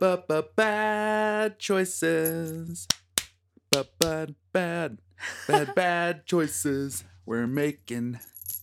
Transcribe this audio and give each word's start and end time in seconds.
ba 0.00 0.44
bad 0.56 1.58
choices. 1.58 2.88
Ba 3.70 3.86
bad 3.98 4.34
bad 4.52 4.98
bad 5.46 5.74
bad 5.74 6.26
choices. 6.26 7.04
We're 7.26 7.46
making 7.46 8.18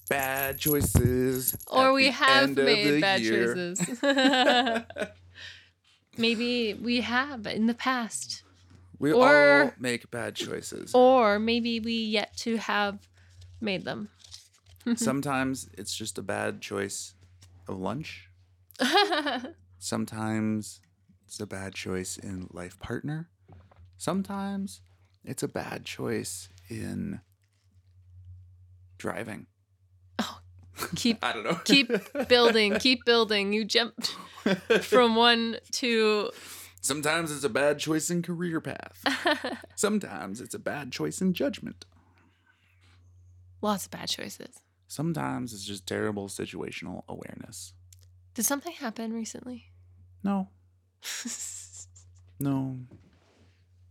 bad 0.10 0.58
choices. 0.58 1.56
Or 1.68 1.94
we 1.94 2.10
have 2.10 2.56
made 2.58 3.00
bad 3.02 3.22
year. 3.22 3.54
choices. 3.54 3.80
maybe 6.18 6.74
we 6.74 7.02
have 7.02 7.46
in 7.48 7.68
the 7.68 7.74
past. 7.74 8.44
we 9.00 9.14
Or- 9.14 9.62
all 9.64 9.72
make 9.80 10.10
bad 10.10 10.36
choices. 10.36 10.92
Or 10.96 11.38
maybe 11.40 11.80
we 11.80 11.94
yet 11.94 12.36
to 12.38 12.58
have 12.58 13.08
made 13.62 13.86
them. 13.86 14.10
Sometimes 14.96 15.70
it's 15.78 15.96
just 15.96 16.18
a 16.18 16.22
bad 16.24 16.62
choice 16.62 17.14
of 17.68 17.78
lunch. 17.78 18.30
Sometimes 19.80 20.80
it's 21.28 21.40
a 21.42 21.46
bad 21.46 21.74
choice 21.76 22.18
in 22.18 22.48
life 22.52 22.80
partner. 22.80 23.30
Sometimes 23.98 24.82
it's 25.26 25.44
a 25.44 25.48
bad 25.48 25.84
choice 25.86 26.48
in 26.70 27.20
driving. 28.98 29.48
Oh, 30.20 30.40
keep 30.96 31.18
I 31.24 31.34
don't 31.34 31.44
know. 31.44 31.60
keep 31.66 31.92
building, 32.30 32.76
keep 32.80 33.04
building. 33.06 33.52
You 33.54 33.66
jumped 33.66 34.16
from 34.82 35.16
one 35.16 35.58
to 35.74 36.32
Sometimes 36.82 37.32
it's 37.32 37.44
a 37.44 37.50
bad 37.50 37.80
choice 37.80 38.10
in 38.10 38.22
career 38.22 38.62
path. 38.62 39.04
Sometimes 39.76 40.40
it's 40.40 40.56
a 40.56 40.60
bad 40.60 40.92
choice 40.92 41.20
in 41.22 41.34
judgment. 41.34 41.86
lots 43.62 43.86
of 43.86 43.92
bad 43.92 44.08
choices. 44.08 44.62
Sometimes 44.88 45.52
it's 45.54 45.66
just 45.66 45.86
terrible 45.86 46.30
situational 46.30 47.04
awareness. 47.10 47.74
Did 48.34 48.46
something 48.46 48.72
happen 48.74 49.12
recently? 49.12 49.74
No, 50.24 50.50
no, 52.40 52.78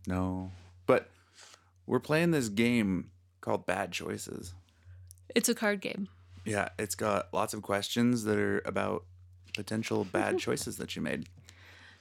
no. 0.07 0.51
But 0.85 1.09
we're 1.85 1.99
playing 1.99 2.31
this 2.31 2.49
game 2.49 3.11
called 3.41 3.65
Bad 3.65 3.91
Choices. 3.91 4.53
it's 5.35 5.49
a 5.49 5.55
card 5.55 5.81
game. 5.81 6.07
Yeah, 6.45 6.69
it's 6.79 6.95
got 6.95 7.33
lots 7.33 7.53
of 7.53 7.61
questions 7.61 8.23
that 8.23 8.37
are 8.37 8.61
about 8.65 9.03
potential 9.53 10.05
bad 10.05 10.37
choices 10.45 10.77
that 10.77 10.95
you 10.95 11.01
made. 11.01 11.27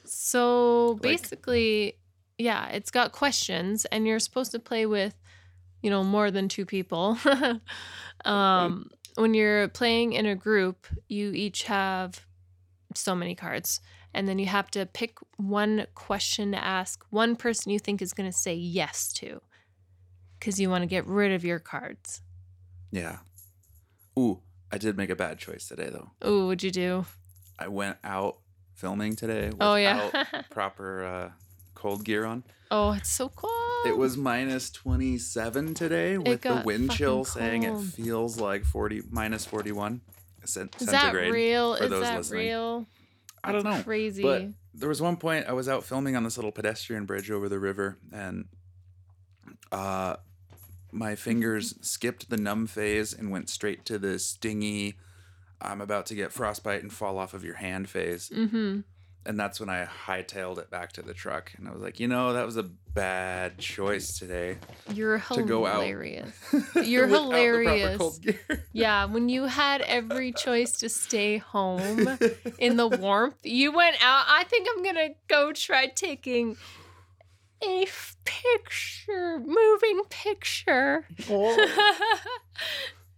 So 0.04 0.90
Like- 0.92 1.02
basically, 1.02 1.96
yeah, 2.38 2.68
it's 2.68 2.90
got 2.90 3.12
questions, 3.12 3.84
and 3.86 4.06
you're 4.06 4.20
supposed 4.20 4.52
to 4.52 4.58
play 4.60 4.86
with, 4.86 5.14
you 5.82 5.90
know, 5.90 6.04
more 6.04 6.30
than 6.30 6.48
two 6.48 6.64
people. 6.64 7.18
um, 8.24 8.90
when 9.16 9.34
you're 9.34 9.68
playing 9.68 10.12
in 10.12 10.26
a 10.26 10.34
group, 10.36 10.86
you 11.08 11.32
each 11.32 11.64
have 11.64 12.24
so 12.94 13.14
many 13.16 13.34
cards, 13.34 13.80
and 14.16 14.26
then 14.28 14.38
you 14.38 14.46
have 14.46 14.70
to 14.72 14.86
pick 14.86 15.18
one 15.36 15.86
question 15.94 16.50
to 16.52 16.58
ask 16.58 17.04
one 17.10 17.36
person 17.36 17.70
you 17.70 17.78
think 17.78 18.00
is 18.02 18.12
going 18.12 18.28
to 18.30 18.36
say 18.36 18.54
yes 18.54 19.12
to, 19.14 19.40
because 20.38 20.58
you 20.58 20.70
want 20.70 20.82
to 20.82 20.86
get 20.86 21.06
rid 21.06 21.32
of 21.32 21.44
your 21.44 21.58
cards. 21.60 22.22
Yeah. 22.90 23.18
Ooh, 24.18 24.40
I 24.72 24.78
did 24.78 24.96
make 24.96 25.10
a 25.10 25.16
bad 25.16 25.38
choice 25.38 25.68
today 25.68 25.90
though. 25.92 26.10
Ooh, 26.28 26.46
what'd 26.46 26.62
you 26.62 26.70
do? 26.70 27.04
I 27.58 27.68
went 27.68 27.98
out 28.02 28.38
filming 28.74 29.16
today 29.16 29.46
without 29.50 29.72
Oh 29.72 29.74
yeah. 29.76 30.24
proper 30.50 31.04
uh, 31.04 31.30
cold 31.74 32.04
gear 32.04 32.24
on. 32.24 32.42
oh, 32.70 32.92
it's 32.92 33.10
so 33.10 33.28
cold. 33.28 33.52
It 33.86 33.96
was 33.96 34.16
minus 34.16 34.70
27 34.70 35.74
today 35.74 36.18
with 36.18 36.40
the 36.42 36.62
wind 36.64 36.90
chill 36.90 37.24
saying 37.24 37.62
it 37.64 37.78
feels 37.78 38.40
like 38.40 38.64
40 38.64 39.02
minus 39.10 39.44
41 39.44 40.00
cent- 40.44 40.74
Is 40.80 40.86
that 40.88 41.00
centigrade. 41.02 41.32
real? 41.32 41.76
for 41.76 41.84
Is 41.84 41.90
those 41.90 42.02
that 42.02 42.16
listening. 42.18 42.46
real? 42.46 42.86
I 43.46 43.52
don't 43.52 43.64
know. 43.64 43.82
Crazy. 43.82 44.22
But 44.22 44.48
there 44.74 44.88
was 44.88 45.00
one 45.00 45.16
point 45.16 45.46
I 45.46 45.52
was 45.52 45.68
out 45.68 45.84
filming 45.84 46.16
on 46.16 46.24
this 46.24 46.36
little 46.36 46.52
pedestrian 46.52 47.06
bridge 47.06 47.30
over 47.30 47.48
the 47.48 47.58
river, 47.58 47.98
and 48.12 48.46
uh, 49.72 50.16
my 50.92 51.14
fingers 51.14 51.74
skipped 51.80 52.30
the 52.30 52.36
numb 52.36 52.66
phase 52.66 53.12
and 53.12 53.30
went 53.30 53.48
straight 53.48 53.84
to 53.86 53.98
the 53.98 54.18
stingy. 54.18 54.96
I'm 55.60 55.80
about 55.80 56.06
to 56.06 56.14
get 56.14 56.32
frostbite 56.32 56.82
and 56.82 56.92
fall 56.92 57.18
off 57.18 57.32
of 57.32 57.44
your 57.44 57.54
hand 57.54 57.88
phase, 57.88 58.28
mm-hmm. 58.28 58.80
And 59.26 59.38
that's 59.38 59.60
when 59.60 59.68
I 59.68 59.86
hightailed 60.06 60.58
it 60.58 60.70
back 60.70 60.92
to 60.92 61.02
the 61.02 61.12
truck, 61.12 61.52
and 61.58 61.68
I 61.68 61.72
was 61.72 61.82
like, 61.82 62.00
you 62.00 62.08
know, 62.08 62.32
that 62.32 62.46
was 62.46 62.56
a 62.56 62.62
bad 62.62 63.58
choice 63.58 64.18
today 64.18 64.56
You're 64.92 65.18
to 65.18 65.46
hilarious. 65.46 66.32
You're 66.82 67.06
hilarious. 67.06 68.20
Yeah, 68.72 69.06
when 69.06 69.28
you 69.28 69.44
had 69.44 69.80
every 69.82 70.32
choice 70.32 70.78
to 70.78 70.88
stay 70.88 71.38
home 71.38 72.18
in 72.58 72.76
the 72.76 72.88
warmth, 73.00 73.36
you 73.42 73.72
went 73.72 73.96
out. 74.02 74.24
I 74.28 74.44
think 74.44 74.68
I'm 74.74 74.82
gonna 74.82 75.10
go 75.28 75.52
try 75.52 75.86
taking 75.86 76.56
a 77.62 77.82
f- 77.82 78.16
picture, 78.24 79.38
moving 79.38 80.02
picture. 80.10 81.06
Oh. 81.30 81.96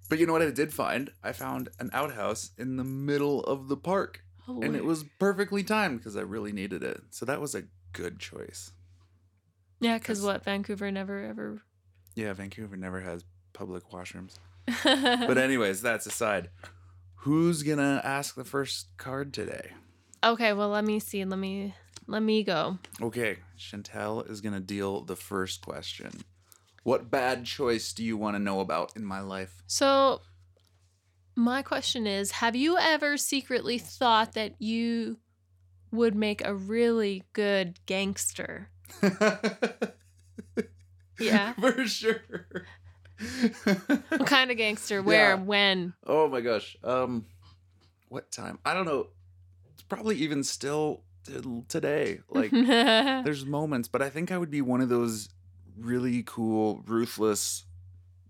But 0.08 0.18
you 0.18 0.26
know 0.26 0.32
what 0.32 0.42
I 0.42 0.50
did 0.50 0.72
find? 0.72 1.10
I 1.22 1.32
found 1.32 1.68
an 1.78 1.90
outhouse 1.92 2.52
in 2.56 2.76
the 2.76 2.84
middle 2.84 3.42
of 3.44 3.68
the 3.68 3.76
park. 3.76 4.22
Oh, 4.48 4.62
and 4.62 4.74
it 4.74 4.84
was 4.84 5.04
perfectly 5.18 5.62
timed 5.62 5.98
because 5.98 6.16
I 6.16 6.22
really 6.22 6.52
needed 6.52 6.82
it. 6.82 7.02
So 7.10 7.26
that 7.26 7.40
was 7.40 7.54
a 7.54 7.64
good 7.92 8.18
choice. 8.18 8.72
yeah, 9.80 9.98
because 9.98 10.22
what 10.22 10.42
Vancouver 10.44 10.90
never 10.90 11.22
ever. 11.24 11.62
Yeah, 12.14 12.32
Vancouver 12.32 12.76
never 12.76 13.00
has 13.00 13.24
public 13.52 13.90
washrooms. 13.90 14.36
But 14.84 15.38
anyways, 15.38 15.82
that's 15.82 16.06
aside. 16.06 16.50
Who's 17.22 17.62
gonna 17.62 18.00
ask 18.04 18.34
the 18.34 18.44
first 18.44 18.88
card 18.96 19.32
today? 19.34 19.72
okay, 20.24 20.52
well 20.52 20.68
let 20.70 20.84
me 20.84 20.98
see. 20.98 21.24
Let 21.24 21.38
me 21.38 21.74
let 22.06 22.22
me 22.22 22.42
go. 22.42 22.78
Okay, 23.02 23.38
Chantel 23.58 24.28
is 24.30 24.40
gonna 24.40 24.60
deal 24.60 25.02
the 25.02 25.16
first 25.16 25.60
question. 25.62 26.10
What 26.84 27.10
bad 27.10 27.44
choice 27.44 27.92
do 27.92 28.02
you 28.02 28.16
want 28.16 28.36
to 28.36 28.38
know 28.38 28.60
about 28.60 28.96
in 28.96 29.04
my 29.04 29.20
life? 29.20 29.62
So, 29.66 30.22
my 31.38 31.62
question 31.62 32.06
is 32.06 32.32
Have 32.32 32.56
you 32.56 32.76
ever 32.76 33.16
secretly 33.16 33.78
thought 33.78 34.32
that 34.34 34.60
you 34.60 35.18
would 35.90 36.14
make 36.14 36.44
a 36.44 36.54
really 36.54 37.22
good 37.32 37.78
gangster? 37.86 38.70
Yeah. 41.20 41.52
For 41.54 41.84
sure. 41.86 42.20
What 44.08 44.26
kind 44.26 44.52
of 44.52 44.56
gangster? 44.56 45.02
Where? 45.02 45.30
Yeah. 45.30 45.34
When? 45.34 45.94
Oh 46.06 46.28
my 46.28 46.40
gosh. 46.40 46.76
Um 46.84 47.26
what 48.08 48.30
time? 48.30 48.58
I 48.64 48.74
don't 48.74 48.86
know. 48.86 49.08
It's 49.72 49.82
probably 49.82 50.16
even 50.16 50.44
still 50.44 51.02
today. 51.68 52.20
Like 52.28 52.50
there's 52.52 53.44
moments, 53.44 53.88
but 53.88 54.00
I 54.00 54.10
think 54.10 54.30
I 54.30 54.38
would 54.38 54.50
be 54.50 54.62
one 54.62 54.80
of 54.80 54.88
those 54.88 55.28
really 55.76 56.22
cool, 56.24 56.82
ruthless, 56.86 57.64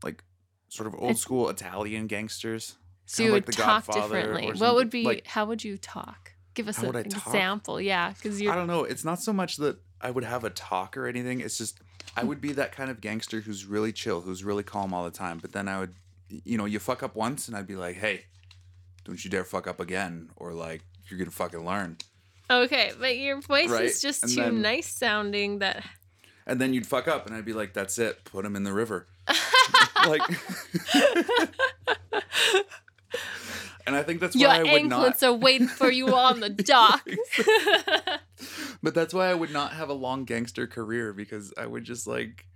like 0.03 0.25
sort 0.69 0.87
of 0.87 0.95
old 0.99 1.19
school 1.19 1.51
Italian 1.51 2.07
gangsters. 2.07 2.78
So 3.09 3.23
you 3.23 3.33
like 3.33 3.47
would 3.47 3.57
talk 3.57 3.87
Godfather 3.87 4.21
differently. 4.23 4.53
What 4.61 4.75
would 4.75 4.91
be, 4.91 5.03
Like- 5.05 5.27
how 5.27 5.45
would 5.47 5.65
you 5.65 5.77
talk? 5.79 6.33
Give 6.55 6.69
us 6.69 6.79
an 6.83 6.93
talk? 6.93 7.07
example. 7.07 7.81
Yeah, 7.81 8.13
because 8.13 8.41
I 8.41 8.45
you're. 8.45 8.55
don't 8.55 8.67
know. 8.67 8.85
It's 8.85 9.05
not 9.05 9.21
so 9.21 9.33
much 9.33 9.57
that 9.59 9.79
I 10.01 10.11
would 10.11 10.25
have 10.25 10.45
a 10.45 10.51
talk 10.51 10.97
or 10.97 11.07
anything. 11.07 11.41
It's 11.41 11.57
just 11.57 11.81
I 12.17 12.25
would 12.25 12.41
be 12.41 12.53
that 12.53 12.73
kind 12.73 12.91
of 12.91 13.01
gangster 13.01 13.41
who's 13.41 13.65
really 13.65 13.93
chill, 13.93 14.21
who's 14.23 14.43
really 14.45 14.63
calm 14.65 14.93
all 14.93 15.05
the 15.05 15.11
time. 15.11 15.39
But 15.39 15.53
then 15.53 15.69
I 15.69 15.79
would, 15.79 15.95
you 16.29 16.59
know, 16.59 16.65
you 16.65 16.79
fuck 16.81 17.03
up 17.03 17.15
once, 17.15 17.47
and 17.49 17.57
I'd 17.57 17.67
be 17.69 17.77
like, 17.77 17.97
"Hey, 17.97 18.25
don't 19.05 19.23
you 19.25 19.31
dare 19.31 19.45
fuck 19.45 19.67
up 19.69 19.79
again," 19.79 20.31
or 20.37 20.53
like, 20.53 20.83
"You're 21.09 21.19
gonna 21.19 21.31
fucking 21.31 21.65
learn." 21.65 21.97
Okay, 22.51 22.93
but 22.99 23.17
your 23.19 23.41
voice 23.41 23.69
Right, 23.71 23.85
is 23.85 24.03
just 24.03 24.23
and 24.25 24.33
too 24.33 24.41
then- 24.43 24.63
nice 24.63 24.89
sounding 24.93 25.61
that. 25.61 25.85
And 26.47 26.61
then 26.61 26.73
you'd 26.75 26.87
fuck 26.87 27.07
up, 27.07 27.27
and 27.27 27.37
I'd 27.37 27.45
be 27.45 27.53
like, 27.53 27.73
"That's 27.75 27.99
it. 27.99 28.25
Put 28.25 28.45
him 28.45 28.57
in 28.57 28.65
the 28.65 28.73
river." 28.73 29.07
like, 30.07 30.23
I 30.95 31.97
think 34.09 34.21
that's 34.21 34.35
why 34.35 34.41
Your 34.41 34.51
I 34.51 34.63
would 34.73 34.85
not. 34.87 34.97
anklets 35.05 35.23
are 35.23 35.33
waiting 35.35 35.69
for 35.69 35.91
you 35.91 36.15
on 36.15 36.41
the 36.41 36.49
dock. 36.75 37.07
But 38.83 38.95
that's 38.95 39.13
why 39.13 39.29
I 39.29 39.35
would 39.35 39.53
not 39.53 39.73
have 39.73 39.89
a 39.89 39.93
long 39.95 40.25
gangster 40.25 40.67
career 40.67 41.13
because 41.13 41.53
I 41.59 41.67
would 41.67 41.85
just 41.85 42.07
like 42.07 42.47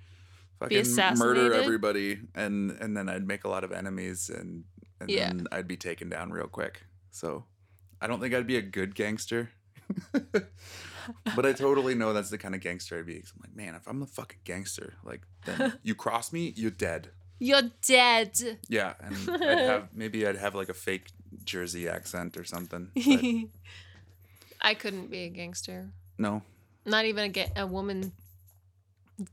fucking 0.60 0.84
murder 1.19 1.52
everybody 1.52 2.20
and 2.34 2.70
and 2.70 2.96
then 2.96 3.08
I'd 3.08 3.26
make 3.26 3.44
a 3.44 3.49
lot 3.49 3.64
of 3.64 3.72
enemies 3.72 4.31
and 4.31 4.64
and 5.00 5.10
Yeah. 5.10 5.28
then 5.28 5.46
I'd 5.52 5.66
be 5.69 5.76
taken 5.76 6.08
down 6.08 6.31
real 6.31 6.46
quick. 6.46 6.84
So 7.10 7.44
I 8.00 8.06
don't 8.06 8.20
think 8.20 8.32
I'd 8.34 8.46
be 8.46 8.56
a 8.56 8.62
good 8.62 8.94
gangster. 8.94 9.50
but 11.37 11.44
I 11.44 11.52
totally 11.52 11.94
know 11.94 12.12
that's 12.12 12.31
the 12.31 12.38
kind 12.38 12.55
of 12.55 12.60
gangster 12.60 12.98
I'd 12.98 13.06
be. 13.06 13.20
'cause 13.20 13.32
I'm 13.34 13.43
like, 13.43 13.56
man, 13.56 13.75
if 13.75 13.87
I'm 13.87 14.02
a 14.02 14.06
fucking 14.06 14.40
gangster, 14.44 14.94
like 15.05 15.22
then 15.44 15.75
you 15.82 15.94
cross 15.94 16.32
me, 16.32 16.52
you're 16.56 16.70
dead. 16.70 17.10
You're 17.40 17.70
dead. 17.84 18.38
Yeah, 18.69 18.94
and 19.00 19.16
I'd 19.43 19.58
have 19.58 19.88
maybe 19.93 20.25
I'd 20.26 20.37
have 20.37 20.55
like 20.55 20.69
a 20.69 20.75
fake 20.75 21.10
Jersey 21.44 21.89
accent 21.89 22.37
or 22.37 22.44
something. 22.44 22.91
I 24.61 24.75
couldn't 24.75 25.11
be 25.11 25.25
a 25.25 25.29
gangster. 25.29 25.91
no, 26.19 26.43
Not 26.87 27.05
even 27.06 27.25
a, 27.25 27.29
ga- 27.29 27.53
a 27.56 27.67
woman 27.67 28.12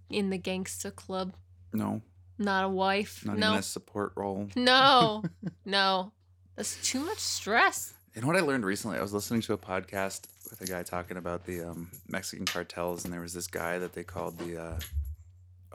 in 0.10 0.30
the 0.30 0.38
gangster 0.38 0.92
club. 0.92 1.34
no, 1.74 2.02
Not 2.38 2.66
a 2.66 2.70
wife. 2.70 3.24
not 3.26 3.38
no. 3.38 3.48
even 3.50 3.60
a 3.60 3.64
support 3.64 4.14
role. 4.16 4.48
no. 4.56 5.24
No. 5.66 6.12
That's 6.56 6.76
too 6.88 7.00
much 7.06 7.20
stress. 7.20 7.94
You 8.16 8.22
know 8.22 8.28
what 8.28 8.36
I 8.36 8.42
learned 8.42 8.66
recently? 8.66 8.98
I 8.98 9.02
was 9.02 9.14
listening 9.14 9.42
to 9.42 9.54
a 9.54 9.58
podcast 9.58 10.22
with 10.50 10.60
a 10.62 10.66
guy 10.66 10.82
talking 10.84 11.16
about 11.16 11.46
the 11.46 11.62
um, 11.62 11.90
Mexican 12.08 12.46
cartels, 12.46 13.06
and 13.06 13.14
there 13.14 13.22
was 13.22 13.34
this 13.34 13.48
guy 13.48 13.78
that 13.78 13.94
they 13.94 14.04
called 14.04 14.38
the. 14.40 14.60
Uh, 14.62 14.80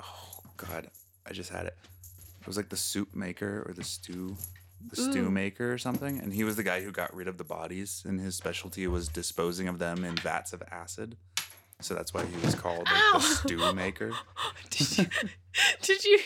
oh 0.03 0.41
God, 0.57 0.91
I 1.27 1.33
just 1.33 1.51
had 1.51 1.67
it. 1.67 1.77
It 2.41 2.47
was 2.47 2.57
like 2.59 2.69
the 2.69 2.77
soup 2.77 3.15
maker 3.15 3.65
or 3.67 3.73
the 3.73 3.85
stew, 3.85 4.37
the 4.91 4.97
stew 4.97 5.31
maker 5.31 5.73
or 5.73 5.79
something, 5.79 6.19
and 6.19 6.33
he 6.33 6.45
was 6.45 6.57
the 6.57 6.63
guy 6.63 6.83
who 6.83 6.91
got 6.93 7.15
rid 7.15 7.29
of 7.29 7.39
the 7.39 7.45
bodies, 7.45 8.03
and 8.07 8.21
his 8.21 8.37
specialty 8.37 8.87
was 8.87 9.09
disposing 9.09 9.69
of 9.69 9.79
them 9.79 10.05
in 10.05 10.17
vats 10.17 10.53
of 10.53 10.63
acid. 10.71 11.17
So 11.81 11.93
that's 11.95 12.15
why 12.15 12.25
he 12.25 12.37
was 12.47 12.55
called 12.55 12.87
like, 12.87 13.13
the 13.15 13.21
stew 13.21 13.73
maker. 13.75 14.13
did 14.71 14.97
you 14.99 15.07
did 15.83 16.05
you 16.05 16.19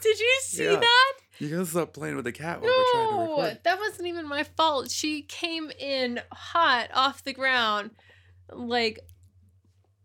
did 0.00 0.18
you 0.18 0.38
see 0.42 0.64
Yeah. 0.64 0.76
that? 0.76 1.12
You 1.38 1.50
gotta 1.50 1.66
stop 1.66 1.92
playing 1.92 2.16
with 2.16 2.24
the 2.24 2.32
cat 2.32 2.62
while 2.62 2.70
we're 2.70 2.92
trying 2.92 3.08
to 3.08 3.16
No, 3.42 3.56
that 3.64 3.78
wasn't 3.78 4.08
even 4.08 4.26
my 4.28 4.44
fault. 4.44 4.90
She 4.90 5.22
came 5.22 5.70
in 5.78 6.20
hot 6.32 6.88
off 6.94 7.24
the 7.24 7.34
ground, 7.34 7.90
like 8.50 9.00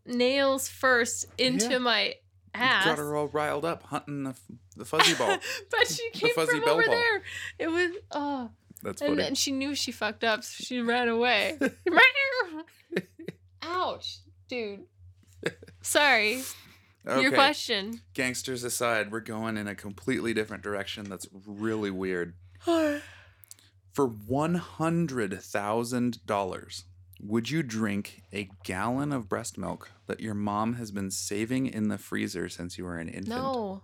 nails 0.06 0.68
first 0.68 1.26
into 1.38 1.72
Yeah. 1.72 1.78
my 1.78 2.16
ass. 2.54 2.86
Got 2.86 2.98
her 2.98 3.16
all 3.16 3.28
riled 3.28 3.66
up 3.66 3.84
hunting 3.84 4.24
the, 4.24 4.36
the 4.76 4.86
fuzzy 4.86 5.14
ball. 5.16 5.38
but 5.70 5.88
she 5.88 6.10
came 6.12 6.34
fuzzy 6.34 6.60
from 6.60 6.70
over 6.70 6.84
ball. 6.84 6.94
there. 6.94 7.22
It 7.60 7.68
was 7.68 7.92
oh, 8.12 8.50
That's 8.84 9.02
and 9.02 9.12
funny. 9.12 9.24
then 9.24 9.36
she 9.36 9.52
knew 9.52 9.76
she 9.76 9.92
fucked 9.92 10.24
up, 10.24 10.44
so 10.44 10.64
she 10.64 10.82
ran 10.82 11.08
away. 11.08 11.58
Right 11.62 12.02
here. 12.94 13.08
Ouch, 13.64 14.20
dude. 14.48 14.82
Sorry. 15.82 16.42
Your 17.06 17.32
question. 17.32 18.02
Gangsters 18.14 18.64
aside, 18.64 19.12
we're 19.12 19.20
going 19.22 19.58
in 19.58 19.68
a 19.68 19.76
completely 19.76 20.34
different 20.34 20.64
direction 20.64 21.10
that's 21.10 21.28
really 21.46 21.92
weird. 21.92 22.34
For 22.66 23.02
$100,000, 23.94 26.84
would 27.24 27.50
you 27.50 27.62
drink 27.64 28.24
a 28.34 28.50
gallon 28.64 29.12
of 29.12 29.30
breast 29.30 29.58
milk 29.58 29.92
that 30.08 30.20
your 30.20 30.34
mom 30.34 30.74
has 30.74 30.92
been 30.92 31.12
saving 31.12 31.68
in 31.68 31.88
the 31.90 31.98
freezer 31.98 32.50
since 32.50 32.78
you 32.78 32.84
were 32.86 32.98
an 32.98 33.08
infant? 33.10 33.30
No. 33.30 33.84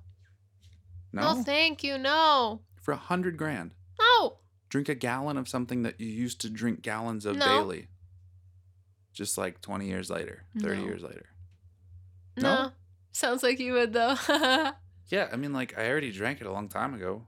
No? 1.13 1.35
No, 1.35 1.43
thank 1.43 1.83
you. 1.83 1.97
No. 1.97 2.61
For 2.81 2.91
a 2.93 2.97
hundred 2.97 3.37
grand. 3.37 3.71
No. 3.99 4.37
Drink 4.69 4.89
a 4.89 4.95
gallon 4.95 5.37
of 5.37 5.47
something 5.47 5.83
that 5.83 5.99
you 5.99 6.07
used 6.07 6.41
to 6.41 6.49
drink 6.49 6.81
gallons 6.81 7.25
of 7.25 7.37
No. 7.37 7.45
daily. 7.45 7.87
Just 9.13 9.37
like 9.37 9.61
20 9.61 9.87
years 9.87 10.09
later, 10.09 10.43
30 10.59 10.77
No. 10.81 10.83
years 10.85 11.01
later. 11.03 11.25
No. 12.37 12.43
No? 12.65 12.71
Sounds 13.13 13.41
like 13.43 13.59
you 13.59 13.73
would 13.73 13.93
though. 13.93 14.15
Yeah, 15.09 15.29
I 15.31 15.37
mean, 15.37 15.53
like, 15.53 15.77
I 15.77 15.89
already 15.89 16.11
drank 16.11 16.41
it 16.41 16.47
a 16.47 16.51
long 16.51 16.67
time 16.67 16.93
ago. 16.93 17.25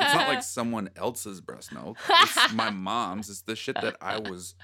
It's 0.00 0.14
not 0.14 0.28
like 0.28 0.42
someone 0.58 0.90
else's 0.96 1.40
breast 1.40 1.72
milk. 1.72 1.96
It's 2.08 2.52
my 2.54 2.70
mom's. 2.70 3.28
It's 3.30 3.42
the 3.42 3.56
shit 3.56 3.76
that 3.80 3.96
I 4.00 4.18
was 4.18 4.54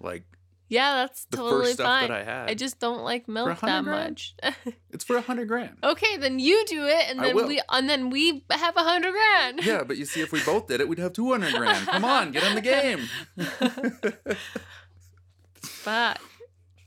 like 0.00 0.24
Yeah, 0.68 0.94
that's 0.94 1.24
the 1.26 1.36
totally 1.38 1.64
first 1.64 1.74
stuff 1.74 1.86
fine. 1.86 2.08
that 2.08 2.20
I 2.20 2.24
had. 2.24 2.50
I 2.50 2.54
just 2.54 2.78
don't 2.80 3.02
like 3.02 3.28
milk 3.28 3.60
that 3.60 3.84
grand? 3.84 3.86
much. 3.86 4.34
it's 4.90 5.04
for 5.04 5.16
a 5.16 5.20
hundred 5.20 5.48
grand. 5.48 5.76
okay, 5.82 6.16
then 6.16 6.38
you 6.38 6.64
do 6.66 6.84
it, 6.86 7.04
and 7.10 7.20
I 7.20 7.24
then 7.26 7.36
will. 7.36 7.46
we 7.48 7.60
and 7.68 7.88
then 7.88 8.10
we 8.10 8.44
have 8.50 8.76
a 8.76 8.82
hundred 8.82 9.12
grand. 9.12 9.64
Yeah, 9.64 9.82
but 9.84 9.96
you 9.96 10.04
see, 10.04 10.20
if 10.20 10.32
we 10.32 10.42
both 10.42 10.66
did 10.66 10.80
it, 10.80 10.88
we'd 10.88 10.98
have 10.98 11.12
two 11.12 11.30
hundred 11.30 11.54
grand. 11.54 11.86
Come 11.86 12.04
on, 12.04 12.30
get 12.32 12.44
in 12.44 12.54
the 12.54 12.60
game. 12.60 13.00
But 15.84 16.18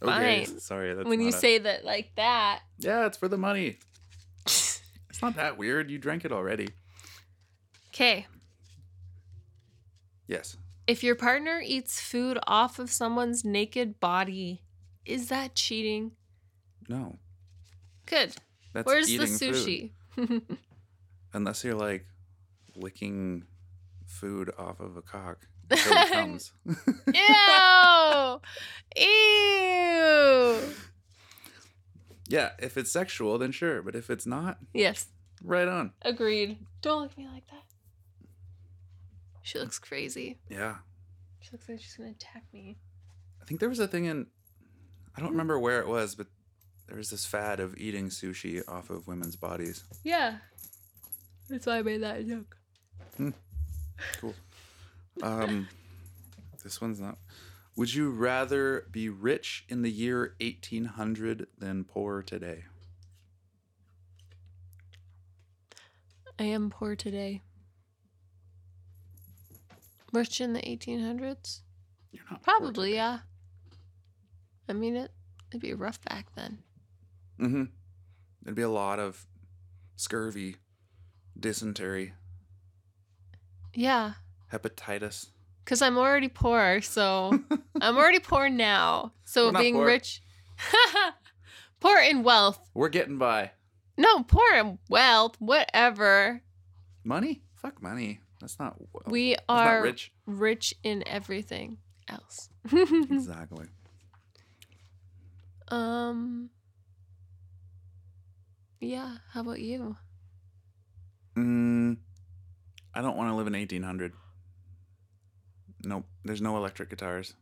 okay, 0.01 0.45
Fine. 0.45 0.59
sorry. 0.59 0.93
That's 0.93 1.07
when 1.07 1.21
you 1.21 1.29
a- 1.29 1.31
say 1.31 1.57
that 1.59 1.85
like 1.85 2.11
that, 2.15 2.61
yeah, 2.79 3.05
it's 3.05 3.17
for 3.17 3.27
the 3.27 3.37
money. 3.37 3.77
It's 4.45 5.21
not 5.21 5.35
that 5.35 5.57
weird. 5.57 5.89
You 5.89 5.97
drank 5.97 6.25
it 6.25 6.31
already. 6.31 6.69
Okay. 7.97 8.27
Yes. 10.27 10.57
If 10.85 11.03
your 11.03 11.15
partner 11.15 11.61
eats 11.63 11.99
food 11.99 12.37
off 12.47 12.79
of 12.79 12.89
someone's 12.91 13.43
naked 13.43 13.99
body, 13.99 14.61
is 15.05 15.29
that 15.29 15.55
cheating? 15.55 16.11
No. 16.87 17.17
Good. 18.05 18.35
That's 18.73 18.85
Where's 18.85 19.07
the 19.07 19.13
eating 19.15 19.27
sushi? 19.27 19.91
Unless 21.33 21.63
you're 21.63 21.75
like 21.75 22.05
licking 22.75 23.43
food 24.05 24.51
off 24.57 24.79
of 24.79 24.95
a 24.95 25.01
cock. 25.01 25.47
comes. 26.11 26.53
Ew! 26.65 28.41
Ew! 28.95 30.59
yeah, 32.29 32.51
if 32.59 32.77
it's 32.77 32.91
sexual, 32.91 33.37
then 33.37 33.51
sure. 33.51 33.81
But 33.81 33.95
if 33.95 34.09
it's 34.09 34.25
not, 34.25 34.59
Yes, 34.73 35.07
right 35.43 35.67
on. 35.67 35.91
agreed. 36.03 36.57
Don't 36.81 37.01
look 37.01 37.11
at 37.11 37.17
me 37.17 37.27
like 37.27 37.45
that. 37.47 37.63
She 39.47 39.59
looks 39.59 39.79
crazy. 39.79 40.39
Yeah. 40.49 40.75
She 41.39 41.51
looks 41.53 41.69
like 41.69 41.79
she's 41.79 41.95
gonna 41.95 42.09
attack 42.09 42.43
me. 42.51 42.75
I 43.41 43.45
think 43.45 43.61
there 43.61 43.69
was 43.69 43.79
a 43.79 43.87
thing 43.87 44.03
in 44.03 44.27
I 45.15 45.21
don't 45.21 45.31
remember 45.31 45.57
where 45.57 45.79
it 45.79 45.87
was, 45.87 46.15
but 46.15 46.27
there 46.85 46.97
was 46.97 47.11
this 47.11 47.25
fad 47.25 47.61
of 47.61 47.77
eating 47.77 48.09
sushi 48.09 48.61
off 48.67 48.89
of 48.89 49.07
women's 49.07 49.37
bodies. 49.37 49.85
Yeah. 50.03 50.39
That's 51.49 51.65
why 51.65 51.77
I 51.77 51.81
made 51.81 52.03
that 52.03 52.27
joke. 52.27 52.57
Cool. 54.19 54.35
Um 55.23 55.69
this 56.65 56.81
one's 56.81 56.99
not 56.99 57.17
Would 57.77 57.93
you 57.93 58.09
rather 58.09 58.85
be 58.91 59.07
rich 59.07 59.63
in 59.69 59.81
the 59.81 59.89
year 59.89 60.35
1800 60.41 61.47
than 61.57 61.85
poor 61.85 62.21
today? 62.21 62.65
I 66.37 66.43
am 66.43 66.69
poor 66.69 66.97
today. 66.97 67.43
Rich 70.13 70.41
in 70.41 70.53
the 70.53 70.61
1800s? 70.61 71.61
You're 72.11 72.23
not 72.31 72.41
Probably, 72.43 72.95
yeah. 72.95 73.19
I 74.69 74.73
mean, 74.73 74.95
it, 74.95 75.11
it'd 75.51 75.61
be 75.61 75.73
rough 75.73 76.01
back 76.05 76.27
then. 76.35 76.59
Mm-hmm. 77.39 77.63
There'd 78.41 78.55
be 78.55 78.61
a 78.61 78.69
lot 78.69 78.99
of 78.99 79.25
scurvy, 79.95 80.55
dysentery, 81.39 82.13
Yeah. 83.73 84.13
hepatitis. 84.51 85.27
Because 85.63 85.81
I'm 85.81 85.97
already 85.97 86.29
poor, 86.29 86.81
so 86.81 87.37
I'm 87.81 87.97
already 87.97 88.19
poor 88.19 88.49
now. 88.49 89.13
So 89.25 89.51
We're 89.51 89.59
being 89.59 89.75
poor. 89.75 89.85
rich, 89.85 90.21
poor 91.81 91.99
in 91.99 92.23
wealth. 92.23 92.59
We're 92.73 92.89
getting 92.89 93.17
by. 93.17 93.51
No, 93.97 94.23
poor 94.23 94.53
in 94.55 94.79
wealth, 94.89 95.35
whatever. 95.39 96.41
Money? 97.03 97.41
Fuck 97.55 97.81
money. 97.81 98.21
That's 98.47 98.59
not 98.59 98.79
wealth. 98.79 99.07
We 99.07 99.31
That's 99.31 99.43
not 99.49 99.67
are 99.67 99.81
rich. 99.83 100.13
rich 100.25 100.73
in 100.81 101.05
everything 101.05 101.79
else. 102.07 102.49
Exactly. 102.71 103.65
um. 105.67 106.49
Yeah. 108.79 109.17
How 109.33 109.41
about 109.41 109.59
you? 109.59 109.97
Mm, 111.35 111.97
I 112.93 113.01
don't 113.01 113.17
want 113.17 113.31
to 113.31 113.35
live 113.35 113.47
in 113.47 113.53
1800. 113.53 114.13
Nope. 115.83 116.05
There's 116.23 116.41
no 116.41 116.55
electric 116.55 116.89
guitars. 116.89 117.33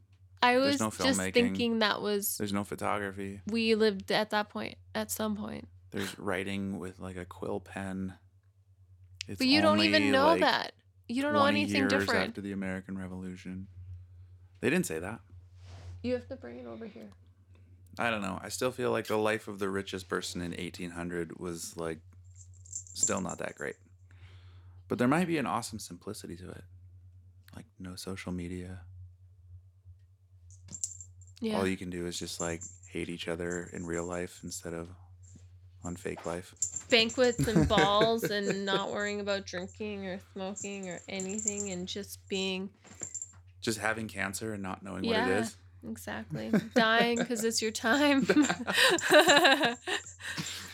I 0.42 0.58
was 0.58 0.80
no 0.80 0.90
just 0.90 1.22
thinking 1.34 1.80
that 1.80 2.02
was 2.02 2.38
There's 2.38 2.54
no 2.54 2.64
photography. 2.64 3.42
we 3.46 3.76
lived 3.76 4.12
at 4.12 4.32
that 4.32 4.50
point 4.50 4.76
at 4.96 5.12
some 5.12 5.36
point. 5.36 5.68
There's 5.92 6.18
writing 6.18 6.80
with 6.80 7.00
like 7.00 7.16
a 7.18 7.26
quill 7.26 7.60
pen. 7.60 8.16
It's 9.28 9.38
but 9.38 9.48
you 9.48 9.62
don't 9.62 9.82
even 9.82 10.12
know 10.12 10.30
like, 10.30 10.42
that. 10.42 10.74
You 11.08 11.22
don't 11.22 11.34
know 11.34 11.40
20 11.40 11.62
anything 11.62 11.82
years 11.82 11.92
different. 11.92 12.30
after 12.30 12.42
the 12.42 12.52
American 12.52 12.98
Revolution. 12.98 13.68
They 14.62 14.70
didn't 14.70 14.86
say 14.86 15.00
that. 15.00 15.20
You 16.02 16.14
have 16.14 16.28
to 16.30 16.36
bring 16.36 16.60
it 16.60 16.66
over 16.66 16.86
here. 16.86 17.10
I 17.98 18.10
don't 18.10 18.22
know. 18.22 18.40
I 18.42 18.50
still 18.50 18.72
feel 18.72 18.92
like 18.92 19.08
the 19.08 19.18
life 19.18 19.48
of 19.48 19.60
the 19.60 19.70
richest 19.70 20.10
person 20.10 20.42
in 20.42 20.52
1800 20.52 21.40
was 21.40 21.78
like 21.78 22.00
still 22.68 23.22
not 23.22 23.38
that 23.40 23.56
great. 23.56 23.76
But 24.88 24.98
there 24.98 25.08
might 25.08 25.28
be 25.28 25.38
an 25.38 25.46
awesome 25.46 25.80
simplicity 25.80 26.36
to 26.38 26.50
it. 26.50 26.64
Like 27.56 27.66
no 27.80 27.96
social 27.96 28.32
media. 28.32 28.82
Yeah. 31.40 31.58
All 31.58 31.68
you 31.68 31.78
can 31.78 31.90
do 31.90 32.06
is 32.06 32.18
just 32.18 32.42
like 32.42 32.62
hate 32.90 33.10
each 33.10 33.28
other 33.28 33.70
in 33.74 33.86
real 33.86 34.06
life 34.06 34.40
instead 34.44 34.74
of 34.74 34.90
on 35.84 35.96
fake 35.96 36.26
life. 36.26 36.54
Banquets 36.90 37.48
and 37.48 37.68
balls 37.70 38.24
and 38.24 38.66
not 38.66 38.92
worrying 38.92 39.20
about 39.20 39.46
drinking 39.46 40.06
or 40.08 40.20
smoking 40.34 40.90
or 40.90 41.00
anything 41.10 41.72
and 41.72 41.88
just 41.88 42.20
being 42.30 42.70
Just 43.62 43.80
having 43.80 44.08
cancer 44.08 44.54
and 44.54 44.62
not 44.64 44.84
knowing 44.84 45.04
what 45.06 45.16
Yeah. 45.16 45.28
it 45.28 45.38
is. 45.42 45.58
exactly 45.88 46.52
dying 46.76 47.18
because 47.18 47.44
it's 47.44 47.62
your 47.62 47.72
time. 47.72 48.26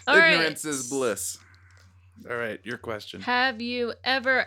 All 0.08 0.18
right. 0.18 0.34
Ignorance 0.34 0.66
is 0.66 0.90
bliss. 0.90 1.38
All 2.30 2.36
right, 2.38 2.60
your 2.64 2.78
question. 2.78 3.22
Have 3.22 3.62
you 3.62 3.94
ever 4.04 4.46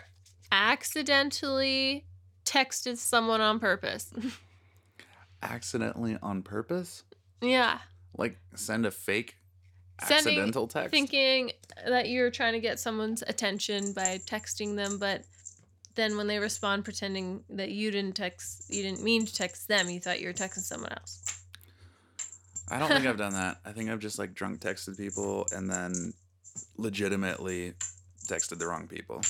accidentally 0.51 2.05
texted 2.45 2.97
someone 2.97 3.41
on 3.41 3.59
purpose? 3.59 4.13
Accidentally 5.41 6.17
on 6.21 6.41
purpose? 6.41 7.03
yeah. 7.41 7.79
Like 8.17 8.37
send 8.55 8.85
a 8.85 8.91
fake 8.91 9.35
accidental 10.01 10.67
text? 10.67 10.91
Thinking 10.91 11.51
that 11.87 12.09
you're 12.09 12.31
trying 12.31 12.53
to 12.53 12.59
get 12.59 12.79
someone's 12.79 13.23
attention 13.27 13.93
by 13.93 14.19
texting 14.25 14.75
them, 14.75 14.97
but 14.97 15.23
then 15.95 16.17
when 16.17 16.27
they 16.27 16.39
respond 16.39 16.83
pretending 16.83 17.43
that 17.49 17.71
you 17.71 17.89
didn't 17.89 18.15
text 18.15 18.65
you 18.69 18.83
didn't 18.83 19.01
mean 19.01 19.25
to 19.25 19.33
text 19.33 19.67
them, 19.67 19.89
you 19.89 19.99
thought 19.99 20.19
you 20.19 20.27
were 20.27 20.33
texting 20.33 20.59
someone 20.59 20.91
else. 20.91 21.23
I 22.69 22.79
don't 22.79 22.89
think 22.89 23.05
I've 23.07 23.17
done 23.17 23.33
that. 23.33 23.57
I 23.65 23.71
think 23.71 23.89
I've 23.89 23.99
just 23.99 24.19
like 24.19 24.33
drunk 24.33 24.59
texted 24.59 24.97
people 24.97 25.47
and 25.51 25.69
then 25.69 26.13
legitimately 26.77 27.73
texted 28.27 28.59
the 28.59 28.67
wrong 28.67 28.87
people. 28.87 29.21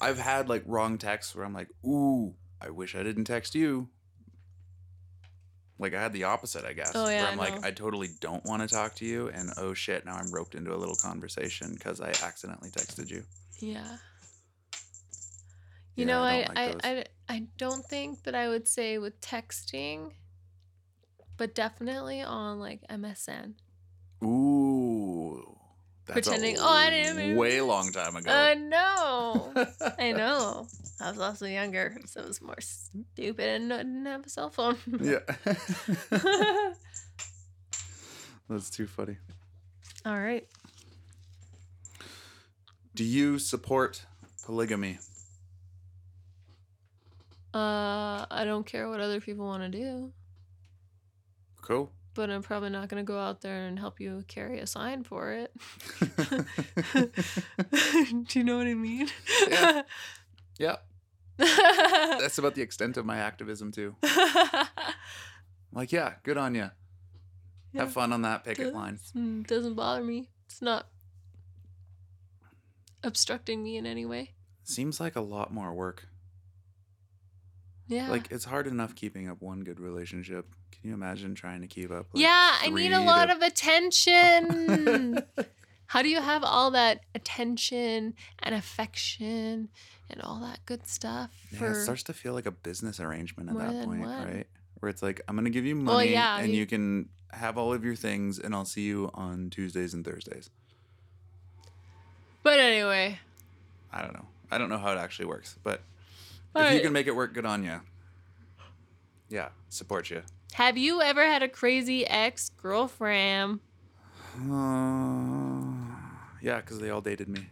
I've 0.00 0.18
had 0.18 0.48
like 0.48 0.62
wrong 0.66 0.98
texts 0.98 1.34
where 1.34 1.44
I'm 1.44 1.54
like, 1.54 1.68
ooh, 1.84 2.34
I 2.60 2.70
wish 2.70 2.94
I 2.94 3.02
didn't 3.02 3.24
text 3.24 3.54
you. 3.54 3.88
Like 5.84 5.92
I 5.94 6.02
had 6.02 6.14
the 6.14 6.24
opposite, 6.24 6.64
I 6.64 6.72
guess. 6.72 6.92
Oh, 6.94 7.08
yeah, 7.10 7.24
where 7.24 7.32
I'm 7.32 7.38
I 7.38 7.42
like, 7.44 7.60
know. 7.60 7.68
I 7.68 7.70
totally 7.72 8.08
don't 8.20 8.42
want 8.46 8.62
to 8.62 8.68
talk 8.74 8.94
to 8.96 9.04
you, 9.04 9.28
and 9.28 9.50
oh 9.58 9.74
shit, 9.74 10.06
now 10.06 10.14
I'm 10.14 10.32
roped 10.32 10.54
into 10.54 10.74
a 10.74 10.78
little 10.78 10.96
conversation 10.96 11.74
because 11.74 12.00
I 12.00 12.08
accidentally 12.24 12.70
texted 12.70 13.10
you. 13.10 13.22
Yeah. 13.58 13.82
Yeah, 13.82 13.98
You 15.94 16.06
know, 16.06 16.20
I 16.22 16.46
I 16.56 16.66
don't 16.68 16.86
I. 16.86 16.90
I, 16.90 17.04
I 17.36 17.42
don't 17.58 17.84
think 17.84 18.22
that 18.24 18.34
I 18.34 18.48
would 18.48 18.66
say 18.66 18.96
with 18.96 19.20
texting, 19.20 20.12
but 21.36 21.54
definitely 21.54 22.22
on 22.22 22.58
like 22.60 22.80
MSN. 22.88 23.54
Ooh, 24.24 24.73
that's 26.06 26.28
Pretending, 26.28 26.56
"Oh, 26.58 26.68
I 26.68 26.90
didn't 26.90 27.16
mean- 27.16 27.36
way 27.36 27.60
long 27.60 27.90
time 27.92 28.14
ago. 28.16 28.30
I 28.30 28.54
know. 28.54 29.52
I 29.98 30.12
know. 30.12 30.66
I 31.00 31.10
was 31.10 31.18
also 31.18 31.46
younger, 31.46 31.96
so 32.06 32.20
it 32.20 32.28
was 32.28 32.40
more 32.42 32.60
stupid 32.60 33.48
and 33.48 33.70
didn't 33.70 34.06
have 34.06 34.26
a 34.26 34.28
cell 34.28 34.50
phone. 34.50 34.76
yeah, 35.00 35.20
that's 38.48 38.70
too 38.70 38.86
funny. 38.86 39.16
All 40.06 40.18
right. 40.18 40.46
Do 42.94 43.02
you 43.04 43.38
support 43.38 44.04
polygamy? 44.44 44.98
Uh, 47.52 48.26
I 48.30 48.42
don't 48.44 48.66
care 48.66 48.88
what 48.88 49.00
other 49.00 49.20
people 49.20 49.46
want 49.46 49.62
to 49.62 49.68
do, 49.68 50.12
Cool. 51.62 51.90
But 52.14 52.30
I'm 52.30 52.42
probably 52.42 52.70
not 52.70 52.88
going 52.88 53.04
to 53.04 53.06
go 53.06 53.18
out 53.18 53.40
there 53.40 53.66
and 53.66 53.78
help 53.78 54.00
you 54.00 54.24
carry 54.28 54.60
a 54.60 54.66
sign 54.66 55.02
for 55.04 55.32
it. 55.32 55.52
do 58.28 58.38
you 58.38 58.44
know 58.44 58.56
what 58.56 58.66
I 58.66 58.74
mean? 58.74 59.08
Yeah. 59.48 59.82
yeah, 60.58 60.76
that's 61.38 62.38
about 62.38 62.54
the 62.54 62.62
extent 62.62 62.96
of 62.96 63.04
my 63.04 63.18
activism 63.18 63.72
too. 63.72 63.96
Like, 65.72 65.92
yeah, 65.92 66.14
good 66.22 66.38
on 66.38 66.54
you. 66.54 66.70
Yeah. 67.72 67.80
Have 67.82 67.92
fun 67.92 68.12
on 68.12 68.22
that 68.22 68.44
picket 68.44 68.66
Does- 68.66 68.74
line. 68.74 68.98
mm, 69.16 69.46
Doesn't 69.46 69.74
bother 69.74 70.04
me. 70.04 70.28
It's 70.46 70.62
not 70.62 70.86
obstructing 73.02 73.62
me 73.62 73.76
in 73.76 73.86
any 73.86 74.06
way. 74.06 74.34
Seems 74.62 75.00
like 75.00 75.16
a 75.16 75.20
lot 75.20 75.52
more 75.52 75.74
work. 75.74 76.06
Yeah. 77.88 78.08
Like, 78.08 78.30
it's 78.30 78.44
hard 78.46 78.66
enough 78.66 78.94
keeping 78.94 79.28
up 79.28 79.42
one 79.42 79.60
good 79.60 79.78
relationship. 79.80 80.46
Can 80.80 80.88
you 80.90 80.94
imagine 80.94 81.34
trying 81.34 81.60
to 81.62 81.66
keep 81.66 81.90
up? 81.90 82.06
Like, 82.12 82.22
yeah, 82.22 82.56
I 82.60 82.68
need 82.70 82.92
a 82.92 83.00
lot 83.00 83.26
to- 83.26 83.32
of 83.36 83.42
attention. 83.42 85.22
How 85.86 86.02
do 86.02 86.08
you 86.08 86.20
have 86.20 86.42
all 86.42 86.70
that 86.72 87.00
attention 87.14 88.14
and 88.40 88.54
affection 88.54 89.68
and 90.10 90.20
all 90.22 90.40
that 90.40 90.58
good 90.66 90.86
stuff 90.86 91.30
Yeah, 91.52 91.70
it 91.70 91.74
starts 91.84 92.02
to 92.04 92.12
feel 92.12 92.32
like 92.32 92.46
a 92.46 92.50
business 92.50 92.98
arrangement 93.00 93.50
at 93.50 93.56
that 93.58 93.84
point, 93.84 94.00
one. 94.00 94.26
right? 94.34 94.46
Where 94.80 94.90
it's 94.90 95.02
like, 95.02 95.20
I'm 95.28 95.36
gonna 95.36 95.50
give 95.50 95.64
you 95.64 95.76
money, 95.76 95.96
Well, 95.96 96.04
yeah, 96.04 96.38
and 96.38 96.52
you- 96.52 96.58
you 96.60 96.66
can 96.66 97.08
have 97.32 97.56
all 97.58 97.72
of 97.72 97.84
your 97.84 97.94
things, 97.94 98.38
and 98.38 98.54
I'll 98.54 98.64
see 98.64 98.82
you 98.82 99.10
on 99.14 99.50
Tuesdays 99.50 99.94
and 99.94 100.04
Thursdays. 100.04 100.50
But 102.42 102.58
anyway, 102.58 103.18
I 103.92 104.02
don't 104.02 104.12
know. 104.14 104.26
I 104.50 104.58
don't 104.58 104.68
know 104.68 104.78
how 104.78 104.92
it 104.92 104.98
actually 104.98 105.26
works, 105.26 105.56
but 105.62 105.82
All 106.54 106.62
if 106.62 106.74
you 106.74 106.80
can 106.80 106.92
make 106.92 107.06
it 107.06 107.14
work, 107.16 107.32
good 107.34 107.46
on 107.46 107.62
you. 107.64 107.80
Yeah, 109.30 109.48
support 109.68 110.10
you. 110.10 110.22
Have 110.54 110.78
you 110.78 111.02
ever 111.02 111.26
had 111.26 111.42
a 111.42 111.48
crazy 111.48 112.06
ex 112.06 112.48
girlfriend? 112.50 113.58
Uh, 114.36 115.64
yeah, 116.40 116.60
because 116.60 116.78
they 116.78 116.90
all 116.90 117.00
dated 117.00 117.28
me. 117.28 117.48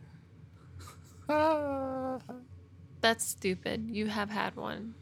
That's 3.01 3.25
stupid. 3.25 3.89
You 3.91 4.07
have 4.07 4.31
had 4.31 4.55
one. 4.55 4.95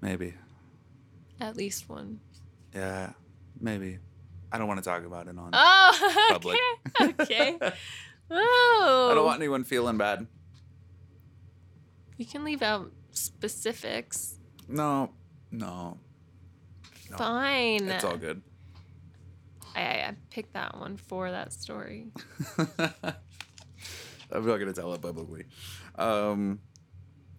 Maybe. 0.00 0.32
At 1.40 1.56
least 1.56 1.90
one. 1.90 2.20
Yeah, 2.74 3.10
maybe. 3.60 3.98
I 4.50 4.56
don't 4.56 4.66
want 4.66 4.82
to 4.82 4.88
talk 4.88 5.04
about 5.04 5.28
it 5.28 5.36
on. 5.38 5.50
Oh, 5.52 6.28
Public. 6.32 6.58
okay. 7.00 7.56
okay. 7.56 7.72
Oh. 8.32 9.08
I 9.10 9.14
don't 9.16 9.24
want 9.26 9.40
anyone 9.40 9.64
feeling 9.64 9.98
bad. 9.98 10.24
You 12.16 12.24
can 12.24 12.44
leave 12.44 12.62
out 12.62 12.92
specifics. 13.10 14.38
No, 14.68 15.10
no, 15.50 15.98
No. 15.98 15.98
Fine. 17.18 17.88
it's 17.88 18.04
all 18.04 18.16
good. 18.16 18.42
I, 19.74 19.80
I, 19.80 20.08
I 20.08 20.14
picked 20.30 20.54
that 20.54 20.78
one 20.78 20.96
for 20.96 21.30
that 21.30 21.52
story. 21.52 22.08
I'm 24.32 24.46
not 24.46 24.58
gonna 24.58 24.72
tell 24.72 24.92
it 24.94 25.02
publicly. 25.02 25.44
Um, 25.96 26.60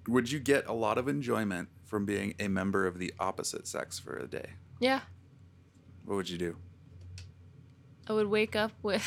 would 0.07 0.31
you 0.31 0.39
get 0.39 0.67
a 0.67 0.73
lot 0.73 0.97
of 0.97 1.07
enjoyment 1.07 1.69
from 1.85 2.05
being 2.05 2.33
a 2.39 2.47
member 2.47 2.87
of 2.87 2.99
the 2.99 3.13
opposite 3.19 3.67
sex 3.67 3.99
for 3.99 4.17
a 4.17 4.27
day? 4.27 4.51
Yeah. 4.79 5.01
What 6.05 6.15
would 6.15 6.29
you 6.29 6.37
do? 6.37 6.57
I 8.07 8.13
would 8.13 8.27
wake 8.27 8.55
up 8.55 8.71
with 8.81 9.03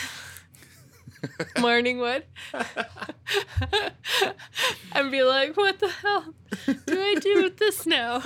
morning 1.59 1.99
wood 1.99 2.25
and 4.93 5.11
be 5.11 5.23
like, 5.23 5.57
what 5.57 5.79
the 5.81 5.89
hell 5.89 6.35
do 6.67 7.01
I 7.01 7.17
do 7.21 7.43
with 7.43 7.57
this 7.59 7.87
now? 7.87 8.23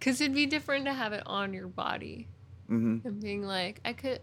Because 0.00 0.20
it'd 0.20 0.34
be 0.34 0.46
different 0.46 0.86
to 0.86 0.92
have 0.92 1.12
it 1.12 1.22
on 1.26 1.54
your 1.54 1.68
body 1.68 2.26
hmm 2.66 2.98
and 3.04 3.20
being 3.20 3.42
like, 3.42 3.80
I 3.84 3.92
could. 3.92 4.20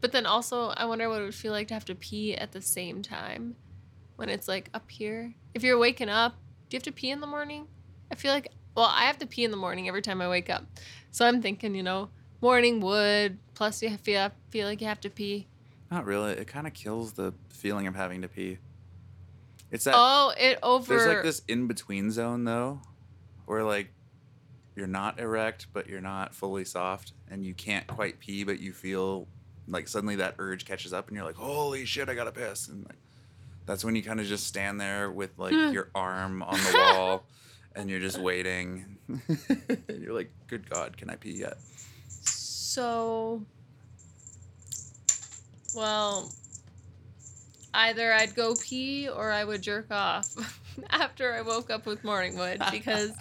But 0.00 0.12
then 0.12 0.26
also, 0.26 0.68
I 0.68 0.84
wonder 0.84 1.08
what 1.08 1.22
it 1.22 1.24
would 1.24 1.34
feel 1.34 1.52
like 1.52 1.68
to 1.68 1.74
have 1.74 1.84
to 1.86 1.94
pee 1.94 2.34
at 2.34 2.52
the 2.52 2.60
same 2.60 3.00
time 3.00 3.56
when 4.16 4.28
it's 4.28 4.46
like 4.48 4.68
up 4.74 4.90
here. 4.90 5.34
If 5.54 5.62
you're 5.62 5.78
waking 5.78 6.08
up, 6.10 6.34
do 6.68 6.74
you 6.74 6.78
have 6.78 6.82
to 6.84 6.92
pee 6.92 7.10
in 7.10 7.20
the 7.20 7.26
morning? 7.26 7.66
I 8.12 8.14
feel 8.14 8.32
like, 8.32 8.48
well, 8.76 8.86
I 8.92 9.04
have 9.04 9.18
to 9.18 9.26
pee 9.26 9.44
in 9.44 9.50
the 9.50 9.56
morning 9.56 9.88
every 9.88 10.02
time 10.02 10.20
I 10.20 10.28
wake 10.28 10.50
up. 10.50 10.66
So 11.10 11.26
I'm 11.26 11.40
thinking, 11.40 11.74
you 11.74 11.82
know, 11.82 12.10
morning 12.42 12.80
wood, 12.80 13.38
plus 13.54 13.82
you 13.82 13.96
feel, 13.96 14.30
feel 14.50 14.66
like 14.66 14.80
you 14.80 14.86
have 14.86 15.00
to 15.00 15.10
pee. 15.10 15.46
Not 15.90 16.04
really. 16.04 16.32
It 16.32 16.46
kind 16.46 16.66
of 16.66 16.74
kills 16.74 17.12
the 17.12 17.32
feeling 17.48 17.86
of 17.86 17.94
having 17.94 18.22
to 18.22 18.28
pee. 18.28 18.58
It's 19.70 19.84
that 19.84 19.94
Oh, 19.96 20.32
it 20.38 20.58
over. 20.62 20.94
there's 20.94 21.06
like 21.06 21.22
this 21.22 21.42
in 21.48 21.66
between 21.66 22.10
zone 22.10 22.44
though, 22.44 22.80
where 23.46 23.64
like 23.64 23.88
you're 24.76 24.86
not 24.86 25.18
erect 25.18 25.66
but 25.72 25.88
you're 25.88 26.00
not 26.00 26.34
fully 26.34 26.64
soft, 26.64 27.12
and 27.30 27.44
you 27.44 27.54
can't 27.54 27.86
quite 27.86 28.20
pee, 28.20 28.44
but 28.44 28.60
you 28.60 28.72
feel 28.72 29.26
like 29.66 29.88
suddenly 29.88 30.16
that 30.16 30.34
urge 30.38 30.64
catches 30.64 30.92
up, 30.92 31.08
and 31.08 31.16
you're 31.16 31.26
like, 31.26 31.36
"Holy 31.36 31.84
shit, 31.84 32.08
I 32.08 32.14
gotta 32.14 32.32
piss!" 32.32 32.68
And 32.68 32.84
like 32.84 32.98
that's 33.64 33.84
when 33.84 33.96
you 33.96 34.02
kind 34.02 34.20
of 34.20 34.26
just 34.26 34.46
stand 34.46 34.80
there 34.80 35.10
with 35.10 35.36
like 35.38 35.54
hmm. 35.54 35.72
your 35.72 35.90
arm 35.94 36.42
on 36.42 36.58
the 36.58 36.78
wall, 36.94 37.24
and 37.74 37.90
you're 37.90 38.00
just 38.00 38.18
waiting. 38.18 38.96
and 39.08 40.02
you're 40.02 40.14
like, 40.14 40.30
"Good 40.46 40.68
God, 40.68 40.96
can 40.96 41.10
I 41.10 41.16
pee 41.16 41.32
yet?" 41.32 41.58
So, 42.08 43.42
well, 45.74 46.30
either 47.74 48.12
I'd 48.12 48.34
go 48.34 48.54
pee 48.54 49.08
or 49.08 49.30
I 49.30 49.44
would 49.44 49.62
jerk 49.62 49.90
off 49.90 50.28
after 50.90 51.34
I 51.34 51.42
woke 51.42 51.70
up 51.70 51.86
with 51.86 52.04
morning 52.04 52.36
wood 52.36 52.60
because 52.70 53.12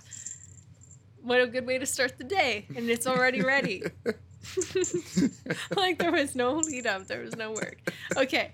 what 1.25 1.41
a 1.41 1.47
good 1.47 1.65
way 1.65 1.77
to 1.77 1.85
start 1.85 2.17
the 2.17 2.23
day 2.23 2.65
and 2.75 2.89
it's 2.89 3.07
already 3.07 3.41
ready. 3.41 3.83
like 5.75 5.97
there 5.97 6.11
was 6.11 6.35
no 6.35 6.53
lead 6.57 6.85
up, 6.85 7.07
there 7.07 7.21
was 7.21 7.35
no 7.35 7.51
work. 7.51 7.77
Okay. 8.15 8.51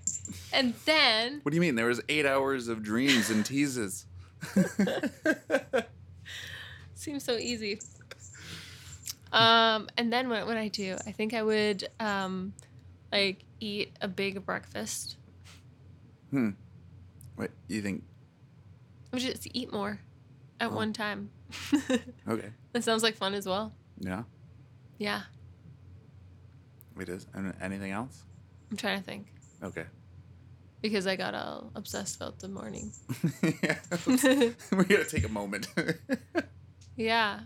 And 0.52 0.72
then 0.86 1.40
What 1.42 1.50
do 1.50 1.54
you 1.56 1.60
mean? 1.60 1.74
There 1.74 1.86
was 1.86 2.00
eight 2.08 2.24
hours 2.24 2.68
of 2.68 2.82
dreams 2.82 3.28
and 3.30 3.44
teases. 3.44 4.06
seems 6.94 7.24
so 7.24 7.36
easy. 7.36 7.80
Um, 9.32 9.88
and 9.96 10.12
then 10.12 10.28
what 10.28 10.46
would 10.46 10.56
I 10.56 10.68
do? 10.68 10.96
I 11.06 11.12
think 11.12 11.34
I 11.34 11.42
would 11.42 11.86
um, 12.00 12.52
like 13.10 13.44
eat 13.60 13.92
a 14.00 14.08
big 14.08 14.44
breakfast. 14.46 15.16
hmm. 16.30 16.50
What 17.36 17.50
you 17.68 17.80
think? 17.82 18.02
I 19.12 19.16
would 19.16 19.22
just 19.22 19.46
eat 19.52 19.72
more 19.72 20.00
at 20.60 20.70
Oh. 20.70 20.74
one 20.74 20.92
time. 20.92 21.30
Okay. 22.28 22.50
That 22.72 22.84
sounds 22.84 23.02
like 23.02 23.16
fun 23.16 23.34
as 23.34 23.46
well. 23.46 23.72
Yeah, 23.98 24.22
Yeah, 24.98 25.22
it 26.98 27.08
is. 27.08 27.26
And 27.34 27.54
anything 27.60 27.92
else? 27.92 28.22
I'm 28.70 28.76
trying 28.76 28.98
to 28.98 29.04
think 29.04 29.26
Okay. 29.62 29.84
because 30.80 31.06
I 31.06 31.16
got 31.16 31.34
all 31.34 31.70
obsessed 31.74 32.16
about 32.16 32.38
the 32.40 32.48
morning. 32.48 32.92
yeah. 33.42 33.78
we 34.06 34.84
gotta 34.84 35.04
take 35.08 35.24
a 35.24 35.28
moment. 35.28 35.68
yeah, 36.96 37.40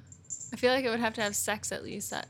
I 0.52 0.56
feel 0.56 0.73
like 0.73 0.85
I 0.87 0.90
would 0.90 1.00
have 1.00 1.14
to 1.14 1.23
have 1.23 1.35
sex 1.37 1.73
at 1.73 1.83
least 1.83 2.11
that 2.11 2.28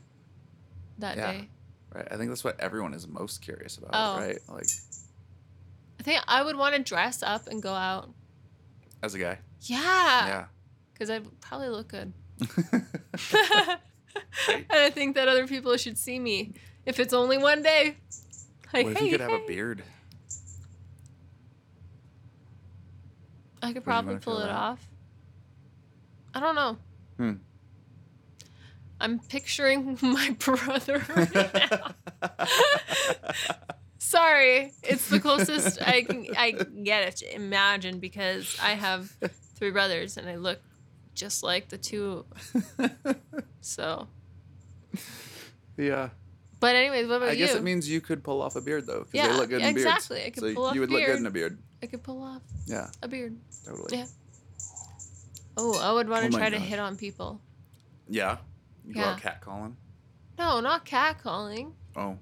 that 0.99 1.17
Yeah. 1.17 1.31
day. 1.31 1.49
right. 1.93 2.07
I 2.11 2.17
think 2.17 2.29
that's 2.29 2.43
what 2.43 2.59
everyone 2.59 2.93
is 2.93 3.07
most 3.07 3.41
curious 3.41 3.77
about, 3.77 3.91
Oh. 3.93 4.19
right? 4.19 4.39
Like, 4.49 4.67
I 5.99 6.03
think 6.03 6.21
I 6.27 6.43
would 6.43 6.55
want 6.55 6.75
to 6.75 6.81
dress 6.81 7.21
up 7.23 7.47
and 7.47 7.61
go 7.61 7.73
out. 7.73 8.09
As 9.03 9.13
a 9.13 9.19
guy. 9.19 9.37
Yeah. 9.61 9.77
Yeah. 10.27 10.45
Because 10.93 11.09
I'd 11.11 11.39
probably 11.39 11.69
look 11.69 11.87
good. 11.89 12.11
and 14.49 14.65
I 14.69 14.89
think 14.89 15.15
that 15.15 15.27
other 15.27 15.47
people 15.47 15.75
should 15.77 15.97
see 15.97 16.19
me 16.19 16.53
if 16.85 16.99
it's 16.99 17.13
only 17.13 17.37
one 17.37 17.63
day. 17.63 17.97
Like, 18.73 18.85
what 18.85 18.95
if 18.97 19.01
you 19.01 19.11
could 19.11 19.21
have 19.21 19.31
a 19.31 19.45
beard? 19.47 19.83
I 23.61 23.67
could 23.67 23.67
What 23.67 23.73
do 23.73 23.77
you 23.77 23.81
probably 23.81 24.17
pull 24.17 24.39
it 24.39 24.49
off. 24.49 24.87
I 26.33 26.39
don't 26.39 26.55
know. 26.55 26.77
Hmm. 27.17 27.33
I'm 28.99 29.19
picturing 29.19 29.97
my 30.01 30.35
brother 30.39 31.03
right 31.15 31.33
now. 31.53 31.95
Sorry, 33.97 34.71
it's 34.83 35.09
the 35.09 35.19
closest 35.19 35.81
I 35.81 36.03
can 36.03 36.27
I 36.37 36.53
can 36.53 36.83
get 36.83 37.03
it 37.03 37.15
to 37.17 37.35
imagine 37.35 37.99
because 37.99 38.57
I 38.61 38.71
have 38.71 39.11
three 39.55 39.71
brothers 39.71 40.17
and 40.17 40.29
I 40.29 40.35
look 40.35 40.61
just 41.17 41.43
like 41.43 41.67
the 41.69 41.77
two. 41.77 42.25
So, 43.59 44.07
yeah. 45.77 46.09
but 46.61 46.75
anyways, 46.75 47.07
what 47.07 47.15
about 47.17 47.29
I 47.29 47.31
you? 47.33 47.45
guess 47.45 47.55
it 47.55 47.63
means 47.63 47.89
you 47.89 47.99
could 47.99 48.23
pull 48.23 48.41
off 48.41 48.55
a 48.55 48.61
beard 48.61 48.87
though, 48.87 48.99
because 48.99 49.13
Yeah, 49.13 49.27
they 49.27 49.33
look 49.33 49.49
good 49.49 49.61
in 49.61 49.73
beards. 49.75 49.85
exactly. 49.85 50.23
I 50.25 50.29
could 50.29 50.43
so 50.43 50.53
pull 50.53 50.65
off 50.67 50.75
you 50.75 50.79
would 50.81 50.89
look 50.89 51.05
good 51.05 51.17
in 51.19 51.25
a 51.25 51.29
beard. 51.31 51.59
I 51.83 51.87
could 51.87 52.01
pull 52.01 52.23
off 52.23 52.41
Yeah, 52.65 52.87
a 53.03 53.07
beard. 53.09 53.35
totally. 53.65 53.97
Yeah. 53.97 54.05
Oh, 55.57 55.77
I 55.81 55.91
would 55.91 56.07
want 56.07 56.23
Oh 56.23 56.27
to 56.27 56.33
my 56.33 56.39
try 56.39 56.49
to 56.49 56.59
hit 56.59 56.79
on 56.79 56.95
people. 56.95 57.41
Yeah. 58.07 58.37
You 58.85 58.93
go 58.93 59.01
out 59.01 59.21
Yeah. 59.23 59.31
catcalling. 59.33 59.73
No, 60.39 60.61
not 60.61 60.85
catcalling. 60.85 61.73
Oh, 61.97 62.17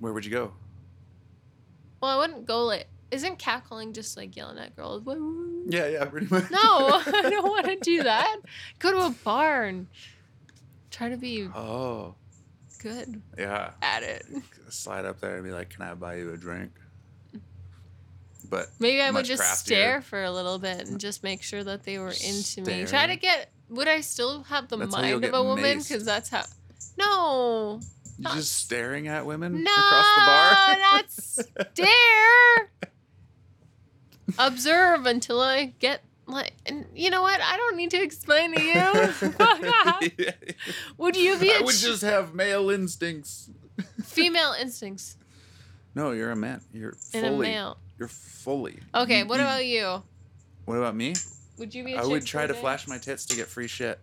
where 0.00 0.12
would 0.12 0.24
you 0.24 0.30
go? 0.32 0.52
Well, 2.02 2.10
I 2.10 2.16
wouldn't 2.18 2.44
go 2.46 2.64
like. 2.64 2.88
Isn't 3.10 3.38
catcalling 3.38 3.92
just 3.94 4.16
like 4.16 4.34
yelling 4.36 4.58
at 4.58 4.74
girls? 4.74 5.02
Yeah, 5.68 5.86
yeah, 5.88 6.04
pretty 6.06 6.26
much. 6.28 6.50
No, 6.50 6.58
I 6.60 7.02
don't 7.30 7.48
want 7.48 7.66
to 7.66 7.76
do 7.76 8.02
that. 8.02 8.36
Go 8.80 8.90
to 8.92 8.98
a 9.06 9.10
bar 9.10 9.64
and 9.64 9.86
try 10.90 11.08
to 11.08 11.16
be 11.16 11.48
Oh, 11.54 12.14
good 12.82 13.22
yeah. 13.38 13.70
at 13.82 14.02
it. 14.02 14.26
Slide 14.70 15.04
up 15.04 15.20
there 15.20 15.36
and 15.36 15.44
be 15.44 15.52
like, 15.52 15.70
"Can 15.70 15.82
I 15.82 15.94
buy 15.94 16.16
you 16.16 16.32
a 16.32 16.36
drink?" 16.36 16.72
But 18.48 18.66
Maybe 18.78 19.00
I 19.00 19.10
would 19.10 19.24
just 19.24 19.42
craftier. 19.42 19.76
stare 19.76 20.00
for 20.02 20.22
a 20.22 20.30
little 20.30 20.58
bit 20.58 20.86
and 20.88 21.00
just 21.00 21.22
make 21.24 21.42
sure 21.42 21.64
that 21.64 21.82
they 21.84 21.98
were 21.98 22.12
into 22.24 22.62
me. 22.62 22.84
Try 22.86 23.06
to 23.08 23.16
get. 23.16 23.50
Would 23.70 23.88
I 23.88 24.00
still 24.02 24.44
have 24.44 24.68
the 24.68 24.76
That's 24.76 24.92
mind 24.92 25.24
of 25.24 25.34
a 25.34 25.42
woman? 25.42 25.78
Because 25.78 26.04
that's 26.04 26.28
how. 26.28 26.44
No. 26.98 27.80
you 28.18 28.22
Not- 28.22 28.34
just 28.36 28.52
staring 28.56 29.08
at 29.08 29.26
women 29.26 29.62
No, 29.64 29.70
across 29.72 30.14
the 30.14 30.20
bar. 30.26 30.76
that's 30.92 31.32
stare. 31.72 32.70
Observe 34.38 35.06
until 35.06 35.40
I 35.40 35.66
get 35.78 36.02
like, 36.26 36.52
and 36.66 36.84
you 36.94 37.10
know 37.10 37.22
what? 37.22 37.40
I 37.40 37.56
don't 37.56 37.76
need 37.76 37.90
to 37.92 38.02
explain 38.02 38.54
to 38.54 38.62
you. 38.62 38.74
would 40.98 41.16
you 41.16 41.38
be 41.38 41.52
I 41.52 41.60
would 41.60 41.74
ch- 41.74 41.82
just 41.82 42.02
have 42.02 42.34
male 42.34 42.68
instincts. 42.70 43.50
female 44.02 44.54
instincts 44.60 45.16
No, 45.94 46.10
you're 46.12 46.30
a 46.32 46.36
man. 46.36 46.60
You're 46.72 46.94
in 47.14 47.24
a 47.24 47.28
fully. 47.28 47.46
male? 47.48 47.78
You're 47.98 48.08
fully. 48.08 48.78
Okay, 48.94 49.22
what 49.24 49.40
about 49.40 49.64
you? 49.64 50.02
What 50.64 50.76
about 50.76 50.96
me? 50.96 51.14
Would 51.58 51.74
you 51.74 51.84
be 51.84 51.92
a 51.94 51.96
I 51.96 52.00
chick 52.00 52.04
I 52.04 52.08
would 52.12 52.26
try 52.26 52.46
to 52.46 52.52
day? 52.52 52.60
flash 52.60 52.86
my 52.88 52.98
tits 52.98 53.24
to 53.26 53.36
get 53.36 53.46
free 53.46 53.68
shit. 53.68 53.98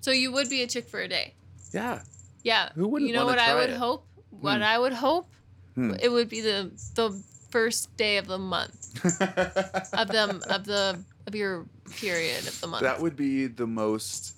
So 0.00 0.10
you 0.10 0.32
would 0.32 0.50
be 0.50 0.62
a 0.62 0.66
chick 0.66 0.88
for 0.88 1.00
a 1.00 1.08
day. 1.08 1.34
Yeah. 1.72 2.02
Yeah. 2.42 2.70
Who 2.74 2.88
wouldn't 2.88 3.08
You 3.08 3.14
know 3.16 3.24
what 3.24 3.38
I 3.38 3.54
would 3.54 3.70
it? 3.70 3.76
hope? 3.76 4.06
What 4.30 4.56
Hmm. 4.58 4.62
I 4.64 4.78
would 4.78 4.92
hope? 4.92 5.28
Hmm. 5.76 5.94
It 6.02 6.10
would 6.10 6.28
be 6.28 6.40
the 6.40 6.70
the 6.94 7.22
first 7.52 7.96
day 7.96 8.16
of 8.16 8.26
the 8.26 8.38
month 8.38 8.98
of 9.94 10.08
them 10.08 10.42
of 10.50 10.64
the 10.64 10.98
of 11.28 11.34
your 11.36 11.66
period 11.92 12.40
of 12.48 12.60
the 12.60 12.66
month. 12.66 12.82
that 12.82 13.00
would 13.00 13.14
be 13.14 13.46
the 13.46 13.66
most. 13.66 14.34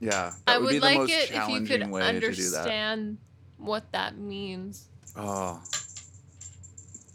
Yeah. 0.00 0.32
That 0.46 0.56
I 0.56 0.58
would, 0.58 0.64
would 0.66 0.70
be 0.72 0.78
the 0.80 0.84
like 0.84 0.98
most 0.98 1.10
it 1.12 1.30
if 1.32 1.48
you 1.48 1.60
could 1.60 1.80
to 1.80 1.86
that. 1.86 2.02
understand 2.02 3.16
what 3.56 3.90
that 3.92 4.18
means. 4.18 4.88
Oh. 5.16 5.62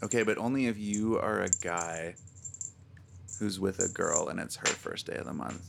Okay, 0.02 0.24
but 0.24 0.36
only 0.38 0.66
if 0.66 0.76
you 0.78 1.20
are 1.20 1.42
a 1.42 1.48
guy 1.62 2.16
who's 3.38 3.60
with 3.60 3.78
a 3.78 3.86
girl 3.88 4.26
and 4.28 4.40
it's 4.40 4.56
her 4.56 4.66
first 4.66 5.06
day 5.06 5.14
of 5.14 5.26
the 5.26 5.32
month. 5.32 5.62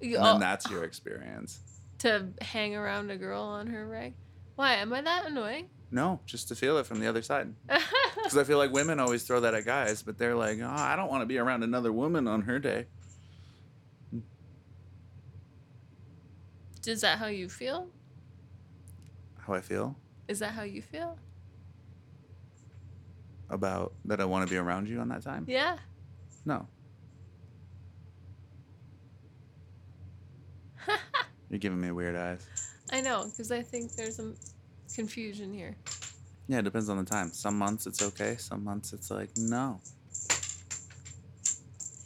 You- 0.00 0.18
And 0.18 0.40
that's 0.40 0.70
your 0.70 0.84
experience. 0.84 1.58
to 1.98 2.28
hang 2.42 2.76
around 2.76 3.10
a 3.10 3.16
girl 3.16 3.42
on 3.42 3.66
her 3.68 3.86
reg. 3.88 4.14
Why 4.54 4.74
am 4.74 4.92
I 4.92 5.00
that 5.00 5.26
annoying? 5.26 5.68
No, 5.90 6.20
just 6.26 6.48
to 6.48 6.54
feel 6.56 6.78
it 6.78 6.86
from 6.86 7.00
the 7.00 7.06
other 7.06 7.22
side. 7.22 7.54
Because 8.16 8.38
I 8.38 8.44
feel 8.44 8.58
like 8.58 8.72
women 8.72 8.98
always 8.98 9.22
throw 9.22 9.38
that 9.38 9.54
at 9.54 9.64
guys, 9.64 10.02
but 10.02 10.18
they're 10.18 10.34
like, 10.34 10.58
oh, 10.60 10.66
I 10.68 10.96
don't 10.96 11.08
want 11.08 11.22
to 11.22 11.26
be 11.26 11.38
around 11.38 11.62
another 11.62 11.92
woman 11.92 12.26
on 12.26 12.42
her 12.42 12.58
day. 12.58 12.86
Is 16.84 17.02
that 17.02 17.18
how 17.18 17.26
you 17.26 17.48
feel? 17.48 17.88
How 19.38 19.54
I 19.54 19.60
feel 19.60 19.96
Is 20.26 20.40
that 20.40 20.54
how 20.54 20.62
you 20.64 20.82
feel? 20.82 21.16
about 23.48 23.92
that 24.06 24.20
I 24.20 24.24
want 24.24 24.44
to 24.44 24.52
be 24.52 24.58
around 24.58 24.88
you 24.88 24.98
on 24.98 25.08
that 25.10 25.22
time? 25.22 25.44
Yeah. 25.46 25.76
No. 26.44 26.66
You're 31.48 31.60
giving 31.60 31.80
me 31.80 31.92
weird 31.92 32.16
eyes. 32.16 32.44
I 32.90 33.00
know, 33.00 33.26
because 33.26 33.52
I 33.52 33.62
think 33.62 33.92
there's 33.92 34.16
some 34.16 34.34
confusion 34.96 35.52
here. 35.52 35.76
Yeah, 36.48 36.58
it 36.58 36.62
depends 36.62 36.88
on 36.88 36.96
the 36.96 37.04
time. 37.04 37.30
Some 37.32 37.58
months 37.58 37.86
it's 37.86 38.02
okay. 38.02 38.36
Some 38.36 38.64
months 38.64 38.92
it's 38.92 39.10
like, 39.10 39.30
no. 39.36 39.80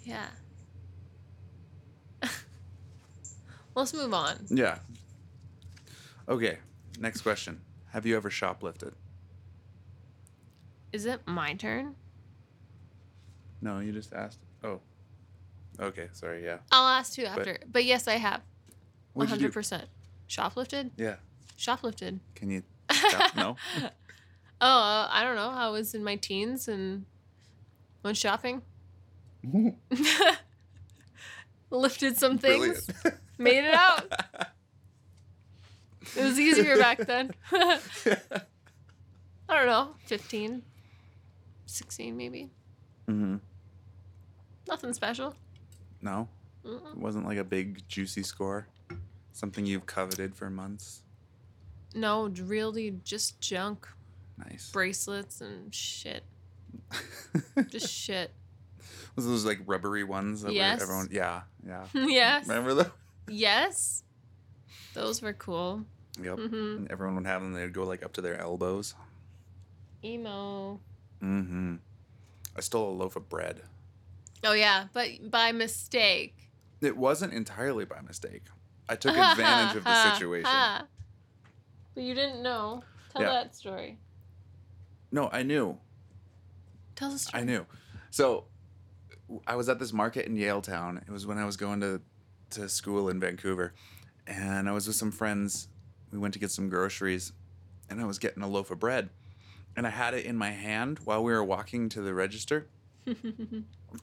Yeah. 0.03 0.27
Let's 3.75 3.95
move 3.95 4.13
on. 4.13 4.47
Yeah. 4.51 4.79
Okay, 6.29 6.59
next 6.99 7.23
question. 7.23 7.61
Have 7.93 8.07
you 8.07 8.17
ever 8.17 8.29
shoplifted? 8.31 8.93
Is 10.93 11.07
it 11.07 11.21
my 11.27 11.55
turn? 11.55 11.95
No, 13.63 13.79
you 13.79 13.93
just 13.93 14.13
asked. 14.13 14.41
Oh. 14.65 14.81
Okay, 15.79 16.09
sorry, 16.13 16.45
yeah. 16.45 16.59
I'll 16.73 16.89
ask 16.89 17.17
you 17.17 17.27
after. 17.27 17.59
But, 17.71 17.85
yes, 17.85 18.09
I 18.09 18.17
have. 18.17 18.43
What'd 19.13 19.41
you 19.41 19.49
do? 19.49 19.53
100%. 19.53 19.85
Shoplifted? 20.29 20.91
Yeah. 20.97 21.17
Shoplifted. 21.59 22.21
Can 22.35 22.51
you 22.51 22.63
No? 23.37 23.57
Oh, 24.63 24.67
uh, 24.67 25.09
I 25.11 25.25
don't 25.25 25.37
know. 25.37 25.49
I 25.49 25.71
was 25.71 25.95
in 25.95 26.05
my 26.05 26.17
teens 26.17 26.69
and 26.69 27.07
went 28.03 28.19
shopping. 28.19 28.61
Lifted 31.71 32.19
some 32.19 32.37
things. 32.37 32.87
Made 33.39 33.65
it 33.65 33.73
out. 33.73 34.05
It 36.15 36.25
was 36.25 36.39
easier 36.39 36.77
back 36.77 36.99
then. 37.07 37.31
I 37.53 37.79
don't 39.49 39.67
know. 39.67 39.95
15, 40.05 40.61
16 41.65 42.15
maybe. 42.17 42.51
hmm 43.07 43.37
Nothing 44.69 44.93
special. 44.93 45.35
No? 46.03 46.29
Mm-mm. 46.67 46.93
It 46.93 46.99
wasn't 46.99 47.25
like 47.27 47.39
a 47.39 47.45
big 47.45 47.89
juicy 47.89 48.25
score? 48.25 48.67
Something 49.33 49.65
you've 49.65 49.87
coveted 49.87 50.37
for 50.37 50.51
months? 50.51 51.01
No, 51.95 52.29
really 52.29 52.97
just 53.05 53.41
junk. 53.41 53.87
Nice. 54.39 54.71
Bracelets 54.73 55.41
and 55.41 55.75
shit. 55.75 56.23
Just 57.69 57.93
shit. 57.93 58.31
Was 59.17 59.27
those 59.27 59.45
like 59.45 59.59
rubbery 59.67 60.03
ones 60.05 60.43
that 60.43 60.53
Yes. 60.53 60.81
everyone? 60.83 61.09
Yeah, 61.13 61.43
yeah. 61.67 61.85
yes. 61.95 62.49
Remember 62.49 62.75
those? 62.75 62.91
Yes. 63.29 64.03
Those 64.95 65.21
were 65.21 65.33
cool. 65.33 65.85
Yep. 66.23 66.39
hmm 66.39 66.55
And 66.55 66.91
everyone 66.91 67.17
would 67.17 67.27
have 67.27 67.43
them. 67.43 67.53
They'd 67.53 67.73
go 67.73 67.85
like 67.85 68.03
up 68.05 68.13
to 68.15 68.21
their 68.23 68.41
elbows. 68.41 68.95
Emo. 70.05 70.81
Mm-hmm. 71.23 71.77
I 72.57 72.61
stole 72.61 72.91
a 72.93 72.97
loaf 72.97 73.17
of 73.17 73.29
bread. 73.29 73.61
Oh 74.43 74.53
yeah, 74.53 74.87
but 74.93 75.09
by 75.31 75.53
mistake. 75.53 76.35
It 76.81 76.97
wasn't 76.97 77.35
entirely 77.35 77.85
by 77.85 78.01
mistake. 78.01 78.45
I 78.89 78.97
took 78.97 79.17
advantage 79.17 79.77
of 79.77 79.85
the 79.85 80.13
situation. 80.15 80.51
Ha. 81.91 81.95
But 81.95 82.05
you 82.05 82.15
didn't 82.15 82.43
know. 82.43 82.83
Tell 83.11 83.23
Yeah. 83.23 83.31
that 83.31 83.55
story. 83.55 83.99
No, 85.13 85.29
I 85.33 85.43
knew. 85.43 85.79
Tell 86.95 87.11
the 87.11 87.19
story. 87.19 87.43
I 87.43 87.45
knew. 87.45 87.67
So 88.11 88.45
I 89.47 89.57
was 89.57 89.69
at 89.69 89.79
this 89.79 89.93
market 89.93 90.27
in 90.27 90.37
Yaletown. 90.37 91.03
It 91.03 91.11
was 91.11 91.27
when 91.27 91.39
I 91.39 91.45
was 91.45 91.57
going 91.57 91.81
to, 91.81 92.01
to 92.51 92.69
school 92.69 93.09
in 93.09 93.19
Vancouver. 93.21 93.75
And 94.27 94.69
I 94.69 94.73
was 94.73 94.87
with 94.87 94.97
some 94.97 95.11
friends. 95.11 95.69
We 96.13 96.19
went 96.19 96.35
to 96.35 96.41
get 96.41 96.51
some 96.51 96.69
groceries. 96.69 97.33
And 97.89 98.01
I 98.01 98.05
was 98.05 98.19
getting 98.19 98.43
a 98.43 98.49
loaf 98.49 98.71
of 98.71 98.79
bread. 98.79 99.11
And 99.77 99.87
I 99.87 99.91
had 99.91 100.15
it 100.15 100.25
in 100.25 100.37
my 100.37 100.51
hand 100.51 101.01
while 101.05 101.23
we 101.25 101.33
were 101.33 101.45
walking 101.45 101.89
to 101.91 102.01
the 102.03 102.15
register. 102.15 102.69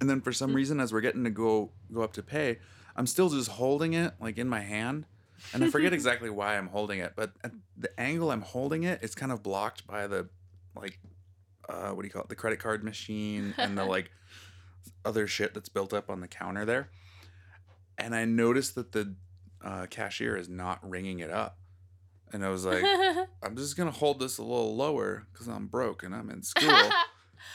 And 0.02 0.10
then 0.10 0.20
for 0.20 0.34
some 0.34 0.54
reason, 0.54 0.82
as 0.82 0.92
we're 0.92 1.00
getting 1.00 1.24
to 1.24 1.30
go 1.30 1.72
go 1.94 2.02
up 2.02 2.12
to 2.14 2.22
pay, 2.22 2.60
I'm 2.98 3.08
still 3.08 3.30
just 3.30 3.48
holding 3.52 3.94
it 3.94 4.16
like 4.20 4.38
in 4.38 4.50
my 4.50 4.60
hand. 4.60 5.06
And 5.54 5.64
I 5.64 5.70
forget 5.70 5.94
exactly 5.94 6.30
why 6.30 6.58
I'm 6.58 6.68
holding 6.68 7.00
it, 7.00 7.14
but 7.16 7.32
at 7.44 7.52
the 7.78 8.00
angle 8.00 8.32
I'm 8.32 8.42
holding 8.42 8.84
it, 8.84 9.00
it's 9.02 9.16
kind 9.16 9.32
of 9.32 9.44
blocked 9.44 9.88
by 9.88 10.08
the 10.08 10.30
like 10.76 11.00
uh, 11.70 11.90
what 11.90 12.02
do 12.02 12.08
you 12.08 12.12
call 12.12 12.24
it? 12.24 12.30
The 12.30 12.36
credit 12.36 12.60
card 12.60 12.84
machine 12.84 13.54
and 13.58 13.78
the 13.78 13.86
like 13.86 14.12
other 15.06 15.28
shit 15.28 15.54
that's 15.54 15.70
built 15.70 15.94
up 15.94 16.10
on 16.10 16.22
the 16.22 16.28
counter 16.28 16.66
there. 16.66 16.90
And 17.98 18.16
I 18.16 18.26
noticed 18.26 18.76
that 18.76 18.92
the 18.92 19.16
uh, 19.64 19.88
cashier 19.90 20.38
is 20.38 20.50
not 20.50 20.88
ringing 20.88 21.20
it 21.20 21.32
up. 21.32 21.58
And 22.32 22.46
I 22.46 22.50
was 22.50 22.66
like, 22.66 22.84
I'm 23.44 23.56
just 23.56 23.78
gonna 23.78 23.92
hold 23.92 24.20
this 24.20 24.38
a 24.38 24.44
little 24.44 24.76
lower 24.76 25.28
because 25.32 25.48
I'm 25.48 25.68
broke 25.68 26.04
and 26.04 26.14
I'm 26.14 26.30
in 26.30 26.44
school. 26.44 26.92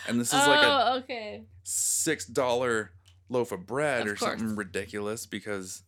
and 0.08 0.20
this 0.20 0.28
is 0.28 0.46
like 0.46 0.64
a 0.64 0.66
oh, 0.66 0.98
okay. 0.98 1.44
six 1.62 2.26
dollar 2.26 2.92
loaf 3.28 3.52
of 3.52 3.66
bread 3.66 4.06
Of 4.06 4.14
or 4.14 4.16
something 4.16 4.56
ridiculous 4.56 5.26
because 5.26 5.82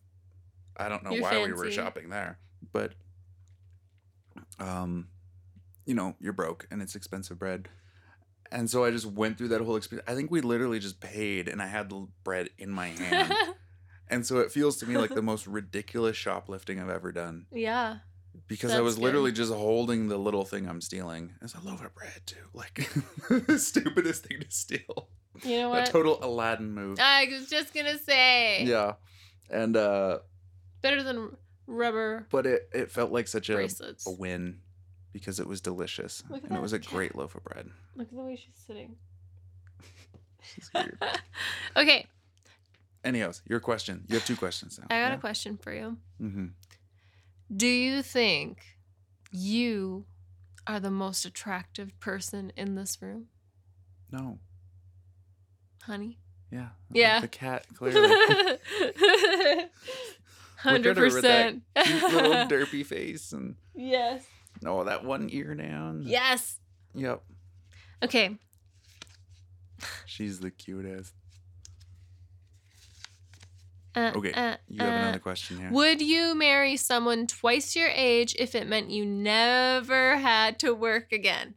I 0.77 0.89
don't 0.89 1.03
know 1.03 1.11
You're 1.11 1.21
why 1.21 1.43
we 1.43 1.53
were 1.53 1.71
shopping 1.71 2.09
there. 2.09 2.39
But 2.71 2.93
um 4.59 5.07
you 5.85 5.93
know, 5.93 6.15
you're 6.19 6.33
broke 6.33 6.67
and 6.71 6.81
it's 6.81 6.95
expensive 6.95 7.39
bread. 7.39 7.69
And 8.51 8.69
so 8.69 8.83
I 8.83 8.91
just 8.91 9.05
went 9.05 9.37
through 9.37 9.49
that 9.49 9.61
whole 9.61 9.75
experience. 9.75 10.09
I 10.09 10.15
think 10.15 10.31
we 10.31 10.41
literally 10.41 10.79
just 10.79 10.99
paid 10.99 11.47
and 11.47 11.61
I 11.61 11.67
had 11.67 11.89
the 11.89 12.07
bread 12.23 12.49
in 12.57 12.71
my 12.71 12.87
hand. 12.87 13.33
and 14.07 14.25
so 14.25 14.39
it 14.39 14.51
feels 14.51 14.77
to 14.77 14.85
me 14.85 14.97
like 14.97 15.13
the 15.13 15.21
most 15.21 15.47
ridiculous 15.47 16.15
shoplifting 16.15 16.79
I've 16.79 16.89
ever 16.89 17.11
done 17.11 17.47
yeah. 17.51 17.97
because 18.47 18.73
I 18.73 18.81
was 18.81 18.95
good. 18.95 19.03
literally 19.03 19.31
just 19.31 19.53
holding 19.53 20.07
the 20.07 20.17
little 20.17 20.45
thing 20.45 20.67
I'm 20.67 20.81
stealing. 20.81 21.33
It's 21.41 21.55
a 21.55 21.61
loaf 21.61 21.83
of 21.83 21.93
bread 21.95 22.21
too. 22.25 22.45
Like 22.53 22.87
the 23.29 23.59
stupidest 23.59 24.25
thing 24.25 24.41
to 24.41 24.49
steal. 24.49 25.09
You 25.43 25.57
know 25.57 25.67
A 25.67 25.81
what? 25.81 25.85
total 25.87 26.19
Aladdin 26.23 26.71
move. 26.71 26.97
I 26.99 27.27
was 27.29 27.49
just 27.49 27.73
gonna 27.73 27.97
say. 27.97 28.63
Yeah. 28.63 28.93
And 29.49 29.75
uh 29.75 30.19
Better 30.85 31.03
than 31.03 31.35
rubber 31.67 32.27
but 32.29 32.45
it 32.45 32.69
it 32.73 32.91
felt 32.91 33.11
like 33.11 33.27
such 33.27 33.49
a, 33.49 33.55
bracelets. 33.55 34.05
a 34.05 34.11
win 34.11 34.59
because 35.13 35.39
it 35.39 35.47
was 35.47 35.61
delicious. 35.61 36.23
Look 36.29 36.43
at 36.43 36.49
and 36.49 36.57
it 36.57 36.61
was 36.61 36.73
a 36.73 36.79
cat. 36.79 36.91
great 36.93 37.15
loaf 37.15 37.33
of 37.35 37.43
bread. 37.43 37.69
Look 37.95 38.07
at 38.09 38.13
the 38.15 38.21
way 38.23 38.35
she's 38.35 38.55
sitting. 38.67 38.95
She's 40.53 40.69
weird. 40.75 40.99
okay, 41.75 42.05
Anyways, 43.03 43.41
your 43.47 43.59
question. 43.59 44.03
You 44.07 44.15
have 44.15 44.25
two 44.25 44.35
questions 44.35 44.77
now. 44.79 44.85
I 44.95 44.99
got 45.01 45.13
a 45.13 45.17
question 45.19 45.57
for 45.57 45.73
you. 45.73 45.97
hmm 46.19 46.47
Do 47.55 47.67
you 47.67 48.01
think 48.03 48.63
you 49.31 50.05
are 50.67 50.79
the 50.79 50.91
most 50.91 51.25
attractive 51.25 51.99
person 51.99 52.51
in 52.55 52.75
this 52.75 53.01
room, 53.01 53.27
No. 54.11 54.37
honey? 55.83 56.19
Yeah. 56.51 56.69
Yeah. 56.91 57.21
The 57.21 57.27
cat 57.27 57.65
clearly. 57.75 58.07
Hundred 60.71 60.97
her 60.97 61.03
with 61.05 61.21
that 61.21 61.55
percent. 61.75 61.99
Cute 62.01 62.13
little 62.13 62.31
derpy 62.47 62.85
face 62.85 63.31
and 63.31 63.55
Yes. 63.75 64.25
oh 64.65 64.83
that 64.83 65.03
one 65.05 65.29
ear 65.31 65.53
down. 65.55 66.03
Yes. 66.05 66.59
Yep. 66.93 67.21
Okay. 68.03 68.37
She's 70.05 70.39
the 70.39 70.51
cutest. 70.51 71.13
Uh, 73.95 74.11
Okay, 74.15 74.31
uh, 74.33 74.57
You 74.67 74.79
have 74.83 74.93
uh, 74.93 74.97
another 74.97 75.19
question 75.19 75.57
here. 75.59 75.69
Would 75.71 76.01
you 76.01 76.35
marry 76.35 76.75
someone 76.75 77.27
twice 77.27 77.75
your 77.75 77.87
age 77.87 78.35
if 78.37 78.53
it 78.55 78.67
meant 78.67 78.89
you 78.91 79.05
never 79.05 80.17
had 80.17 80.59
to 80.59 80.73
work 80.73 81.11
again? 81.13 81.55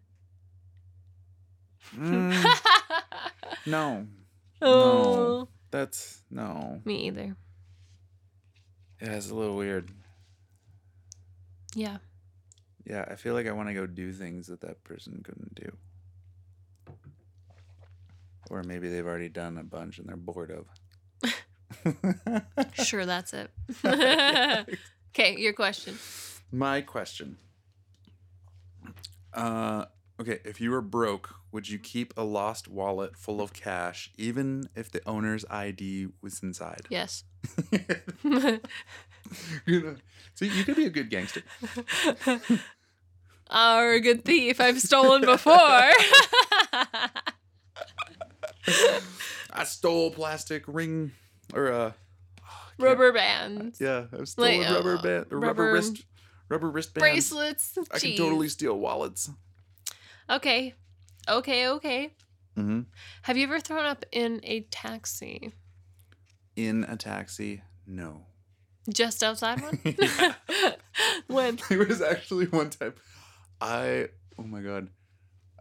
Mm, 1.97 2.45
no. 3.67 4.07
oh, 4.63 5.49
That's 5.73 6.21
no. 6.31 6.81
me 6.85 7.07
either. 7.09 7.37
Yeah, 9.01 9.13
it's 9.13 9.31
a 9.31 9.35
little 9.35 9.57
weird. 9.57 9.91
Yeah. 11.75 11.99
Yeah, 12.85 13.05
I 13.09 13.17
feel 13.17 13.35
like 13.35 13.47
I 13.47 13.53
want 13.53 13.69
to 13.69 13.75
go 13.75 13.87
do 13.87 14.13
things 14.13 14.47
that 14.47 14.61
that 14.63 14.83
person 14.85 15.21
couldn't 15.23 15.55
do. 15.55 15.73
Or 18.51 18.63
maybe 18.63 18.89
they've 18.89 19.07
already 19.07 19.29
done 19.29 19.59
a 19.59 19.63
bunch 19.63 19.99
and 19.99 20.09
they're 20.09 20.17
bored 20.17 20.51
of. 20.51 20.67
Sure, 22.83 23.05
that's 23.05 23.35
it. 23.35 23.51
okay, 23.85 25.37
your 25.37 25.53
question. 25.53 25.99
My 26.51 26.81
question. 26.81 27.37
Uh 29.35 29.85
okay, 30.21 30.39
if 30.45 30.61
you 30.61 30.71
were 30.71 30.81
broke, 30.81 31.35
would 31.53 31.69
you 31.69 31.79
keep 31.79 32.13
a 32.17 32.25
lost 32.25 32.69
wallet 32.69 33.17
full 33.17 33.41
of 33.41 33.53
cash 33.53 34.11
even 34.17 34.69
if 34.75 34.91
the 34.91 35.01
owner's 35.07 35.45
ID 35.51 36.09
was 36.23 36.43
inside? 36.43 36.83
Yes. 36.91 37.25
you 37.73 38.61
know, 39.67 39.97
see, 40.35 40.49
you 40.49 40.65
could 40.65 40.77
be 40.77 40.87
a 40.87 40.91
good 40.91 41.11
gangster. 41.11 41.43
or 43.51 43.93
a 43.93 44.01
good 44.01 44.25
thief. 44.25 44.61
I've 44.61 44.81
stolen 44.81 45.23
before. 45.23 45.55
I 49.51 49.65
stole 49.65 50.11
plastic 50.11 50.65
ring 50.67 51.13
or 51.55 51.73
uh 51.73 51.93
Rubber 52.81 53.13
bands, 53.13 53.81
yeah, 53.81 54.05
I've 54.13 54.29
stolen 54.29 54.61
Like, 54.61 54.71
rubber 54.71 54.99
uh, 54.99 55.03
band 55.03 55.27
rubber, 55.31 55.47
rubber 55.47 55.73
wrist 55.73 56.05
rubber 56.49 56.71
wristbands. 56.71 57.03
bracelets. 57.03 57.77
I 57.91 57.99
can 57.99 58.17
totally 58.17 58.49
steal 58.49 58.79
wallets. 58.79 59.31
Okay. 60.31 60.75
Okay, 61.29 61.69
okay. 61.69 62.15
hmm 62.55 62.81
Have 63.23 63.37
you 63.37 63.45
ever 63.45 63.61
thrown 63.61 63.85
up 63.87 64.05
in 64.13 64.41
a 64.45 64.61
taxi? 64.71 65.53
In 66.57 66.85
a 66.89 66.97
taxi, 66.97 67.63
no. 67.87 68.27
Just 68.93 69.23
outside 69.23 69.61
one? 69.61 69.79
When? 71.27 71.59
There 71.69 71.79
was 71.85 72.01
actually 72.03 72.47
one 72.47 72.71
time 72.71 72.95
I 73.61 74.09
oh 74.39 74.43
my 74.45 74.61
god. 74.61 74.89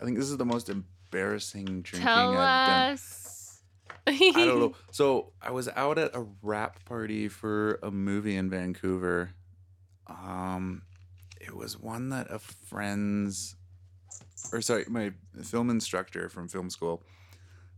I 0.01 0.05
think 0.05 0.17
this 0.17 0.29
is 0.29 0.37
the 0.37 0.45
most 0.45 0.69
embarrassing 0.69 1.81
drinking 1.81 2.01
Tell 2.07 2.37
I've 2.37 2.65
done. 2.65 2.81
us. 2.91 3.61
I 4.07 4.11
don't 4.45 4.59
know. 4.59 4.75
So 4.91 5.33
I 5.41 5.51
was 5.51 5.67
out 5.75 5.97
at 5.97 6.15
a 6.15 6.25
wrap 6.41 6.85
party 6.85 7.27
for 7.27 7.79
a 7.83 7.91
movie 7.91 8.35
in 8.37 8.49
Vancouver. 8.49 9.31
Um 10.07 10.83
it 11.41 11.55
was 11.55 11.77
one 11.77 12.09
that 12.09 12.31
a 12.31 12.39
friend's 12.39 13.55
or 14.51 14.61
sorry, 14.61 14.85
my 14.87 15.11
film 15.43 15.69
instructor 15.69 16.29
from 16.29 16.47
film 16.47 16.69
school, 16.69 17.03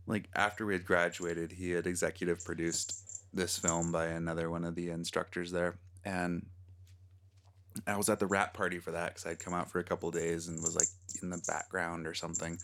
like 0.06 0.28
after 0.34 0.66
we 0.66 0.74
had 0.74 0.84
graduated, 0.84 1.52
he 1.52 1.70
had 1.70 1.86
executive 1.86 2.44
produced 2.44 3.00
this 3.32 3.58
film 3.58 3.92
by 3.92 4.06
another 4.06 4.50
one 4.50 4.64
of 4.64 4.74
the 4.74 4.90
instructors 4.90 5.52
there. 5.52 5.78
And 6.04 6.46
I 7.86 7.96
was 7.96 8.08
at 8.08 8.18
the 8.18 8.26
wrap 8.26 8.54
party 8.54 8.78
for 8.78 8.90
that 8.92 9.14
because 9.14 9.26
I'd 9.26 9.38
come 9.38 9.54
out 9.54 9.70
for 9.70 9.78
a 9.78 9.84
couple 9.84 10.10
days 10.10 10.48
and 10.48 10.60
was 10.62 10.74
like 10.74 10.88
in 11.22 11.30
the 11.30 11.42
background 11.46 12.06
or 12.06 12.14
something. 12.14 12.58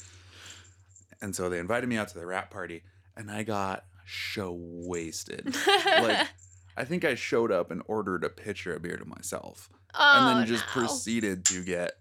And 1.22 1.34
so 1.34 1.48
they 1.48 1.58
invited 1.58 1.88
me 1.88 1.96
out 1.96 2.08
to 2.08 2.18
the 2.18 2.26
wrap 2.26 2.50
party, 2.50 2.82
and 3.16 3.30
I 3.30 3.42
got 3.42 3.84
show 4.04 4.52
wasted. 4.58 5.54
like 5.86 6.28
I 6.76 6.84
think 6.84 7.04
I 7.04 7.14
showed 7.14 7.50
up 7.50 7.70
and 7.70 7.82
ordered 7.86 8.22
a 8.22 8.28
pitcher 8.28 8.74
of 8.74 8.82
beer 8.82 8.98
to 8.98 9.04
myself, 9.06 9.70
and 9.94 10.26
oh, 10.26 10.38
then 10.38 10.46
just 10.46 10.64
no. 10.66 10.82
proceeded 10.82 11.44
to 11.46 11.64
get 11.64 11.92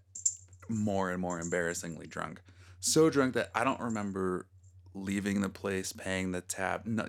more 0.68 1.10
and 1.10 1.20
more 1.20 1.40
embarrassingly 1.40 2.06
drunk. 2.06 2.42
So 2.80 3.10
drunk 3.10 3.34
that 3.34 3.50
I 3.54 3.64
don't 3.64 3.80
remember 3.80 4.46
leaving 4.94 5.40
the 5.40 5.48
place, 5.48 5.92
paying 5.92 6.32
the 6.32 6.40
tab. 6.40 6.86
No, 6.86 7.08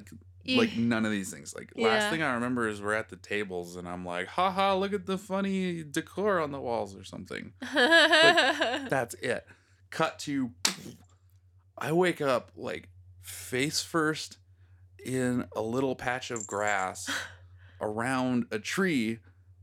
like 0.56 0.78
none 0.78 1.06
of 1.06 1.12
these 1.12 1.32
things. 1.32 1.54
Like 1.56 1.74
last 1.76 2.10
thing 2.10 2.24
I 2.24 2.34
remember 2.34 2.68
is 2.68 2.82
we're 2.82 2.94
at 2.94 3.10
the 3.10 3.18
tables 3.18 3.76
and 3.76 3.88
I'm 3.88 4.06
like, 4.06 4.28
haha, 4.28 4.76
look 4.76 4.94
at 4.94 5.06
the 5.06 5.18
funny 5.18 5.84
decor 5.84 6.40
on 6.40 6.52
the 6.52 6.60
walls 6.60 6.96
or 6.96 7.04
something. 7.04 7.54
That's 7.74 9.14
it. 9.16 9.46
Cut 9.90 10.20
to 10.20 10.52
I 11.78 11.92
wake 11.92 12.22
up 12.22 12.52
like 12.56 12.90
face 13.22 13.82
first 13.82 14.38
in 15.04 15.46
a 15.56 15.62
little 15.62 15.96
patch 15.96 16.32
of 16.32 16.48
grass 16.48 17.10
around 17.82 18.46
a 18.52 18.60
tree 18.60 19.20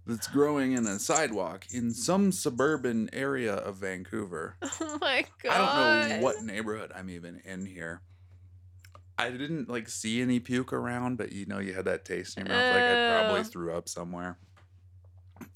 that's 0.06 0.26
growing 0.26 0.72
in 0.72 0.86
a 0.86 0.98
sidewalk 0.98 1.66
in 1.70 1.92
some 1.92 2.30
suburban 2.30 3.08
area 3.12 3.54
of 3.54 3.76
Vancouver. 3.76 4.56
oh 4.62 4.98
my 5.00 5.24
god. 5.42 5.52
I 5.52 6.08
don't 6.08 6.08
know 6.08 6.24
what 6.24 6.42
neighborhood 6.42 6.92
I'm 6.94 7.08
even 7.10 7.40
in 7.44 7.64
here. 7.66 8.02
I 9.16 9.30
didn't 9.30 9.68
like 9.68 9.88
see 9.88 10.20
any 10.20 10.40
puke 10.40 10.72
around, 10.72 11.16
but 11.16 11.32
you 11.32 11.46
know, 11.46 11.58
you 11.58 11.72
had 11.72 11.84
that 11.86 12.04
taste 12.04 12.36
in 12.36 12.46
your 12.46 12.54
mouth. 12.54 12.74
Like 12.74 12.82
I 12.82 13.22
probably 13.22 13.40
oh. 13.40 13.44
threw 13.44 13.74
up 13.74 13.88
somewhere. 13.88 14.38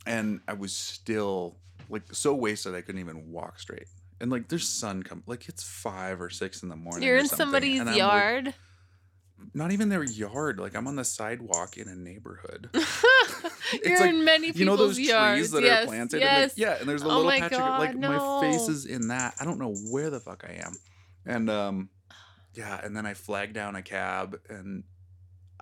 And 0.07 0.41
I 0.49 0.55
was 0.55 0.73
still 0.73 1.57
like 1.91 2.03
so 2.13 2.35
wasted 2.35 2.75
I 2.75 2.81
couldn't 2.81 3.01
even 3.01 3.31
walk 3.31 3.59
straight. 3.59 3.87
And 4.21 4.31
like 4.31 4.49
there's 4.49 4.69
sun 4.69 5.03
come 5.03 5.23
like 5.27 5.49
it's 5.49 5.63
five 5.63 6.21
or 6.21 6.31
six 6.31 6.63
in 6.63 6.69
the 6.69 6.77
morning. 6.77 7.07
You're 7.07 7.19
in 7.19 7.29
somebody's 7.29 7.81
I'm, 7.81 7.87
like, 7.87 7.97
yard. 7.97 8.55
not 9.55 9.73
even 9.73 9.89
their 9.89 10.05
yard. 10.05 10.59
Like 10.59 10.75
I'm 10.75 10.87
on 10.87 10.97
the 10.97 11.05
sidewalk 11.05 11.77
in 11.77 11.89
a 11.89 11.95
neighborhood. 11.95 12.71
You're 13.85 14.01
like, 14.01 14.11
in 14.11 14.25
many 14.25 14.53
people's 14.53 14.59
you 14.59 14.65
know 14.65 14.77
those 14.77 14.99
yards. 14.99 15.39
trees 15.39 15.51
that 15.53 15.63
yes, 15.63 15.85
are 15.85 15.87
planted? 15.87 16.21
Yes. 16.21 16.35
And 16.35 16.43
like, 16.45 16.53
yeah, 16.57 16.81
and 16.81 16.89
there's 16.89 17.03
a 17.03 17.07
Oh 17.07 17.21
little 17.21 17.31
patch 17.31 17.53
of 17.53 17.59
God, 17.59 17.81
like 17.81 17.97
my 17.97 18.41
face 18.41 18.69
is 18.69 18.87
in 18.87 19.09
that. 19.09 19.35
I 19.41 19.45
don't 19.45 19.59
know 19.59 19.75
where 19.91 20.11
the 20.11 20.21
fuck 20.21 20.45
I 20.49 20.55
am. 20.65 20.73
And 21.27 21.51
um 21.51 21.91
yeah, 22.55 22.81
and 22.83 22.97
then 22.97 23.07
I 23.07 23.15
flagged 23.15 23.55
down 23.55 23.77
a 23.77 23.83
cab 23.83 24.39
and 24.49 24.85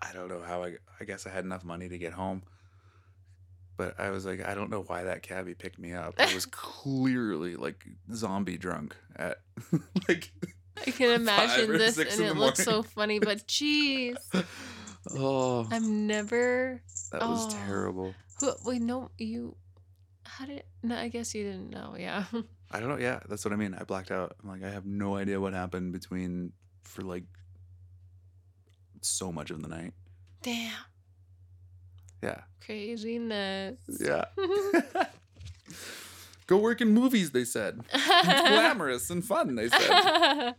I 0.00 0.12
don't 0.12 0.28
know 0.28 0.42
how 0.42 0.62
I 0.62 0.76
I 1.00 1.04
guess 1.04 1.26
I 1.26 1.30
had 1.30 1.44
enough 1.44 1.64
money 1.64 1.88
to 1.88 1.98
get 1.98 2.12
home. 2.12 2.42
But 3.76 4.00
I 4.00 4.08
was 4.08 4.24
like, 4.24 4.46
I 4.46 4.54
don't 4.54 4.70
know 4.70 4.82
why 4.86 5.04
that 5.04 5.22
cabbie 5.22 5.52
picked 5.52 5.78
me 5.78 5.92
up. 5.92 6.14
I 6.18 6.34
was 6.34 6.46
clearly 6.50 7.56
like 7.56 7.84
zombie 8.14 8.56
drunk 8.56 8.96
at 9.16 9.38
like 10.08 10.32
I 10.86 10.90
can 10.90 11.10
imagine 11.10 11.72
this 11.72 11.98
and 11.98 12.08
it 12.08 12.16
the 12.16 12.34
looks 12.34 12.62
so 12.62 12.82
funny, 12.82 13.18
but 13.18 13.46
jeez. 13.46 14.16
Oh, 15.12 15.68
I've 15.70 15.82
never 15.82 16.80
that 17.12 17.20
was 17.20 17.46
oh. 17.46 17.58
terrible. 17.66 18.14
who 18.40 18.52
wait, 18.64 18.82
no, 18.82 19.10
you 19.18 19.56
how 20.24 20.46
did 20.46 20.64
no, 20.82 20.96
I 20.96 21.08
guess 21.08 21.34
you 21.34 21.44
didn't 21.44 21.70
know, 21.70 21.96
yeah. 21.98 22.24
I 22.70 22.80
don't 22.80 22.88
know. 22.88 22.98
Yeah, 22.98 23.20
that's 23.28 23.44
what 23.44 23.52
I 23.52 23.56
mean. 23.56 23.74
I 23.78 23.84
blacked 23.84 24.10
out. 24.10 24.34
I'm 24.42 24.48
like, 24.48 24.64
I 24.64 24.70
have 24.70 24.86
no 24.86 25.16
idea 25.16 25.40
what 25.40 25.52
happened 25.52 25.92
between 25.92 26.52
for 26.82 27.02
like 27.02 27.24
so 29.02 29.30
much 29.30 29.50
of 29.50 29.62
the 29.62 29.68
night. 29.68 29.92
Damn. 30.42 30.72
Yeah. 32.22 32.40
Craziness. 32.64 33.78
Yeah. 34.00 34.24
Go 36.46 36.58
work 36.58 36.80
in 36.80 36.92
movies, 36.92 37.32
they 37.32 37.44
said. 37.44 37.80
It's 37.92 38.06
glamorous 38.24 39.10
and 39.10 39.24
fun, 39.24 39.56
they 39.56 39.68
said. 39.68 40.54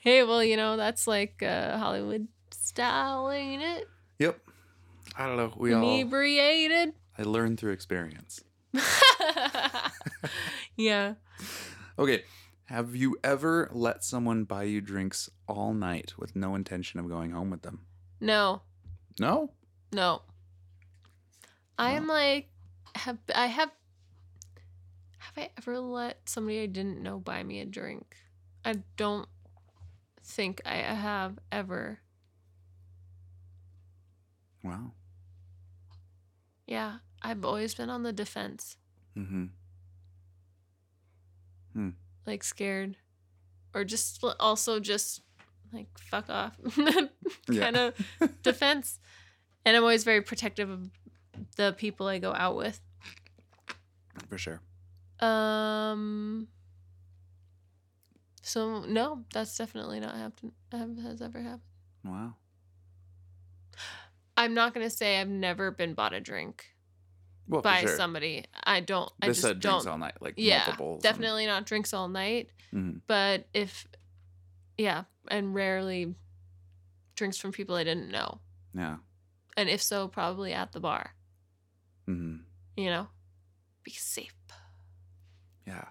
hey, 0.00 0.24
well, 0.24 0.42
you 0.42 0.56
know, 0.56 0.76
that's 0.76 1.06
like 1.06 1.42
uh, 1.42 1.78
Hollywood 1.78 2.26
style, 2.62 3.30
ain't 3.30 3.62
it? 3.62 3.88
yep. 4.18 4.38
I 5.16 5.26
don't 5.26 5.36
know. 5.36 5.52
We 5.56 5.72
all 5.72 5.82
Inebriated. 5.82 6.94
I 7.18 7.22
learned 7.22 7.58
through 7.58 7.72
experience. 7.72 8.42
yeah. 10.76 11.14
Okay. 11.98 12.22
Have 12.66 12.96
you 12.96 13.18
ever 13.22 13.68
let 13.72 14.02
someone 14.02 14.44
buy 14.44 14.62
you 14.62 14.80
drinks 14.80 15.28
all 15.46 15.74
night 15.74 16.14
with 16.16 16.34
no 16.34 16.54
intention 16.54 17.00
of 17.00 17.08
going 17.08 17.32
home 17.32 17.50
with 17.50 17.62
them? 17.62 17.80
No. 18.20 18.62
No? 19.18 19.50
No. 19.92 20.22
I 21.78 21.92
am 21.92 22.06
like 22.06 22.48
have 22.94 23.18
I 23.34 23.46
have 23.46 23.70
have 25.18 25.32
I 25.36 25.50
ever 25.58 25.80
let 25.80 26.28
somebody 26.28 26.62
I 26.62 26.66
didn't 26.66 27.02
know 27.02 27.18
buy 27.18 27.42
me 27.42 27.60
a 27.60 27.66
drink? 27.66 28.16
I 28.64 28.76
don't 28.96 29.28
think 30.24 30.62
I 30.64 30.76
have 30.76 31.38
ever. 31.50 31.98
Wow. 34.62 34.92
Yeah, 36.66 36.98
I've 37.22 37.44
always 37.44 37.74
been 37.74 37.90
on 37.90 38.02
the 38.02 38.12
defense, 38.12 38.76
Mm-hmm. 39.18 39.46
like 42.26 42.44
scared 42.44 42.96
or 43.74 43.84
just 43.84 44.22
also 44.40 44.78
just 44.80 45.22
like 45.72 45.86
fuck 45.98 46.28
off 46.30 46.56
kind 47.46 47.76
of 47.76 47.94
defense. 48.42 49.00
And 49.64 49.76
I'm 49.76 49.82
always 49.82 50.04
very 50.04 50.20
protective 50.22 50.68
of 50.70 50.90
the 51.56 51.72
people 51.72 52.06
I 52.08 52.18
go 52.18 52.32
out 52.32 52.56
with. 52.56 52.80
For 54.28 54.38
sure. 54.38 54.60
Um. 55.20 56.48
So 58.42 58.80
no, 58.80 59.24
that's 59.32 59.56
definitely 59.56 60.00
not 60.00 60.16
happened. 60.16 60.52
Have, 60.72 60.96
has 60.98 61.22
ever 61.22 61.40
happened. 61.40 61.62
Wow. 62.04 62.34
I'm 64.36 64.54
not 64.54 64.74
gonna 64.74 64.90
say 64.90 65.20
I've 65.20 65.28
never 65.28 65.70
been 65.70 65.94
bought 65.94 66.12
a 66.14 66.20
drink 66.20 66.66
Well, 67.48 67.62
by 67.62 67.82
sure. 67.82 67.96
somebody. 67.96 68.44
I 68.64 68.80
don't. 68.80 69.10
I 69.20 69.26
This 69.28 69.36
just 69.38 69.48
said 69.48 69.60
drinks 69.60 69.84
don't. 69.84 69.92
all 69.92 69.98
night, 69.98 70.14
like 70.20 70.34
yeah, 70.36 70.74
definitely 71.00 71.46
not 71.46 71.66
drinks 71.66 71.92
all 71.92 72.08
night. 72.08 72.48
Mhm. 72.72 73.00
But 73.06 73.46
if, 73.52 73.86
yeah, 74.78 75.04
and 75.28 75.54
rarely 75.54 76.14
drinks 77.16 77.36
from 77.36 77.52
people 77.52 77.74
I 77.76 77.84
didn't 77.84 78.10
know, 78.10 78.40
Yeah. 78.74 78.96
and 79.56 79.68
if 79.68 79.82
so, 79.82 80.08
probably 80.08 80.52
at 80.54 80.72
the 80.72 80.80
bar. 80.80 81.14
hmm 82.06 82.36
You 82.76 82.86
know, 82.86 83.08
be 83.84 83.90
safe. 83.92 84.34
Yeah. 85.66 85.84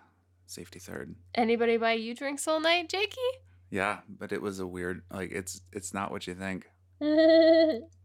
Safety 0.47 0.79
third. 0.79 1.15
Anybody 1.35 1.77
buy 1.77 1.93
you 1.93 2.13
drinks 2.13 2.45
all 2.47 2.59
night, 2.59 2.89
Jakey? 2.89 3.21
Yeah, 3.69 4.01
but 4.09 4.33
it 4.33 4.41
was 4.41 4.59
a 4.59 4.67
weird 4.67 5.03
like 5.09 5.31
it's 5.31 5.61
it's 5.71 5.93
not 5.93 6.11
what 6.11 6.27
you 6.27 6.33
think. 6.35 6.69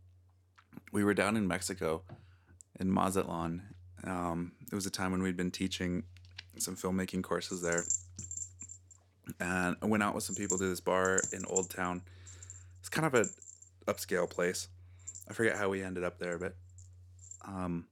We 0.92 1.04
were 1.04 1.14
down 1.14 1.36
in 1.36 1.46
Mexico 1.46 2.02
in 2.78 2.90
Mazatlan. 2.90 3.62
Um, 4.04 4.52
it 4.70 4.74
was 4.74 4.86
a 4.86 4.90
time 4.90 5.12
when 5.12 5.22
we'd 5.22 5.36
been 5.36 5.50
teaching 5.50 6.04
some 6.58 6.76
filmmaking 6.76 7.22
courses 7.22 7.62
there. 7.62 7.84
And 9.40 9.76
I 9.82 9.86
went 9.86 10.02
out 10.02 10.14
with 10.14 10.24
some 10.24 10.36
people 10.36 10.58
to 10.58 10.68
this 10.68 10.80
bar 10.80 11.20
in 11.32 11.44
Old 11.46 11.70
Town. 11.70 12.02
It's 12.80 12.88
kind 12.88 13.06
of 13.06 13.14
a 13.14 13.26
upscale 13.90 14.28
place. 14.28 14.68
I 15.28 15.32
forget 15.32 15.56
how 15.56 15.68
we 15.68 15.82
ended 15.82 16.04
up 16.04 16.18
there, 16.18 16.38
but 16.38 16.54
um, 17.44 17.86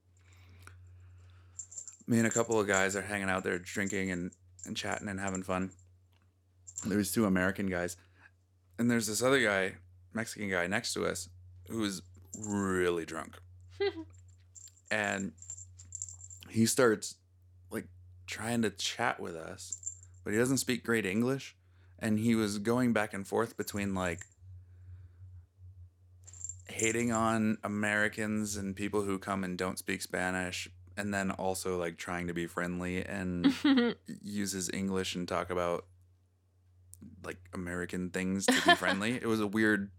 me 2.07 2.17
and 2.17 2.27
a 2.27 2.31
couple 2.31 2.59
of 2.59 2.67
guys 2.67 2.95
are 2.95 3.01
hanging 3.01 3.29
out 3.29 3.43
there 3.43 3.59
drinking 3.59 4.11
and, 4.11 4.31
and 4.65 4.77
chatting 4.77 5.09
and 5.09 5.19
having 5.19 5.43
fun. 5.43 5.71
There 6.85 6.97
was 6.97 7.11
two 7.11 7.25
American 7.25 7.67
guys, 7.67 7.97
and 8.77 8.89
there's 8.89 9.07
this 9.07 9.21
other 9.21 9.41
guy, 9.41 9.73
Mexican 10.13 10.49
guy 10.49 10.67
next 10.67 10.93
to 10.93 11.05
us, 11.05 11.29
who 11.67 11.79
was 11.79 12.01
really 12.47 13.05
drunk, 13.05 13.37
and 14.91 15.33
he 16.49 16.65
starts 16.65 17.15
like 17.71 17.87
trying 18.27 18.61
to 18.61 18.69
chat 18.69 19.19
with 19.19 19.35
us, 19.35 19.95
but 20.23 20.33
he 20.33 20.39
doesn't 20.39 20.57
speak 20.57 20.83
great 20.83 21.05
English, 21.05 21.55
and 21.99 22.19
he 22.19 22.35
was 22.35 22.57
going 22.57 22.93
back 22.93 23.13
and 23.13 23.27
forth 23.27 23.57
between 23.57 23.93
like 23.93 24.25
hating 26.67 27.11
on 27.11 27.57
Americans 27.63 28.57
and 28.57 28.75
people 28.75 29.03
who 29.03 29.17
come 29.17 29.43
and 29.43 29.57
don't 29.57 29.79
speak 29.79 30.01
Spanish, 30.01 30.67
and 30.97 31.13
then 31.13 31.31
also 31.31 31.77
like 31.77 31.97
trying 31.97 32.27
to 32.27 32.33
be 32.33 32.47
friendly 32.47 33.03
and 33.03 33.53
uses 34.21 34.69
English 34.73 35.15
and 35.15 35.27
talk 35.27 35.49
about 35.49 35.85
like 37.23 37.37
American 37.53 38.09
things 38.09 38.45
to 38.45 38.53
be 38.53 38.75
friendly. 38.75 39.15
it 39.15 39.25
was 39.25 39.39
a 39.39 39.47
weird, 39.47 39.89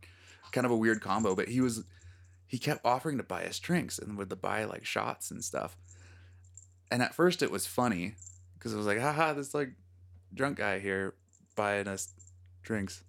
kind 0.52 0.64
of 0.64 0.70
a 0.70 0.76
weird 0.76 1.00
combo. 1.00 1.34
But 1.34 1.48
he 1.48 1.60
was, 1.60 1.84
he 2.46 2.58
kept 2.58 2.84
offering 2.84 3.16
to 3.18 3.22
buy 3.22 3.44
us 3.44 3.58
drinks 3.58 3.98
and 3.98 4.16
would 4.16 4.40
buy 4.40 4.64
like 4.64 4.84
shots 4.84 5.30
and 5.30 5.44
stuff. 5.44 5.76
And 6.90 7.02
at 7.02 7.14
first 7.14 7.42
it 7.42 7.50
was 7.50 7.66
funny 7.66 8.14
because 8.54 8.72
it 8.72 8.76
was 8.76 8.86
like, 8.86 9.00
haha, 9.00 9.32
this 9.32 9.54
like 9.54 9.70
drunk 10.32 10.58
guy 10.58 10.78
here 10.78 11.14
buying 11.56 11.88
us 11.88 12.12
drinks. 12.62 13.02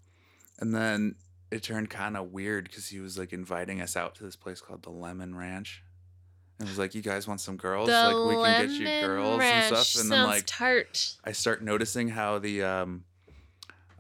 And 0.60 0.74
then 0.74 1.16
it 1.52 1.64
turned 1.64 1.90
kind 1.90 2.18
of 2.18 2.32
weird 2.32 2.66
because 2.66 2.88
he 2.88 3.00
was 3.00 3.18
like 3.18 3.32
inviting 3.32 3.80
us 3.82 3.96
out 3.96 4.16
to 4.16 4.24
this 4.24 4.36
place 4.36 4.60
called 4.60 4.84
the 4.84 4.90
Lemon 4.90 5.36
Ranch. 5.36 5.84
And 6.60 6.68
it 6.68 6.72
was 6.72 6.80
like, 6.80 6.96
you 6.96 7.04
guys 7.04 7.28
want 7.28 7.40
some 7.40 7.56
girls? 7.56 7.88
the 7.88 7.94
like 7.94 8.28
we 8.28 8.44
can 8.44 8.68
get 8.68 8.72
you 8.72 9.08
girls 9.08 9.40
ranch 9.40 9.72
and 9.72 9.78
stuff. 9.78 10.02
And 10.02 10.12
then 10.12 10.24
like 10.26 10.44
tart. 10.48 11.16
I 11.24 11.32
start 11.32 11.64
noticing 11.64 12.10
how 12.10 12.40
the 12.40 12.64
um 12.64 13.04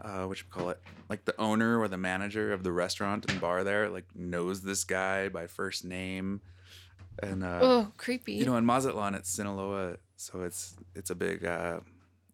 uh 0.01 0.25
what 0.25 0.37
you 0.39 0.45
call 0.49 0.69
it 0.69 0.79
like 1.09 1.25
the 1.25 1.39
owner 1.39 1.79
or 1.79 1.87
the 1.87 1.97
manager 1.97 2.53
of 2.53 2.63
the 2.63 2.71
restaurant 2.71 3.29
and 3.29 3.41
bar 3.41 3.63
there 3.63 3.89
like 3.89 4.05
knows 4.15 4.61
this 4.61 4.83
guy 4.83 5.27
by 5.29 5.47
first 5.47 5.83
name 5.83 6.41
and 7.23 7.43
uh 7.43 7.59
oh, 7.61 7.91
creepy. 7.97 8.33
you 8.33 8.45
know 8.45 8.57
in 8.57 8.65
Mazatlan 8.65 9.15
it's 9.15 9.29
Sinaloa 9.29 9.97
so 10.15 10.41
it's 10.43 10.75
it's 10.95 11.09
a 11.09 11.15
big 11.15 11.43
uh 11.45 11.79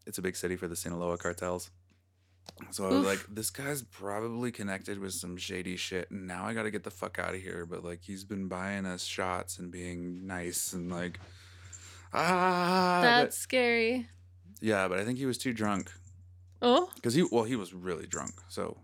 it's 0.06 0.17
a 0.17 0.21
big 0.21 0.36
city 0.36 0.56
for 0.58 0.67
the 0.67 0.76
Sinaloa 0.76 1.17
cartels 1.17 1.71
so 2.71 2.84
I 2.86 2.88
was 2.89 2.97
Oof. 2.99 3.06
like 3.06 3.26
this 3.34 3.49
guy's 3.49 3.82
probably 3.84 4.52
connected 4.52 4.99
with 4.99 5.13
some 5.13 5.38
shady 5.38 5.78
shit 5.78 6.12
and 6.12 6.28
now 6.28 6.45
I 6.45 6.54
got 6.54 6.63
to 6.63 6.71
get 6.71 6.84
the 6.84 6.91
fuck 6.91 7.17
out 7.17 7.34
of 7.34 7.41
here 7.41 7.65
but 7.65 7.86
like 7.86 8.02
he's 8.04 8.26
been 8.26 8.49
buying 8.49 8.86
us 8.86 9.04
shots 9.06 9.58
and 9.60 9.71
being 9.71 10.28
nice 10.28 10.73
and 10.73 10.91
like 10.91 11.19
ah 12.13 12.99
but- 13.02 13.21
That's 13.21 13.38
scary. 13.38 14.08
yeah 14.60 14.89
but 14.89 14.99
I 14.99 15.06
think 15.06 15.17
he 15.17 15.26
was 15.26 15.38
too 15.38 15.54
drunk 15.54 15.91
Oh, 16.65 16.89
because 16.95 17.13
he 17.13 17.23
well 17.32 17.43
he 17.43 17.56
was 17.58 17.73
really 17.73 18.08
drunk 18.08 18.34
so 18.47 18.78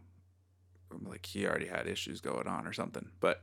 like 1.04 1.26
he 1.26 1.48
already 1.48 1.68
had 1.68 1.88
issues 1.88 2.20
going 2.20 2.46
on 2.48 2.68
or 2.68 2.74
something. 2.74 3.10
But 3.20 3.42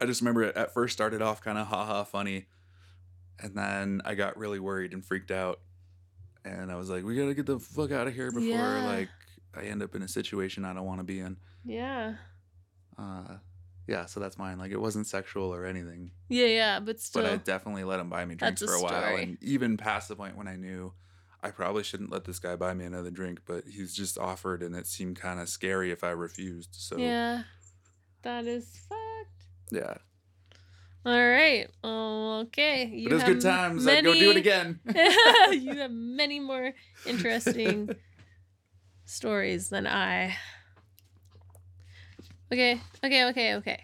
i 0.00 0.06
just 0.06 0.20
remember 0.22 0.44
it 0.44 0.56
at 0.56 0.72
first 0.72 0.94
started 0.94 1.20
off 1.20 1.42
kind 1.42 1.58
of 1.58 1.66
haha 1.66 2.04
funny 2.04 2.46
and 3.40 3.54
then 3.54 4.00
i 4.06 4.14
got 4.14 4.38
really 4.38 4.58
worried 4.60 4.92
and 4.94 5.04
freaked 5.04 5.30
out. 5.30 5.60
And 6.44 6.72
i 6.72 6.76
was 6.76 6.88
like 6.88 7.04
we 7.04 7.14
gotta 7.16 7.34
get 7.34 7.46
the 7.46 7.58
fuck 7.58 7.90
out 7.92 8.06
of 8.06 8.14
here 8.14 8.30
before 8.30 8.42
Yeah. 8.48 8.86
like 8.86 9.08
i 9.54 9.62
end 9.64 9.82
up 9.82 9.94
in 9.94 10.02
a 10.02 10.08
situation 10.08 10.64
i 10.64 10.72
don't 10.72 10.86
want 10.86 11.00
to 11.00 11.04
be 11.04 11.20
in. 11.20 11.36
Yeah. 11.64 12.14
uh 12.98 13.36
yeah 13.88 14.06
so 14.06 14.20
that's 14.20 14.38
mine. 14.38 14.58
Like 14.58 14.70
it 14.70 14.80
wasn't 14.80 15.06
sexual 15.08 15.52
or 15.52 15.66
anything. 15.66 16.12
Yeah, 16.28 16.46
yeah, 16.46 16.80
but 16.80 17.00
still. 17.00 17.22
but 17.22 17.32
i 17.32 17.36
definitely 17.36 17.82
let 17.84 17.98
him 18.00 18.08
buy 18.08 18.24
me 18.24 18.36
drinks 18.36 18.62
for 18.62 18.72
a 18.74 18.78
a 18.78 18.82
while 18.82 19.16
and 19.16 19.36
even 19.42 19.76
past 19.76 20.08
the 20.08 20.16
point 20.16 20.36
when 20.36 20.46
i 20.48 20.54
knew 20.56 20.92
i 21.42 21.50
probably 21.50 21.82
shouldn't 21.82 22.10
let 22.12 22.24
this 22.24 22.38
guy 22.38 22.54
buy 22.56 22.72
me 22.74 22.84
another 22.84 23.10
drink 23.10 23.40
but 23.46 23.64
he's 23.66 23.94
just 23.94 24.18
offered 24.18 24.62
and 24.62 24.74
it 24.76 24.86
seemed 24.86 25.16
kind 25.18 25.40
of 25.40 25.48
scary 25.48 25.90
if 25.90 26.02
i 26.04 26.10
refused 26.10 26.70
so 26.72 26.96
yeah. 26.96 27.42
That 28.22 28.46
is 28.46 28.78
fucked. 28.88 29.46
yeah 29.72 29.94
All 31.04 31.28
right. 31.28 31.68
Oh, 31.82 32.42
okay. 32.46 32.84
You 32.86 33.08
but 33.08 33.10
it 33.10 33.14
was 33.14 33.22
have 33.24 33.32
good 33.32 33.42
times 33.42 33.86
i'd 33.88 34.04
go 34.04 34.14
do 34.14 34.30
it 34.30 34.36
again 34.36 34.78
you 35.50 35.74
have 35.76 35.90
many 35.90 36.38
more 36.38 36.72
interesting 37.04 37.90
stories 39.04 39.68
than 39.70 39.86
I. 39.88 40.36
Okay, 42.52 42.80
okay, 43.04 43.24
okay, 43.26 43.54
okay. 43.56 43.80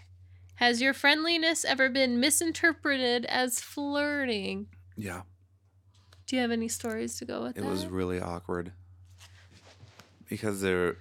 Has 0.56 0.80
your 0.82 0.92
friendliness 0.92 1.64
ever 1.64 1.88
been 1.88 2.20
misinterpreted 2.20 3.24
as 3.26 3.60
flirting? 3.60 4.66
yeah 4.96 5.22
Do 6.28 6.36
you 6.36 6.42
have 6.42 6.50
any 6.50 6.68
stories 6.68 7.18
to 7.18 7.24
go 7.24 7.42
with 7.42 7.56
it 7.56 7.62
that? 7.62 7.70
was 7.70 7.86
really 7.86 8.20
awkward 8.20 8.72
because 10.28 10.60
there, 10.60 10.98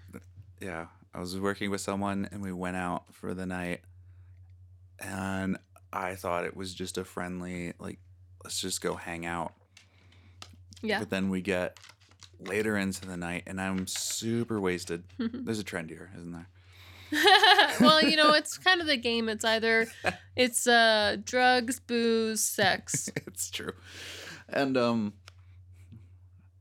yeah, 0.61 0.87
I 1.13 1.19
was 1.19 1.37
working 1.39 1.69
with 1.69 1.81
someone 1.81 2.29
and 2.31 2.41
we 2.41 2.53
went 2.53 2.77
out 2.77 3.13
for 3.13 3.33
the 3.33 3.45
night, 3.45 3.81
and 4.99 5.57
I 5.91 6.15
thought 6.15 6.45
it 6.45 6.55
was 6.55 6.73
just 6.73 6.97
a 6.97 7.03
friendly 7.03 7.73
like, 7.79 7.99
let's 8.43 8.59
just 8.59 8.81
go 8.81 8.95
hang 8.95 9.25
out. 9.25 9.53
Yeah. 10.81 10.99
But 10.99 11.09
then 11.09 11.29
we 11.29 11.41
get 11.41 11.77
later 12.39 12.77
into 12.77 13.05
the 13.05 13.17
night 13.17 13.43
and 13.47 13.59
I'm 13.59 13.87
super 13.87 14.59
wasted. 14.59 15.03
There's 15.17 15.59
a 15.59 15.63
trend 15.63 15.89
here, 15.89 16.11
isn't 16.15 16.31
there? 16.31 16.47
well, 17.79 18.03
you 18.03 18.15
know, 18.15 18.33
it's 18.33 18.57
kind 18.57 18.81
of 18.81 18.87
the 18.87 18.97
game. 18.97 19.29
It's 19.29 19.45
either 19.45 19.87
it's 20.35 20.67
uh 20.67 21.17
drugs, 21.23 21.79
booze, 21.79 22.43
sex. 22.43 23.09
it's 23.25 23.49
true. 23.49 23.73
And 24.49 24.77
um 24.77 25.13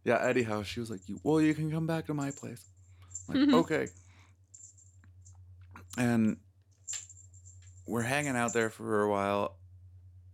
yeah, 0.05 0.25
anyhow, 0.25 0.62
she 0.62 0.79
was 0.81 0.90
like, 0.90 1.01
"You 1.09 1.18
well, 1.22 1.40
you 1.40 1.55
can 1.55 1.70
come 1.70 1.87
back 1.87 2.07
to 2.07 2.14
my 2.14 2.31
place." 2.31 2.64
I'm 3.29 3.35
like, 3.35 3.55
okay. 3.55 3.88
And 5.99 6.37
we're 7.87 8.03
hanging 8.03 8.37
out 8.37 8.53
there 8.53 8.70
for 8.70 9.03
a 9.03 9.11
while 9.11 9.57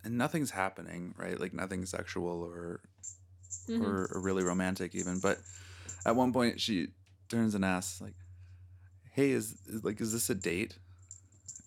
and 0.03 0.17
nothing's 0.17 0.51
happening, 0.51 1.13
right? 1.17 1.39
Like 1.39 1.53
nothing 1.53 1.85
sexual 1.85 2.43
or 2.43 2.81
Mhm. 3.69 3.81
or, 3.81 4.09
or 4.13 4.19
really 4.21 4.43
romantic 4.43 4.93
even. 4.95 5.19
But 5.19 5.39
at 6.05 6.15
one 6.15 6.33
point 6.33 6.59
she 6.59 6.89
turns 7.29 7.55
and 7.55 7.63
asks 7.63 8.01
like, 8.01 8.15
"Hey, 9.11 9.31
is, 9.31 9.55
is 9.67 9.83
like 9.83 10.01
is 10.01 10.11
this 10.11 10.29
a 10.29 10.35
date?" 10.35 10.77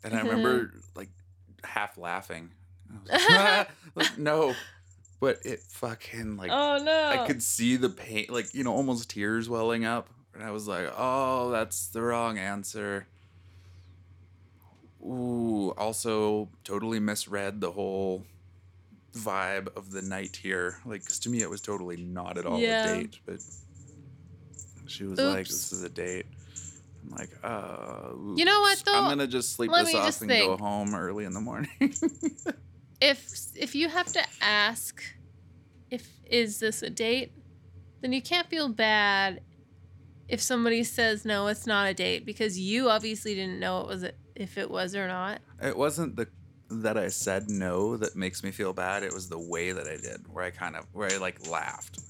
And 0.05 0.15
I 0.15 0.21
remember 0.21 0.75
like 0.95 1.11
half 1.65 1.97
laughing. 1.97 2.51
I 2.91 2.99
was 3.01 3.11
like, 3.11 3.21
"Ah," 3.31 3.67
like, 3.95 4.19
no, 4.19 4.55
but 5.21 5.39
it 5.45 5.61
fucking 5.71 6.37
like 6.37 6.51
oh 6.51 6.79
no. 6.83 7.11
I 7.11 7.19
could 7.19 7.43
see 7.43 7.77
the 7.77 7.89
pain, 7.91 8.27
like 8.29 8.53
you 8.55 8.65
know, 8.65 8.75
almost 8.75 9.11
tears 9.11 9.49
welling 9.49 9.85
up, 9.85 10.11
and 10.35 10.43
I 10.43 10.51
was 10.51 10.67
like, 10.69 10.93
"Oh, 10.97 11.51
that's 11.51 11.89
the 11.89 12.03
wrong 12.03 12.39
answer." 12.39 13.09
Ooh, 15.03 15.73
also 15.77 16.51
totally 16.65 16.99
misread 17.01 17.61
the 17.61 17.73
whole 17.73 18.25
vibe 19.17 19.69
of 19.77 19.91
the 19.93 20.03
night 20.03 20.37
here. 20.37 20.81
Like, 20.87 21.05
'cause 21.05 21.19
to 21.21 21.31
me, 21.31 21.43
it 21.43 21.51
was 21.51 21.61
totally 21.61 21.97
not 21.97 22.39
at 22.39 22.47
all 22.47 22.61
Yeah. 22.61 22.73
a 22.73 22.75
date, 22.83 23.21
but 23.27 23.41
she 24.87 25.05
was 25.05 25.23
like, 25.23 25.49
"This 25.49 25.73
is 25.73 25.83
a 25.83 25.89
date." 25.89 26.27
I'm 27.03 27.11
like, 27.11 27.31
"Uh, 27.43 28.13
You 28.37 28.45
know 28.45 28.61
what, 28.61 28.83
though? 28.85 28.95
I'm 28.99 29.07
gonna 29.09 29.27
just 29.27 29.53
sleep 29.55 29.73
Let 29.73 29.87
this 29.87 29.95
off 29.95 30.21
and 30.23 30.31
go 30.39 30.57
home 30.57 30.95
early 30.95 31.25
in 31.25 31.35
the 31.35 31.41
morning." 31.41 31.71
if 33.01 33.27
if 33.55 33.75
you 33.75 33.89
have 33.89 34.13
to 34.13 34.23
ask 34.41 35.03
if 35.91 36.09
is 36.31 36.59
this 36.59 36.83
a 36.83 36.91
date, 36.91 37.33
then 38.01 38.13
you 38.13 38.23
can't 38.23 38.49
feel 38.49 38.69
bad 38.69 39.41
if 40.29 40.41
somebody 40.41 40.83
says 40.83 41.25
no, 41.25 41.47
it's 41.47 41.67
not 41.67 41.87
a 41.89 41.95
date 41.95 42.27
because 42.27 42.59
you 42.59 42.89
obviously 42.91 43.35
didn't 43.35 43.61
know 43.61 43.81
it 43.81 43.87
was 43.87 44.03
a, 44.03 44.13
if 44.35 44.59
it 44.59 44.71
was 44.71 44.95
or 44.97 45.07
not. 45.07 45.41
It 45.63 45.77
wasn't 45.77 46.17
the 46.17 46.29
that 46.69 46.99
I 46.99 47.09
said 47.09 47.49
no 47.49 47.97
that 47.97 48.17
makes 48.17 48.43
me 48.43 48.51
feel 48.51 48.73
bad. 48.73 49.05
It 49.05 49.13
was 49.13 49.29
the 49.29 49.39
way 49.39 49.71
that 49.73 49.87
I 49.87 49.97
did, 49.97 50.27
where 50.33 50.45
I 50.45 50.51
kind 50.51 50.75
of 50.75 50.85
where 50.93 51.09
I 51.13 51.19
like 51.19 51.49
laughed, 51.49 52.01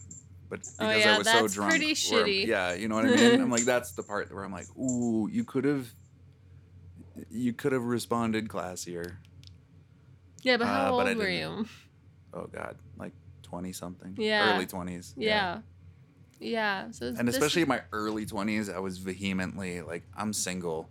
but 0.48 0.60
oh, 0.60 0.62
because 0.62 0.78
Oh, 0.80 0.86
I 0.86 0.96
yeah, 0.96 1.18
was 1.18 1.26
so 1.26 1.32
that's 1.42 1.52
drunk. 1.54 1.70
pretty 1.72 1.92
shitty. 1.92 2.46
Yeah, 2.46 2.72
you 2.74 2.88
know 2.88 2.94
what 2.94 3.04
I 3.04 3.14
mean. 3.14 3.40
I'm 3.42 3.50
like 3.50 3.64
that's 3.64 3.92
the 3.92 4.02
part 4.02 4.32
where 4.32 4.44
I'm 4.44 4.52
like, 4.52 4.68
ooh, 4.78 5.28
you 5.30 5.44
could 5.44 5.64
have, 5.64 5.88
you 7.28 7.52
could 7.52 7.72
have 7.72 7.84
responded 7.84 8.48
classier. 8.48 9.16
Yeah, 10.46 10.58
but 10.58 10.66
how 10.68 10.94
Uh, 10.94 10.96
but 10.98 11.06
I 11.08 11.10
old 11.10 11.18
were 11.18 11.28
you? 11.28 11.66
Oh 12.32 12.46
God, 12.46 12.76
like 12.96 13.12
twenty 13.42 13.72
something. 13.72 14.14
Yeah. 14.16 14.54
early 14.54 14.66
twenties. 14.66 15.12
Yeah. 15.16 15.60
Yeah. 16.38 16.90
So 16.92 17.06
And 17.08 17.26
this- 17.26 17.34
especially 17.34 17.62
in 17.62 17.68
my 17.68 17.82
early 17.92 18.26
twenties, 18.26 18.68
I 18.70 18.78
was 18.78 18.98
vehemently 18.98 19.80
like, 19.82 20.04
I'm 20.16 20.32
single. 20.32 20.88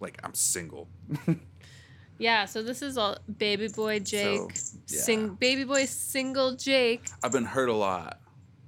Like 0.00 0.18
I'm 0.24 0.34
single. 0.34 0.88
yeah, 2.18 2.46
so 2.46 2.62
this 2.62 2.82
is 2.82 2.98
all 2.98 3.18
baby 3.38 3.68
boy 3.68 4.00
Jake. 4.00 4.56
So, 4.56 4.78
yeah. 4.88 5.00
Sing 5.02 5.34
baby 5.34 5.62
boy 5.64 5.84
single 5.84 6.56
Jake. 6.56 7.08
I've 7.22 7.32
been 7.32 7.44
hurt 7.44 7.68
a 7.68 7.74
lot. 7.74 8.20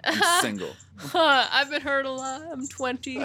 I'm 0.05 0.21
single. 0.43 0.77
I've 1.15 1.71
been 1.71 1.81
hurt 1.83 2.07
a 2.07 2.11
lot. 2.13 2.43
I'm 2.53 2.69
20. 2.69 3.25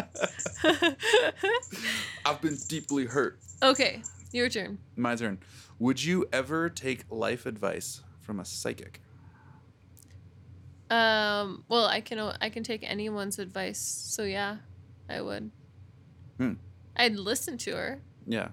I've 2.26 2.42
been 2.42 2.58
deeply 2.68 3.06
hurt. 3.06 3.40
okay, 3.62 4.02
your 4.32 4.50
turn. 4.50 4.78
My 4.96 5.16
turn. 5.16 5.40
Would 5.80 6.04
you 6.04 6.28
ever 6.32 6.70
take 6.70 7.06
life 7.10 7.46
advice 7.46 8.02
from 8.20 8.40
a 8.40 8.46
psychic? 8.46 9.02
Um, 10.90 11.66
well, 11.68 11.86
I 11.86 12.02
can 12.02 12.20
I 12.20 12.50
can 12.50 12.64
take 12.64 12.90
anyone's 12.90 13.40
advice. 13.40 13.80
So 13.80 14.24
yeah, 14.24 14.58
I 15.10 15.22
would. 15.22 15.52
Hmm. 16.38 16.54
I'd 16.96 17.18
listen 17.18 17.58
to 17.60 17.76
her. 17.76 18.02
Yeah. 18.26 18.50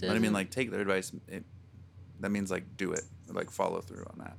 But 0.00 0.10
I 0.10 0.18
mean, 0.18 0.32
like, 0.32 0.50
take 0.50 0.70
their 0.70 0.80
advice. 0.80 1.12
It, 1.28 1.44
that 2.20 2.30
means, 2.30 2.50
like, 2.50 2.76
do 2.76 2.92
it. 2.92 3.02
Like, 3.28 3.50
follow 3.50 3.80
through 3.80 4.06
on 4.10 4.18
that. 4.20 4.36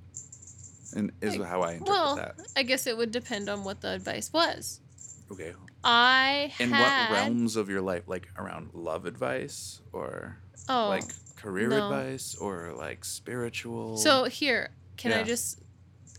And 0.95 1.11
is 1.21 1.37
Like, 1.37 1.47
how 1.47 1.61
I 1.61 1.73
interpret 1.73 1.89
well, 1.89 2.15
that. 2.15 2.35
I 2.55 2.63
guess 2.63 2.87
it 2.87 2.97
would 2.97 3.11
depend 3.11 3.47
on 3.47 3.63
what 3.63 3.81
the 3.81 3.91
advice 3.91 4.33
was. 4.33 4.81
Okay. 5.31 5.53
I 5.83 6.51
In 6.59 6.71
had 6.71 7.09
what 7.09 7.15
realms 7.15 7.55
of 7.55 7.69
your 7.69 7.81
life? 7.81 8.03
Like, 8.07 8.27
around 8.37 8.71
love 8.73 9.05
advice 9.05 9.81
or, 9.93 10.37
oh 10.67 10.89
like, 10.89 11.03
career 11.41 11.69
no. 11.69 11.87
advice 11.87 12.35
or, 12.35 12.73
like, 12.77 13.03
spiritual? 13.03 13.97
So 13.97 14.25
here, 14.25 14.69
can 14.97 15.13
I 15.13 15.23
just 15.23 15.61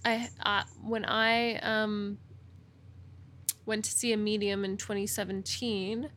I 0.04 0.28
uh, 0.44 0.64
when 0.82 1.04
I 1.04 1.56
um 1.58 2.18
went 3.64 3.85
to 3.85 3.90
see 3.90 4.12
a 4.12 4.16
medium 4.16 4.64
in 4.64 4.76
2017 4.76 6.11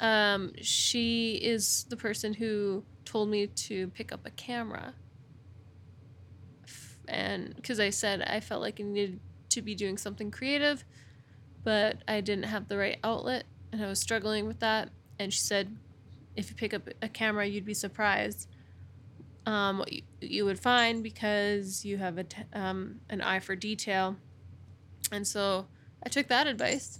um 0.00 0.52
she 0.60 1.34
is 1.36 1.86
the 1.88 1.96
person 1.96 2.34
who 2.34 2.84
told 3.04 3.28
me 3.28 3.46
to 3.46 3.88
pick 3.88 4.12
up 4.12 4.26
a 4.26 4.30
camera 4.30 4.94
and 7.06 7.62
cuz 7.62 7.80
I 7.80 7.90
said 7.90 8.22
I 8.22 8.40
felt 8.40 8.60
like 8.60 8.80
I 8.80 8.82
needed 8.82 9.20
to 9.50 9.62
be 9.62 9.74
doing 9.74 9.96
something 9.98 10.30
creative 10.30 10.84
but 11.64 12.02
I 12.06 12.20
didn't 12.20 12.44
have 12.44 12.68
the 12.68 12.76
right 12.76 12.98
outlet 13.02 13.44
and 13.72 13.82
I 13.82 13.86
was 13.86 14.00
struggling 14.00 14.46
with 14.46 14.60
that 14.60 14.90
and 15.18 15.32
she 15.32 15.40
said 15.40 15.76
if 16.38 16.48
you 16.50 16.56
pick 16.56 16.72
up 16.72 16.88
a 17.02 17.08
camera 17.08 17.44
you'd 17.44 17.64
be 17.64 17.74
surprised 17.74 18.48
um, 19.48 19.78
what 19.78 19.90
you, 19.90 20.02
you 20.20 20.44
would 20.44 20.60
find 20.60 21.02
because 21.02 21.82
you 21.84 21.96
have 21.96 22.18
a 22.18 22.24
t- 22.24 22.42
um, 22.52 23.00
an 23.08 23.22
eye 23.22 23.38
for 23.38 23.56
detail. 23.56 24.16
And 25.10 25.26
so 25.26 25.66
I 26.04 26.10
took 26.10 26.28
that 26.28 26.46
advice. 26.46 26.98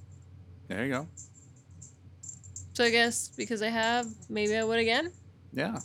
there 0.68 0.85
you 0.85 0.90
go. 0.90 1.09
So 2.72 2.85
I 2.85 2.90
guess 2.90 3.29
because 3.37 3.61
I 3.61 3.68
have, 3.68 4.07
maybe 4.31 4.57
I 4.57 4.64
would 4.64 4.79
again. 4.79 5.12
Yeah. 5.53 5.79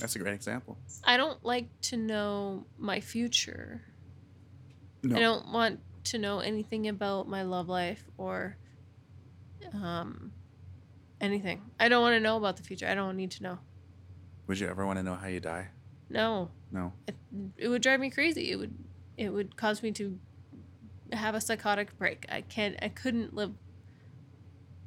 That's 0.00 0.16
a 0.16 0.18
great 0.18 0.34
example. 0.34 0.76
I 1.04 1.16
don't 1.16 1.42
like 1.44 1.68
to 1.82 1.96
know 1.96 2.66
my 2.76 3.00
future. 3.00 3.82
No. 5.04 5.16
I 5.16 5.20
don't 5.20 5.52
want 5.52 5.78
to 6.04 6.18
know 6.18 6.40
anything 6.40 6.88
about 6.88 7.28
my 7.28 7.42
love 7.42 7.68
life 7.68 8.02
or 8.18 8.56
um, 9.72 10.32
anything. 11.22 11.62
I 11.80 11.88
don't 11.88 12.02
want 12.02 12.14
to 12.14 12.20
know 12.20 12.36
about 12.36 12.56
the 12.58 12.62
future. 12.62 12.86
I 12.86 12.94
don't 12.94 13.16
need 13.16 13.30
to 13.32 13.42
know. 13.42 13.58
Would 14.48 14.58
you 14.58 14.68
ever 14.68 14.84
want 14.84 14.98
to 14.98 15.02
know 15.02 15.14
how 15.14 15.28
you 15.28 15.40
die? 15.40 15.68
No, 16.10 16.50
No. 16.70 16.92
it, 17.06 17.14
it 17.56 17.68
would 17.68 17.80
drive 17.80 18.00
me 18.00 18.10
crazy. 18.10 18.50
It 18.50 18.56
would 18.56 18.74
it 19.16 19.30
would 19.30 19.56
cause 19.56 19.82
me 19.82 19.92
to 19.92 20.18
have 21.12 21.34
a 21.34 21.40
psychotic 21.40 21.96
break. 21.98 22.26
I 22.30 22.42
can't. 22.42 22.76
I 22.82 22.88
couldn't 22.88 23.34
live 23.34 23.52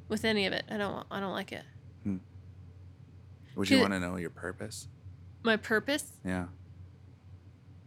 with 0.08 0.24
any 0.24 0.46
of 0.46 0.52
it. 0.52 0.64
I 0.70 0.76
don't. 0.76 1.04
I 1.10 1.18
don't 1.18 1.32
like 1.32 1.50
it. 1.52 1.64
Hmm. 2.04 2.16
Would 3.56 3.70
you 3.70 3.80
want 3.80 3.92
to 3.94 3.98
know 4.00 4.16
your 4.16 4.30
purpose? 4.30 4.88
My 5.42 5.56
purpose. 5.56 6.12
Yeah. 6.24 6.46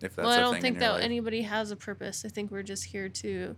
If 0.02 0.16
that's 0.16 0.26
well, 0.26 0.30
I 0.30 0.39
don't 0.39 0.60
think 0.62 0.80
that 0.80 0.93
life. 0.93 1.04
anybody 1.04 1.41
has 1.43 1.72
a 1.72 1.76
purpose. 1.76 2.24
I 2.26 2.30
think 2.30 2.52
we're 2.52 2.64
just 2.64 2.86
here 2.86 3.08
to 3.10 3.56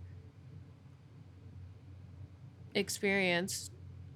experience. 2.74 3.70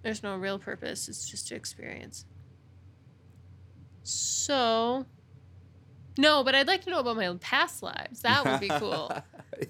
There's 0.06 0.22
no 0.22 0.36
real 0.36 0.60
purpose. 0.60 1.08
It's 1.08 1.28
just 1.28 1.48
to 1.48 1.56
experience. 1.56 2.26
So, 4.04 5.04
no, 6.16 6.44
but 6.44 6.54
I'd 6.54 6.68
like 6.68 6.82
to 6.84 6.90
know 6.90 7.00
about 7.00 7.16
my 7.16 7.26
own 7.26 7.40
past 7.40 7.82
lives. 7.82 8.22
That 8.22 8.44
would 8.44 8.60
be 8.60 8.68
cool. 8.68 9.10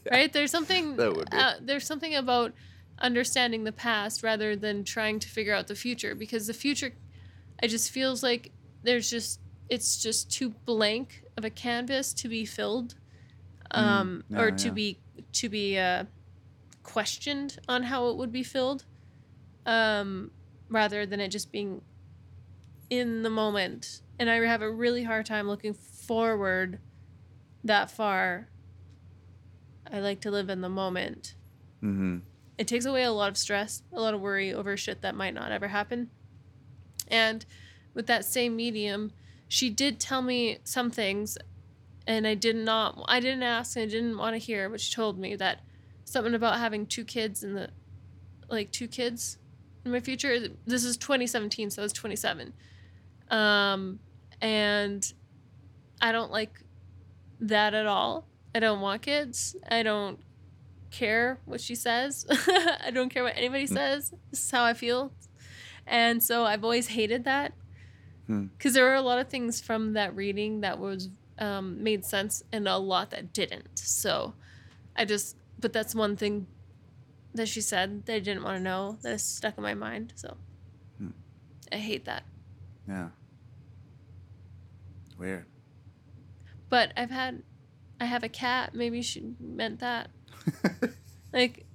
Yeah. 0.05 0.15
right 0.15 0.33
there's 0.33 0.51
something 0.51 0.97
That 0.97 1.15
would 1.15 1.31
be. 1.31 1.37
uh, 1.37 1.53
there's 1.63 1.87
something 1.87 2.13
about 2.17 2.53
understanding 2.99 3.63
the 3.63 3.71
past 3.71 4.25
rather 4.25 4.57
than 4.57 4.83
trying 4.83 5.21
to 5.21 5.29
figure 5.29 5.55
out 5.55 5.69
the 5.69 5.77
future 5.77 6.13
because 6.17 6.49
the 6.49 6.53
future 6.53 6.91
i 7.63 7.69
just 7.69 7.93
feels 7.93 8.21
like 8.21 8.51
there's 8.83 9.09
just 9.09 9.39
it's 9.69 10.03
just 10.03 10.29
too 10.29 10.51
blank 10.65 11.23
of 11.37 11.45
a 11.45 11.51
canvas 11.51 12.13
to 12.15 12.27
be 12.29 12.45
filled 12.45 12.97
um 13.71 14.25
Mm, 14.29 14.41
or 14.41 14.51
to 14.51 14.67
yeah. 14.67 14.75
be 14.75 14.99
to 15.35 15.49
be 15.49 15.79
uh 15.79 16.03
questioned 16.83 17.59
on 17.69 17.85
how 17.85 18.09
it 18.09 18.17
would 18.17 18.33
be 18.33 18.43
filled 18.43 18.87
um 19.67 20.31
rather 20.69 21.05
than 21.05 21.21
it 21.21 21.29
just 21.29 21.53
being 21.53 21.83
in 22.89 23.23
the 23.23 23.31
moment 23.31 24.01
and 24.19 24.31
i 24.31 24.37
have 24.37 24.63
a 24.63 24.71
really 24.71 25.05
hard 25.05 25.27
time 25.27 25.47
looking 25.47 25.75
forward 25.75 26.79
that 27.65 27.91
far 27.91 28.49
I 29.93 30.01
like 30.01 30.21
to 30.23 30.31
live 30.31 30.51
in 30.51 30.61
the 30.61 30.69
moment. 30.69 31.35
Mm-hmm. 31.83 32.19
It 32.59 32.67
takes 32.67 32.87
away 32.87 33.03
a 33.03 33.13
lot 33.13 33.29
of 33.29 33.37
stress, 33.37 33.83
a 33.93 34.01
lot 34.01 34.15
of 34.15 34.21
worry 34.21 34.53
over 34.53 34.77
shit 34.77 35.03
that 35.03 35.15
might 35.15 35.35
not 35.35 35.53
ever 35.53 35.69
happen. 35.69 36.11
And 37.09 37.45
with 37.95 38.07
that 38.07 38.25
same 38.25 38.57
medium, 38.57 39.13
she 39.49 39.71
did 39.71 40.01
tell 40.01 40.23
me 40.23 40.59
some 40.65 40.91
things 40.91 41.39
and 42.07 42.27
I 42.27 42.35
did 42.35 42.57
not 42.57 43.05
I 43.09 43.21
didn't 43.21 43.43
ask 43.43 43.77
and 43.77 43.85
I 43.85 43.87
didn't 43.87 44.19
want 44.19 44.35
to 44.35 44.39
hear, 44.39 44.69
but 44.69 44.81
she 44.81 44.93
told 44.93 45.19
me 45.19 45.37
that 45.37 45.61
something 46.05 46.35
about 46.35 46.59
having 46.59 46.87
two 46.87 47.05
kids 47.05 47.43
in 47.43 47.55
the 47.55 47.71
like 48.49 48.71
two 48.71 48.89
kids 48.89 49.39
in 49.87 49.93
my 49.93 50.01
future. 50.01 50.49
This 50.67 50.85
is 50.85 50.97
2017, 50.97 51.71
so 51.71 51.83
I 51.83 51.85
was 51.85 51.93
27. 51.93 52.53
Um 53.31 54.01
and 54.41 55.13
I 56.01 56.13
don't 56.13 56.31
like 56.31 56.63
that 57.41 57.75
at 57.75 57.87
all. 57.87 58.27
I 58.55 58.61
don't 58.61 58.81
want 58.81 59.03
kids. 59.03 59.57
I 59.71 59.83
don't 59.83 60.19
care 60.91 61.39
what 61.45 61.61
she 61.61 61.75
says. 61.75 62.27
I 62.31 62.91
don't 62.93 63.09
care 63.09 63.23
what 63.23 63.35
anybody 63.37 63.67
says. 63.67 64.13
This 64.31 64.45
is 64.45 64.51
how 64.51 64.65
I 64.65 64.75
feel. 64.75 65.13
And 65.87 66.23
so 66.23 66.45
I've 66.45 66.65
always 66.65 66.89
hated 66.89 67.25
that. 67.25 67.53
Hmm. 68.27 68.47
Because 68.47 68.75
there 68.75 68.85
were 68.85 68.95
a 68.95 69.03
lot 69.03 69.19
of 69.19 69.29
things 69.29 69.61
from 69.61 69.93
that 69.93 70.15
reading 70.17 70.63
that 70.63 70.79
was 70.79 71.11
um, 71.39 71.83
made 71.83 72.05
sense 72.05 72.43
and 72.53 72.67
a 72.67 72.77
lot 72.77 73.11
that 73.11 73.33
didn't. 73.33 73.79
So 73.79 74.35
I 74.97 75.05
just, 75.05 75.37
but 75.59 75.73
that's 75.73 75.95
one 75.95 76.17
thing 76.17 76.47
that 77.37 77.49
she 77.49 77.61
said 77.61 78.07
that 78.07 78.15
I 78.15 78.19
didn't 78.19 78.43
want 78.43 78.57
to 78.59 78.63
know 78.63 78.99
that 79.03 79.13
is 79.13 79.23
stuck 79.23 79.57
in 79.57 79.63
my 79.63 79.75
mind. 79.75 80.13
So 80.17 80.37
Hmm. 80.99 81.11
I 81.73 81.77
hate 81.77 82.05
that. 82.07 82.25
Yeah. 82.89 83.09
Weird. 85.19 85.47
But 86.69 86.93
I've 86.97 87.11
had, 87.11 87.43
I 88.01 88.05
have 88.07 88.23
a 88.25 88.29
cat. 88.29 88.75
Maybe 88.75 89.03
she 89.03 89.23
meant 89.41 89.81
that. 89.81 90.11
Like, 91.33 91.67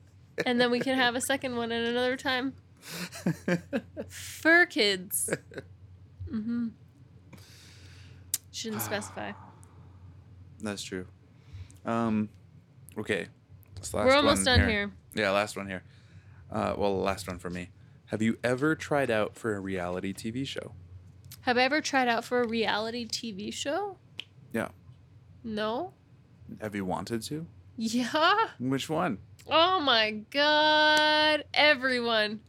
and 0.46 0.60
then 0.60 0.72
we 0.72 0.80
can 0.80 0.98
have 0.98 1.14
a 1.14 1.22
second 1.22 1.56
one 1.56 1.72
at 1.72 1.84
another 1.84 2.18
time. 2.18 2.54
Fur 4.08 4.66
kids. 4.66 5.30
Mm-hmm. 6.32 6.70
Shouldn't 8.52 8.82
specify. 8.82 9.34
That's 10.62 10.82
true. 10.82 11.06
Um, 11.86 12.30
okay. 12.98 13.28
We're 13.94 14.16
almost 14.16 14.46
one 14.46 14.60
done 14.60 14.70
here. 14.70 14.92
Yeah, 15.14 15.32
last 15.32 15.58
one 15.58 15.68
here. 15.68 15.84
Uh, 16.52 16.74
well, 16.78 17.00
last 17.00 17.28
one 17.28 17.40
for 17.40 17.50
me. 17.50 17.70
Have 18.08 18.22
you 18.22 18.38
ever 18.44 18.76
tried 18.76 19.10
out 19.10 19.36
for 19.36 19.56
a 19.56 19.60
reality 19.60 20.14
TV 20.14 20.46
show? 20.46 20.74
Have 21.42 21.58
I 21.58 21.64
ever 21.64 21.82
tried 21.82 22.08
out 22.08 22.24
for 22.26 22.42
a 22.42 22.48
reality 22.48 23.08
TV 23.08 23.54
show? 23.54 23.98
Yeah. 24.54 24.70
No. 25.44 25.94
Have 26.60 26.76
you 26.76 26.86
wanted 26.86 27.22
to? 27.24 27.48
Yeah. 27.78 28.36
Which 28.60 28.90
one? 28.90 29.18
Oh 29.48 29.80
my 29.80 30.12
god. 30.30 31.46
Everyone. 31.54 32.42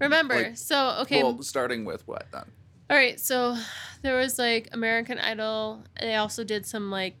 Remember, 0.00 0.34
Like- 0.34 0.56
so 0.56 0.98
okay. 1.02 1.22
Well, 1.22 1.42
starting 1.42 1.84
with 1.84 2.06
what 2.08 2.26
then? 2.32 2.44
All 2.90 2.96
right, 2.96 3.18
so 3.18 3.56
there 4.02 4.16
was 4.16 4.38
like 4.38 4.68
American 4.72 5.18
Idol. 5.18 5.84
They 6.00 6.16
also 6.16 6.44
did 6.44 6.66
some 6.66 6.90
like 6.90 7.16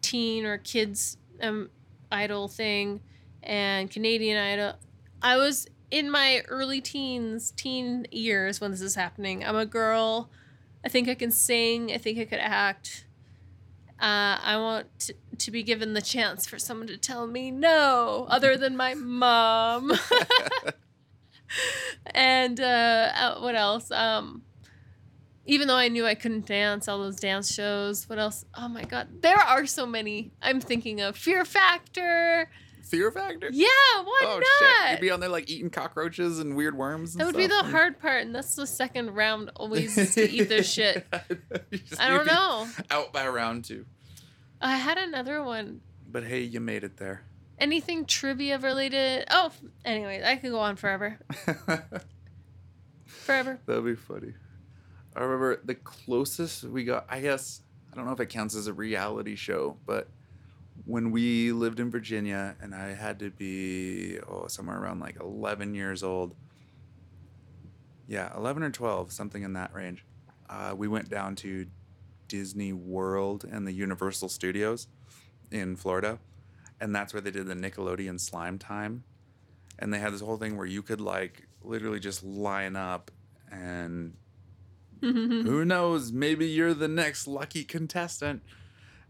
teen 0.00 0.44
or 0.44 0.58
kids 0.58 1.18
um, 1.40 1.70
idol 2.10 2.48
thing 2.48 3.00
and 3.42 3.90
Canadian 3.90 4.36
Idol. 4.36 4.74
I 5.22 5.36
was 5.36 5.68
in 5.90 6.10
my 6.10 6.42
early 6.48 6.80
teens, 6.80 7.52
teen 7.52 8.06
years 8.10 8.60
when 8.60 8.70
this 8.70 8.80
is 8.80 8.94
happening. 8.94 9.44
I'm 9.44 9.56
a 9.56 9.66
girl. 9.66 10.30
I 10.84 10.88
think 10.88 11.08
I 11.08 11.14
can 11.14 11.30
sing. 11.30 11.92
I 11.92 11.98
think 11.98 12.18
I 12.18 12.24
could 12.24 12.40
act. 12.40 13.04
Uh, 14.00 14.38
I 14.40 14.56
want 14.58 14.86
to, 15.00 15.14
to 15.38 15.50
be 15.50 15.62
given 15.62 15.92
the 15.92 16.02
chance 16.02 16.46
for 16.46 16.58
someone 16.58 16.86
to 16.86 16.96
tell 16.96 17.26
me 17.26 17.50
no, 17.50 18.26
other 18.28 18.56
than 18.56 18.76
my 18.76 18.94
mom. 18.96 19.92
and 22.06 22.60
uh, 22.60 23.10
uh, 23.14 23.40
what 23.40 23.56
else? 23.56 23.90
Um, 23.90 24.42
even 25.48 25.66
though 25.66 25.76
I 25.76 25.88
knew 25.88 26.06
I 26.06 26.14
couldn't 26.14 26.46
dance, 26.46 26.86
all 26.86 26.98
those 26.98 27.16
dance 27.16 27.52
shows. 27.52 28.08
What 28.08 28.18
else? 28.18 28.44
Oh 28.54 28.68
my 28.68 28.84
god, 28.84 29.22
there 29.22 29.38
are 29.38 29.66
so 29.66 29.86
many. 29.86 30.30
I'm 30.42 30.60
thinking 30.60 31.00
of 31.00 31.16
Fear 31.16 31.44
Factor. 31.44 32.50
Fear 32.84 33.10
Factor? 33.10 33.48
Yeah, 33.50 33.66
why 34.04 34.20
oh 34.24 34.40
not? 34.40 34.44
shit! 34.58 34.90
You'd 34.92 35.00
be 35.00 35.10
on 35.10 35.20
there 35.20 35.30
like 35.30 35.48
eating 35.50 35.70
cockroaches 35.70 36.38
and 36.38 36.54
weird 36.54 36.76
worms. 36.76 37.14
And 37.14 37.20
that 37.22 37.26
would 37.26 37.36
be 37.36 37.46
the 37.46 37.64
hard 37.64 37.98
part, 37.98 38.22
and 38.22 38.34
that's 38.34 38.54
the 38.54 38.66
second 38.66 39.14
round. 39.14 39.50
Always 39.56 40.14
to 40.14 40.30
eat 40.30 40.50
their 40.50 40.62
shit. 40.62 41.06
Just- 41.72 42.00
I 42.00 42.08
don't 42.08 42.26
know. 42.26 42.68
Out 42.90 43.12
by 43.12 43.26
round 43.26 43.64
two. 43.64 43.86
I 44.60 44.76
had 44.76 44.98
another 44.98 45.42
one. 45.42 45.80
But 46.10 46.24
hey, 46.24 46.40
you 46.40 46.60
made 46.60 46.84
it 46.84 46.98
there. 46.98 47.24
Anything 47.58 48.04
trivia 48.04 48.58
related? 48.58 49.24
Oh, 49.30 49.50
anyway, 49.84 50.22
I 50.24 50.36
could 50.36 50.50
go 50.50 50.60
on 50.60 50.76
forever, 50.76 51.18
forever. 53.06 53.58
That'd 53.66 53.84
be 53.84 53.96
funny. 53.96 54.34
I 55.16 55.22
remember 55.22 55.60
the 55.64 55.74
closest 55.74 56.64
we 56.64 56.84
got, 56.84 57.06
I 57.08 57.20
guess, 57.20 57.62
I 57.92 57.96
don't 57.96 58.06
know 58.06 58.12
if 58.12 58.20
it 58.20 58.28
counts 58.28 58.54
as 58.54 58.66
a 58.66 58.72
reality 58.72 59.34
show, 59.34 59.76
but 59.86 60.08
when 60.84 61.10
we 61.10 61.52
lived 61.52 61.80
in 61.80 61.90
Virginia 61.90 62.56
and 62.60 62.74
I 62.74 62.94
had 62.94 63.18
to 63.20 63.30
be, 63.30 64.18
oh, 64.28 64.46
somewhere 64.46 64.80
around 64.80 65.00
like 65.00 65.20
11 65.20 65.74
years 65.74 66.02
old. 66.02 66.34
Yeah, 68.06 68.34
11 68.34 68.62
or 68.62 68.70
12, 68.70 69.12
something 69.12 69.42
in 69.42 69.52
that 69.52 69.74
range. 69.74 70.04
Uh, 70.48 70.74
we 70.76 70.88
went 70.88 71.10
down 71.10 71.36
to 71.36 71.66
Disney 72.26 72.72
World 72.72 73.44
and 73.50 73.66
the 73.66 73.72
Universal 73.72 74.30
Studios 74.30 74.86
in 75.50 75.76
Florida. 75.76 76.18
And 76.80 76.94
that's 76.94 77.12
where 77.12 77.20
they 77.20 77.30
did 77.30 77.46
the 77.46 77.54
Nickelodeon 77.54 78.20
Slime 78.20 78.58
Time. 78.58 79.04
And 79.78 79.92
they 79.92 79.98
had 79.98 80.12
this 80.12 80.20
whole 80.20 80.36
thing 80.36 80.56
where 80.56 80.66
you 80.66 80.82
could 80.82 81.00
like 81.00 81.48
literally 81.62 82.00
just 82.00 82.24
line 82.24 82.76
up 82.76 83.10
and 83.50 84.14
who 85.00 85.64
knows, 85.64 86.12
maybe 86.12 86.46
you're 86.46 86.74
the 86.74 86.88
next 86.88 87.26
lucky 87.26 87.64
contestant. 87.64 88.42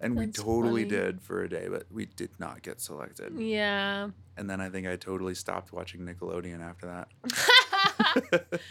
And 0.01 0.16
we 0.16 0.28
totally 0.28 0.84
funny. 0.84 0.97
did 0.97 1.20
for 1.20 1.43
a 1.43 1.49
day, 1.49 1.66
but 1.68 1.86
we 1.91 2.07
did 2.07 2.30
not 2.39 2.62
get 2.62 2.80
selected. 2.80 3.32
yeah. 3.36 4.11
And 4.36 4.49
then 4.49 4.61
I 4.61 4.68
think 4.68 4.86
I 4.86 4.95
totally 4.95 5.34
stopped 5.34 5.72
watching 5.72 6.03
Nickelodeon 6.03 6.61
after 6.62 6.86
that. 6.86 7.09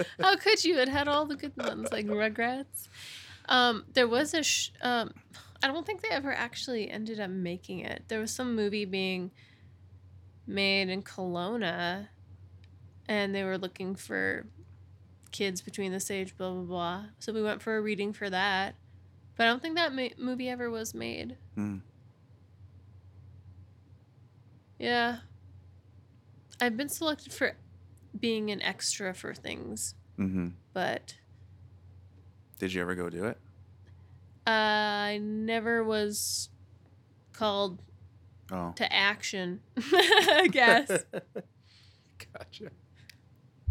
How 0.21 0.37
could 0.37 0.63
you? 0.63 0.77
It 0.79 0.87
had 0.87 1.09
all 1.09 1.25
the 1.25 1.35
good 1.35 1.51
ones 1.57 1.91
like 1.91 2.05
Rugrats. 2.05 2.87
Um, 3.49 3.83
there 3.93 4.07
was 4.07 4.33
a. 4.33 4.43
Sh- 4.43 4.71
um, 4.81 5.11
I 5.61 5.67
don't 5.67 5.85
think 5.85 6.01
they 6.01 6.09
ever 6.09 6.31
actually 6.31 6.89
ended 6.89 7.19
up 7.19 7.29
making 7.29 7.81
it. 7.81 8.03
There 8.07 8.21
was 8.21 8.31
some 8.31 8.55
movie 8.55 8.85
being 8.85 9.31
made 10.45 10.87
in 10.87 11.01
Kelowna, 11.03 12.07
and 13.09 13.35
they 13.35 13.43
were 13.43 13.57
looking 13.57 13.95
for 13.95 14.45
kids 15.37 15.61
between 15.61 15.91
the 15.91 15.99
stage, 15.99 16.35
blah 16.37 16.51
blah 16.51 16.61
blah. 16.63 17.03
So 17.19 17.31
we 17.31 17.41
went 17.43 17.61
for 17.61 17.77
a 17.77 17.81
reading 17.81 18.11
for 18.13 18.29
that, 18.29 18.75
but 19.35 19.43
I 19.43 19.47
don't 19.47 19.61
think 19.61 19.75
that 19.75 19.93
ma- 19.93 20.07
movie 20.17 20.49
ever 20.49 20.69
was 20.69 20.93
made. 20.93 21.37
Hmm. 21.55 21.77
Yeah. 24.79 25.17
I've 26.61 26.75
been 26.77 26.89
selected 26.89 27.33
for 27.33 27.53
being 28.19 28.49
an 28.49 28.61
extra 28.61 29.13
for 29.13 29.33
things, 29.33 29.93
hmm 30.15 30.49
but 30.73 31.15
Did 32.59 32.73
you 32.73 32.81
ever 32.81 32.95
go 32.95 33.09
do 33.09 33.25
it? 33.25 33.37
I 34.47 35.19
never 35.21 35.83
was 35.83 36.49
called 37.33 37.81
Oh. 38.51 38.71
to 38.77 38.91
action. 38.93 39.59
I 39.77 40.47
guess. 40.51 40.87
gotcha. 42.33 42.71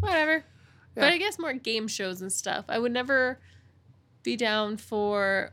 Whatever. 0.01 0.45
But 1.03 1.13
I 1.13 1.19
guess 1.19 1.39
more 1.39 1.53
game 1.53 1.89
shows 1.89 2.23
and 2.23 2.33
stuff. 2.33 2.65
I 2.69 2.79
would 2.79 2.93
never 2.93 3.39
be 4.23 4.37
down 4.37 4.77
for 4.77 5.53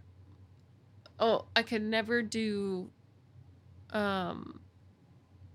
Oh, 1.20 1.46
I 1.56 1.62
could 1.64 1.82
never 1.84 2.22
do 2.22 2.90
um 3.92 4.62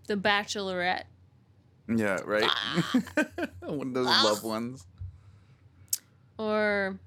The 0.07 0.17
Bachelorette. 0.17 1.05
Yeah, 1.89 2.19
right? 2.25 2.45
One 3.63 3.89
of 3.89 3.95
those 3.95 4.07
Ah. 4.09 4.23
loved 4.25 4.45
ones. 4.45 4.87
Or 6.39 6.99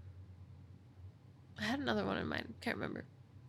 I 1.59 1.63
had 1.63 1.79
another 1.79 2.03
one 2.03 2.17
in 2.17 2.27
mind. 2.27 2.53
Can't 2.61 2.75
remember. 2.77 3.05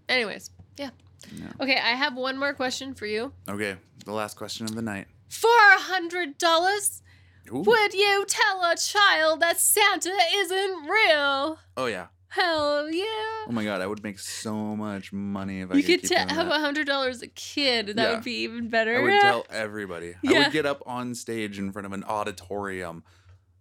Anyways, 0.08 0.50
yeah. 0.76 0.90
Yeah. 1.34 1.52
Okay, 1.60 1.76
I 1.76 1.94
have 1.94 2.16
one 2.16 2.36
more 2.38 2.52
question 2.52 2.94
for 2.94 3.06
you. 3.06 3.32
Okay, 3.48 3.76
the 4.04 4.12
last 4.12 4.36
question 4.36 4.66
of 4.66 4.74
the 4.74 4.82
night. 4.82 5.06
For 5.28 5.48
a 5.48 5.80
hundred 5.80 6.36
dollars, 6.36 7.02
Ooh. 7.50 7.60
would 7.62 7.94
you 7.94 8.24
tell 8.28 8.62
a 8.64 8.76
child 8.76 9.40
that 9.40 9.58
Santa 9.58 10.12
isn't 10.34 10.84
real? 10.88 11.58
Oh, 11.76 11.86
yeah. 11.86 12.06
Hell 12.28 12.90
yeah! 12.90 13.04
Oh 13.46 13.50
my 13.50 13.62
god, 13.62 13.82
I 13.82 13.86
would 13.86 14.02
make 14.02 14.18
so 14.18 14.54
much 14.74 15.12
money 15.12 15.60
if 15.60 15.70
I 15.70 15.74
You 15.74 15.82
could, 15.82 16.02
tell 16.02 16.26
have 16.28 16.46
a 16.48 16.58
hundred 16.60 16.86
dollars 16.86 17.20
a 17.20 17.26
kid. 17.26 17.88
That 17.88 17.96
Yeah. 17.96 18.14
would 18.14 18.24
be 18.24 18.36
even 18.44 18.70
better. 18.70 18.96
I 18.98 19.02
would 19.02 19.10
tell 19.20 19.44
everybody. 19.50 20.14
I 20.26 20.32
would 20.38 20.50
get 20.50 20.64
up 20.64 20.82
on 20.86 21.14
stage 21.14 21.58
in 21.58 21.72
front 21.72 21.84
of 21.84 21.92
an 21.92 22.04
auditorium 22.04 23.04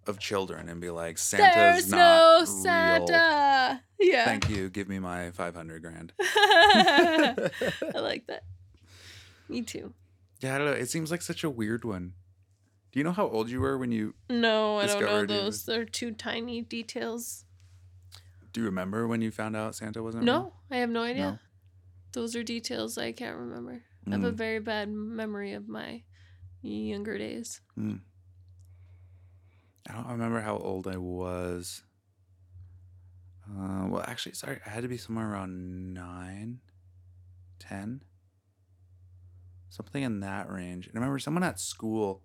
of 0.07 0.19
children 0.19 0.69
and 0.69 0.79
be 0.79 0.89
like, 0.89 1.17
Santa's 1.17 1.53
There's 1.53 1.89
not 1.91 1.97
no 1.97 2.37
real. 2.37 2.45
Santa. 2.45 3.81
Yeah. 3.99 4.23
Thank 4.23 4.49
you. 4.49 4.69
Give 4.69 4.87
me 4.87 4.99
my 4.99 5.31
500 5.31 5.81
grand. 5.81 6.13
I 6.21 7.49
like 7.95 8.25
that. 8.27 8.43
Me 9.49 9.63
too. 9.63 9.93
Yeah, 10.39 10.55
I 10.55 10.57
don't 10.57 10.67
know. 10.67 10.73
It 10.73 10.89
seems 10.89 11.11
like 11.11 11.21
such 11.21 11.43
a 11.43 11.49
weird 11.49 11.83
one. 11.83 12.13
Do 12.91 12.99
you 12.99 13.03
know 13.05 13.11
how 13.13 13.27
old 13.27 13.49
you 13.49 13.61
were 13.61 13.77
when 13.77 13.91
you 13.91 14.15
No, 14.29 14.77
I 14.77 14.85
don't 14.87 15.01
know 15.01 15.25
those. 15.25 15.65
They're 15.65 15.85
too 15.85 16.11
tiny 16.11 16.61
details. 16.61 17.45
do 18.51 18.59
you 18.61 18.65
remember 18.65 19.07
when 19.07 19.21
you 19.21 19.31
found 19.31 19.55
out 19.55 19.75
Santa 19.75 20.03
wasn't 20.03 20.25
real? 20.25 20.33
No, 20.33 20.53
I 20.69 20.77
have 20.77 20.89
no 20.89 21.03
idea. 21.03 21.21
No? 21.31 21.39
Those 22.11 22.35
are 22.35 22.43
details 22.43 22.97
I 22.97 23.13
can't 23.13 23.37
remember. 23.37 23.83
I 24.07 24.09
have 24.11 24.23
a 24.25 24.31
Mm. 24.31 24.35
very 24.35 24.59
bad 24.59 24.89
memory 24.91 25.53
of 25.53 25.69
my 25.69 26.03
younger 26.61 27.17
days. 27.17 27.61
real? 27.77 27.99
I 29.89 29.93
don't 29.93 30.07
remember 30.09 30.41
how 30.41 30.57
old 30.57 30.87
I 30.87 30.97
was. 30.97 31.83
Uh, 33.49 33.87
well, 33.89 34.03
actually, 34.07 34.33
sorry, 34.35 34.59
I 34.65 34.69
had 34.69 34.83
to 34.83 34.87
be 34.89 34.97
somewhere 34.97 35.31
around 35.31 35.93
nine, 35.93 36.59
ten, 37.59 38.03
something 39.69 40.03
in 40.03 40.19
that 40.19 40.49
range. 40.49 40.87
And 40.87 40.95
I 40.97 40.99
remember 40.99 41.19
someone 41.19 41.43
at 41.43 41.59
school 41.59 42.21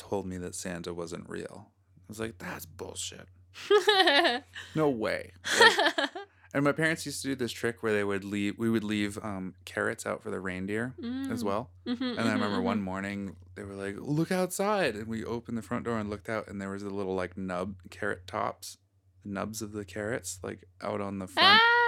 told 0.00 0.26
me 0.26 0.38
that 0.38 0.54
Santa 0.54 0.92
wasn't 0.94 1.28
real. 1.28 1.68
I 1.98 2.02
was 2.08 2.18
like, 2.20 2.38
that's 2.38 2.66
bullshit. 2.66 3.28
No 4.74 4.88
way. 4.88 5.32
Like, 5.60 6.10
and 6.54 6.64
my 6.64 6.72
parents 6.72 7.04
used 7.06 7.22
to 7.22 7.28
do 7.28 7.34
this 7.34 7.52
trick 7.52 7.82
where 7.82 7.92
they 7.92 8.04
would 8.04 8.24
leave. 8.24 8.58
We 8.58 8.70
would 8.70 8.82
leave 8.84 9.18
um, 9.22 9.54
carrots 9.64 10.06
out 10.06 10.22
for 10.22 10.30
the 10.30 10.40
reindeer 10.40 10.94
as 11.30 11.42
Mm. 11.42 11.46
well. 11.46 11.70
Mhm, 11.86 12.18
And 12.18 12.28
I 12.28 12.32
remember 12.32 12.58
mhm, 12.58 12.62
one 12.64 12.78
mhm. 12.80 12.84
morning 12.84 13.36
they 13.54 13.62
were 13.64 13.74
like, 13.74 13.96
"Look 13.98 14.32
outside!" 14.32 14.94
And 14.96 15.06
we 15.06 15.24
opened 15.24 15.58
the 15.58 15.62
front 15.62 15.84
door 15.84 15.98
and 15.98 16.08
looked 16.10 16.28
out, 16.28 16.48
and 16.48 16.60
there 16.60 16.70
was 16.70 16.82
the 16.82 16.90
little 16.90 17.14
like 17.14 17.36
nub 17.36 17.76
carrot 17.90 18.26
tops, 18.26 18.78
the 19.24 19.30
nubs 19.30 19.60
of 19.62 19.72
the 19.72 19.84
carrots, 19.84 20.38
like 20.42 20.64
out 20.80 21.00
on 21.00 21.18
the 21.18 21.26
front 21.28 21.60
Ah! 21.62 21.79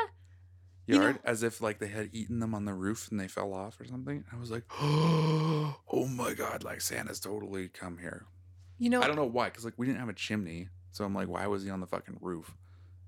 You 0.87 0.97
know- 0.97 1.03
yard, 1.03 1.19
as 1.25 1.43
if 1.43 1.61
like 1.61 1.79
they 1.79 1.89
had 1.89 2.11
eaten 2.13 2.41
them 2.41 2.55
on 2.55 2.65
the 2.65 2.75
roof 2.75 3.09
and 3.11 3.19
they 3.21 3.29
fell 3.29 3.53
off 3.53 3.81
or 3.81 3.85
something. 3.85 4.25
I 4.33 4.37
was 4.37 4.51
like, 4.51 4.65
"Oh 4.73 6.09
my 6.11 6.35
god!" 6.35 6.65
Like 6.65 6.81
Santa's 6.81 7.21
totally 7.21 7.69
come 7.69 7.99
here. 7.99 8.27
You 8.79 8.91
know, 8.91 9.01
I 9.01 9.07
don't 9.07 9.17
know 9.17 9.25
why, 9.25 9.47
because 9.49 9.65
like 9.65 9.75
we 9.77 9.87
didn't 9.87 10.01
have 10.01 10.09
a 10.09 10.15
chimney, 10.15 10.69
so 10.91 11.05
I'm 11.05 11.15
like, 11.15 11.29
why 11.29 11.47
was 11.47 11.63
he 11.63 11.71
on 11.71 11.81
the 11.81 11.87
fucking 11.87 12.19
roof? 12.21 12.55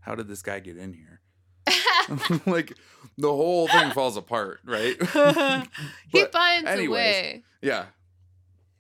How 0.01 0.15
did 0.15 0.29
this 0.29 0.43
guy 0.43 0.61
get 0.61 0.77
in 0.77 0.93
here? 0.93 1.21
like 2.47 2.77
the 3.19 3.29
whole 3.29 3.67
thing 3.69 3.91
falls 3.91 4.17
apart, 4.17 4.61
right? 4.65 4.97
he 6.09 6.25
finds 6.27 6.71
a 6.71 6.89
way. 6.89 7.43
yeah. 7.61 7.87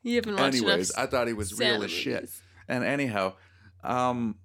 You 0.02 0.16
haven't 0.16 0.36
watched 0.36 0.56
Anyways, 0.56 0.92
I 0.94 1.06
thought 1.06 1.26
he 1.28 1.32
was 1.32 1.58
real 1.58 1.82
as 1.82 1.90
shit. 1.90 2.28
And 2.68 2.84
anyhow, 2.84 3.34
um, 3.82 4.36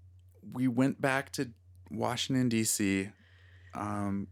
we 0.54 0.70
went 0.70 1.02
back 1.02 1.32
to 1.34 1.52
Washington 1.92 2.48
D.C. 2.48 3.10
Um, 3.74 4.28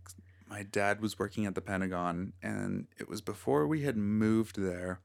my 0.50 0.64
dad 0.64 1.02
was 1.02 1.20
working 1.20 1.46
at 1.46 1.56
the 1.56 1.62
Pentagon, 1.62 2.34
and 2.42 2.88
it 2.98 3.10
was 3.10 3.22
before 3.22 3.68
we 3.68 3.84
had 3.84 3.98
moved 3.98 4.60
there. 4.60 5.02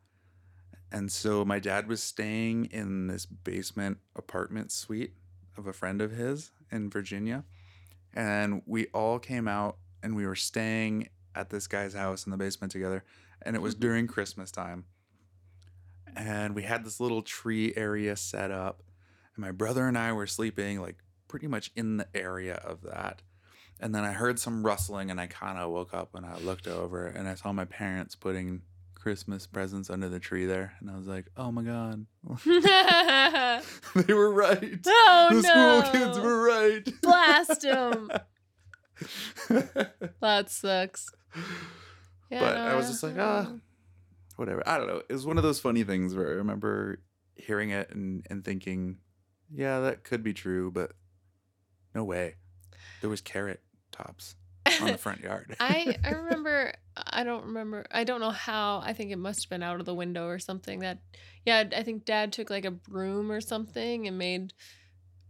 And 0.91 1.11
so 1.11 1.45
my 1.45 1.59
dad 1.59 1.89
was 1.89 2.03
staying 2.03 2.66
in 2.66 3.07
this 3.07 3.24
basement 3.24 3.99
apartment 4.14 4.70
suite 4.70 5.14
of 5.57 5.66
a 5.66 5.72
friend 5.72 6.03
of 6.03 6.12
his 6.12 6.51
in 6.70 6.91
Virginia. 6.91 7.45
And 8.12 8.62
we 8.66 8.87
all 8.89 9.18
came 9.18 9.49
out 9.49 9.78
and 10.03 10.14
we 10.14 10.26
were 10.26 10.37
staying 10.37 11.09
at 11.35 11.49
this 11.49 11.66
guy's 11.66 11.95
house 11.95 12.26
in 12.26 12.30
the 12.30 12.37
basement 12.37 12.72
together. 12.72 13.05
And 13.41 13.57
it 13.57 13.62
was 13.62 13.74
Mhm. 13.74 13.80
during 13.80 14.07
Christmas 14.07 14.51
time. 14.51 14.85
And 16.14 16.55
we 16.55 16.62
had 16.64 16.85
this 16.85 17.01
little 17.01 17.22
tree 17.22 17.72
area 17.74 18.14
set 18.16 18.51
up. 18.51 18.83
And 19.35 19.43
my 19.43 19.51
brother 19.51 19.89
and 19.89 19.97
I 19.97 20.12
were 20.12 20.26
sleeping 20.26 20.78
like 20.78 21.03
pretty 21.26 21.47
much 21.47 21.72
in 21.74 21.97
the 21.97 22.09
area 22.14 22.57
of 22.57 22.83
that. 22.83 23.22
And 23.83 23.93
then 23.93 24.05
I 24.05 24.12
heard 24.12 24.39
some 24.39 24.64
rustling 24.64 25.11
and 25.11 25.20
I 25.20 25.26
kind 25.26 25.59
of 25.59 25.72
woke 25.72 25.93
up 25.93 26.14
and 26.14 26.24
I 26.24 26.39
looked 26.39 26.68
over 26.68 27.09
and 27.09 27.28
I 27.28 27.35
saw 27.35 27.53
my 27.53 27.64
parents 27.64 28.14
putting 28.14 28.62
Christmas 28.95 29.45
presents 29.49 29.91
under 29.91 30.09
the 30.09 30.20
tree 30.20 30.47
there. 30.47 30.74
And 30.78 30.89
I 30.89 30.97
was 30.97 31.09
like, 31.09 31.26
oh 31.37 31.51
my 31.51 31.62
God. 31.62 32.07
they 34.07 34.14
were 34.14 34.30
right. 34.30 34.78
oh 34.87 35.28
the 35.30 35.43
no! 35.43 35.83
school 35.83 35.93
kids 35.93 36.18
were 36.20 36.45
right. 36.45 36.89
Blast 37.03 37.62
them. 37.62 38.11
That 40.20 40.49
sucks. 40.49 41.11
Yeah, 42.30 42.39
But 42.39 42.57
I 42.57 42.76
was 42.76 42.87
just 42.87 43.03
like, 43.03 43.18
ah, 43.18 43.53
whatever. 44.37 44.62
I 44.64 44.78
don't 44.78 44.87
know. 44.87 45.03
It 45.09 45.12
was 45.12 45.26
one 45.26 45.39
of 45.39 45.43
those 45.43 45.59
funny 45.59 45.83
things 45.83 46.14
where 46.14 46.28
I 46.28 46.35
remember 46.35 47.01
hearing 47.35 47.70
it 47.70 47.91
and, 47.91 48.24
and 48.30 48.45
thinking, 48.45 48.99
yeah, 49.53 49.80
that 49.80 50.05
could 50.05 50.22
be 50.22 50.33
true, 50.33 50.70
but 50.70 50.93
no 51.97 52.05
way. 52.05 52.37
There 53.01 53.11
was 53.11 53.20
carrot 53.20 53.61
tops 53.93 54.34
on 54.80 54.88
the 54.88 54.99
front 55.07 55.20
yard. 55.20 55.55
I 55.61 55.97
I 56.05 56.11
remember 56.11 56.72
I 56.97 57.22
don't 57.24 57.45
remember 57.45 57.84
I 57.90 58.05
don't 58.05 58.20
know 58.20 58.30
how 58.30 58.80
I 58.84 58.93
think 58.93 59.11
it 59.12 59.16
must 59.18 59.45
have 59.45 59.51
been 59.51 59.62
out 59.62 59.78
of 59.80 59.86
the 59.86 59.95
window 59.95 60.26
or 60.26 60.38
something 60.38 60.80
that 60.80 60.99
yeah 61.47 61.64
I 61.76 61.82
think 61.82 62.05
dad 62.05 62.32
took 62.32 62.51
like 62.51 62.64
a 62.64 62.70
broom 62.70 63.30
or 63.30 63.40
something 63.40 64.07
and 64.09 64.18
made 64.18 64.53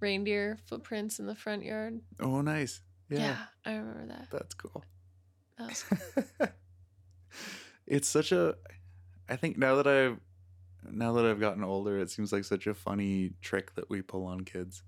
reindeer 0.00 0.58
footprints 0.66 1.18
in 1.20 1.26
the 1.26 1.34
front 1.36 1.62
yard. 1.64 2.00
oh, 2.20 2.40
nice. 2.40 2.80
Yeah, 3.08 3.18
Yeah, 3.20 3.36
I 3.64 3.76
remember 3.76 4.06
that. 4.06 4.28
that's 4.32 4.54
cool. 4.54 4.82
That 5.58 5.68
was 5.68 5.84
it's 7.86 8.08
such 8.08 8.32
a. 8.32 8.56
I 9.28 9.36
think 9.36 9.56
now 9.58 9.76
that 9.76 9.86
I've 9.86 10.18
now 10.90 11.12
that 11.12 11.24
I've 11.24 11.38
gotten 11.40 11.62
older, 11.62 11.98
it 11.98 12.10
seems 12.10 12.32
like 12.32 12.44
such 12.44 12.66
a 12.66 12.74
funny 12.74 13.32
trick 13.40 13.74
that 13.76 13.88
we 13.88 14.02
pull 14.02 14.24
on 14.26 14.40
kids. 14.40 14.82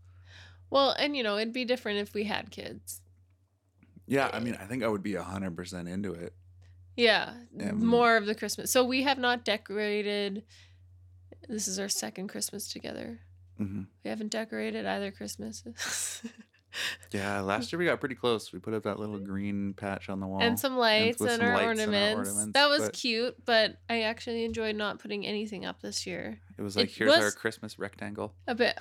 Well, 0.70 0.90
and 0.98 1.16
you 1.16 1.22
know, 1.22 1.36
it'd 1.36 1.52
be 1.52 1.64
different 1.64 1.98
if 2.00 2.14
we 2.14 2.24
had 2.24 2.50
kids. 2.50 3.00
Yeah, 4.06 4.30
I 4.32 4.40
mean, 4.40 4.56
I 4.60 4.64
think 4.66 4.82
I 4.82 4.88
would 4.88 5.02
be 5.02 5.14
hundred 5.14 5.56
percent 5.56 5.88
into 5.88 6.12
it. 6.12 6.34
Yeah, 6.96 7.32
Um, 7.60 7.84
more 7.84 8.16
of 8.16 8.26
the 8.26 8.34
Christmas. 8.34 8.70
So 8.70 8.84
we 8.84 9.02
have 9.02 9.18
not 9.18 9.44
decorated. 9.44 10.44
This 11.48 11.66
is 11.66 11.78
our 11.78 11.88
second 11.88 12.28
Christmas 12.28 12.68
together. 12.68 13.20
hmm 13.58 13.82
We 14.04 14.10
haven't 14.10 14.30
decorated 14.30 14.86
either 14.86 15.10
Christmas. 15.10 15.64
Yeah, 17.12 17.38
last 17.40 17.72
year 17.72 17.78
we 17.78 17.84
got 17.84 18.00
pretty 18.00 18.16
close. 18.16 18.52
We 18.52 18.58
put 18.58 18.74
up 18.74 18.82
that 18.82 18.98
little 18.98 19.20
green 19.20 19.74
patch 19.74 20.08
on 20.08 20.18
the 20.18 20.26
wall. 20.26 20.42
and 20.42 20.58
some 20.58 20.76
lights 20.76 21.20
with 21.20 21.30
and, 21.30 21.40
some 21.40 21.48
our, 21.48 21.54
lights 21.54 21.80
and 21.80 21.94
our 21.94 22.00
ornaments. 22.00 22.30
ornaments, 22.30 22.52
That 22.54 22.68
was 22.68 22.80
but- 22.82 22.92
cute, 22.94 23.36
but 23.44 23.76
I 23.88 24.02
actually 24.02 24.44
enjoyed 24.44 24.74
not 24.74 24.98
putting 24.98 25.24
anything 25.24 25.64
up 25.64 25.80
this 25.82 26.04
year. 26.04 26.40
It 26.58 26.62
was 26.62 26.74
like, 26.76 26.88
it 26.88 26.96
here's 26.96 27.14
our 27.14 27.30
Christmas 27.30 27.78
rectangle. 27.78 28.34
A 28.48 28.56
bit, 28.56 28.76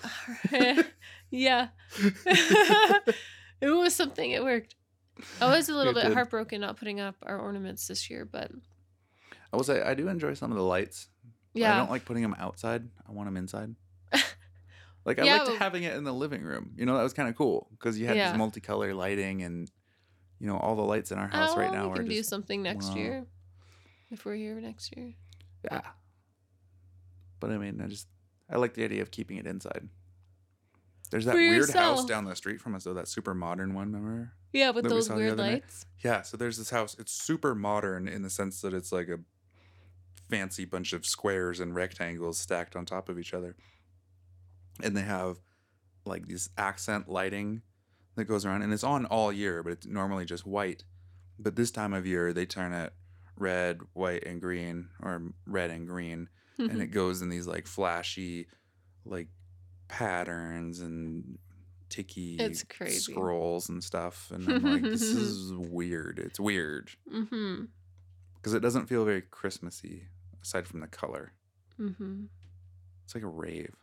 yeah. 1.29 1.67
it 2.25 3.69
was 3.69 3.93
something. 3.95 4.31
It 4.31 4.43
worked. 4.43 4.73
I 5.41 5.55
was 5.55 5.69
a 5.69 5.75
little 5.75 5.93
bit 5.93 6.05
did. 6.05 6.13
heartbroken 6.13 6.61
not 6.61 6.77
putting 6.77 6.99
up 6.99 7.15
our 7.23 7.39
ornaments 7.39 7.87
this 7.87 8.09
year, 8.09 8.25
but 8.25 8.51
I 9.51 9.55
will 9.55 9.63
say 9.63 9.81
I 9.81 9.93
do 9.93 10.07
enjoy 10.07 10.33
some 10.33 10.51
of 10.51 10.57
the 10.57 10.63
lights. 10.63 11.07
Yeah. 11.53 11.73
I 11.73 11.77
don't 11.77 11.91
like 11.91 12.05
putting 12.05 12.23
them 12.23 12.35
outside. 12.39 12.89
I 13.07 13.11
want 13.11 13.27
them 13.27 13.37
inside. 13.37 13.75
Like 15.05 15.19
I 15.19 15.25
Yeah, 15.25 15.33
liked 15.39 15.47
but- 15.47 15.57
having 15.57 15.83
it 15.83 15.95
in 15.95 16.03
the 16.03 16.13
living 16.13 16.43
room. 16.43 16.71
You 16.77 16.85
know, 16.85 16.95
that 16.95 17.03
was 17.03 17.13
kind 17.13 17.27
of 17.27 17.35
cool 17.35 17.67
because 17.71 17.99
you 17.99 18.07
had 18.07 18.15
Yeah. 18.15 18.31
this 18.31 18.39
multicolor 18.39 18.95
lighting 18.95 19.43
and 19.43 19.69
you 20.39 20.47
know 20.47 20.57
all 20.57 20.75
the 20.75 20.81
lights 20.83 21.11
in 21.11 21.17
our 21.17 21.29
oh, 21.31 21.35
house 21.35 21.51
oh, 21.53 21.59
right 21.59 21.71
now 21.71 21.87
we 21.87 21.93
are 21.93 21.95
can 21.97 22.05
do 22.05 22.15
just 22.15 22.29
something 22.29 22.61
next 22.61 22.89
wow. 22.89 22.95
year 22.95 23.25
if 24.11 24.25
we're 24.25 24.35
here 24.35 24.59
next 24.59 24.95
year. 24.95 25.13
yeah. 25.65 25.81
But 27.39 27.51
I 27.51 27.57
mean, 27.57 27.81
I 27.81 27.87
just 27.87 28.07
I 28.49 28.57
like 28.57 28.73
the 28.75 28.83
idea 28.83 29.01
of 29.01 29.11
keeping 29.11 29.37
it 29.37 29.45
inside. 29.45 29.89
There's 31.13 31.25
that 31.25 31.33
For 31.33 31.37
weird 31.37 31.69
house 31.69 32.05
down 32.05 32.25
the 32.25 32.35
street 32.35 32.59
from 32.59 32.73
us 32.73 32.85
though, 32.85 32.95
that 32.95 33.07
super 33.07 33.35
modern 33.35 33.75
one, 33.75 33.93
remember? 33.93 34.33
Yeah, 34.51 34.71
with 34.71 34.85
That 34.85 34.89
we 34.89 34.95
those 34.95 35.05
saw 35.05 35.15
weird 35.15 35.33
other 35.33 35.43
night? 35.43 35.53
lights. 35.61 35.85
Yeah, 36.03 36.23
so 36.23 36.37
there's 36.37 36.57
this 36.57 36.71
house. 36.71 36.95
It's 36.97 37.11
super 37.11 37.53
modern 37.53 38.07
in 38.07 38.23
the 38.23 38.31
sense 38.31 38.61
that 38.61 38.73
it's 38.73 38.91
like 38.91 39.09
a 39.09 39.19
fancy 40.27 40.65
bunch 40.65 40.91
of 40.91 41.05
squares 41.05 41.59
and 41.59 41.75
rectangles 41.75 42.39
stacked 42.39 42.75
on 42.75 42.85
top 42.85 43.09
of 43.09 43.19
each 43.19 43.31
other. 43.31 43.55
And 44.81 44.97
they 44.97 45.03
have 45.03 45.37
like 46.03 46.27
these 46.27 46.49
accent 46.57 47.07
lighting 47.07 47.61
that 48.15 48.25
goes 48.25 48.43
around 48.43 48.63
and 48.63 48.73
it's 48.73 48.83
on 48.83 49.05
all 49.05 49.31
year, 49.31 49.61
but 49.61 49.73
it's 49.73 49.85
normally 49.85 50.25
just 50.25 50.47
white. 50.47 50.83
But 51.37 51.55
this 51.55 51.69
time 51.69 51.93
of 51.93 52.07
year 52.07 52.33
they 52.33 52.47
turn 52.47 52.73
it 52.73 52.91
red, 53.37 53.81
white 53.93 54.25
and 54.25 54.41
green 54.41 54.89
or 54.99 55.21
red 55.45 55.69
and 55.69 55.87
green 55.87 56.29
and 56.57 56.71
mm-hmm. 56.71 56.81
it 56.81 56.87
goes 56.87 57.21
in 57.21 57.29
these 57.29 57.45
like 57.45 57.67
flashy 57.67 58.47
like 59.05 59.27
patterns 59.97 60.79
and 60.79 61.37
ticky 61.89 62.35
It's 62.39 62.63
crazy. 62.63 63.11
scrolls 63.13 63.69
and 63.69 63.83
stuff 63.83 64.31
and 64.33 64.49
i'm 64.49 64.63
like 64.63 64.81
this 64.81 65.01
is 65.23 65.53
weird 65.53 66.17
it's 66.17 66.39
weird 66.39 66.89
mm-hmm. 67.13 67.65
because 68.35 68.55
it 68.55 68.61
doesn't 68.61 68.87
feel 68.87 69.05
very 69.05 69.21
christmassy 69.21 70.07
aside 70.41 70.67
from 70.67 70.79
the 70.79 70.87
color 70.87 71.33
Mm-hmm. 71.79 72.25
it's 73.03 73.13
like 73.15 73.23
a 73.23 73.27
rave 73.27 73.75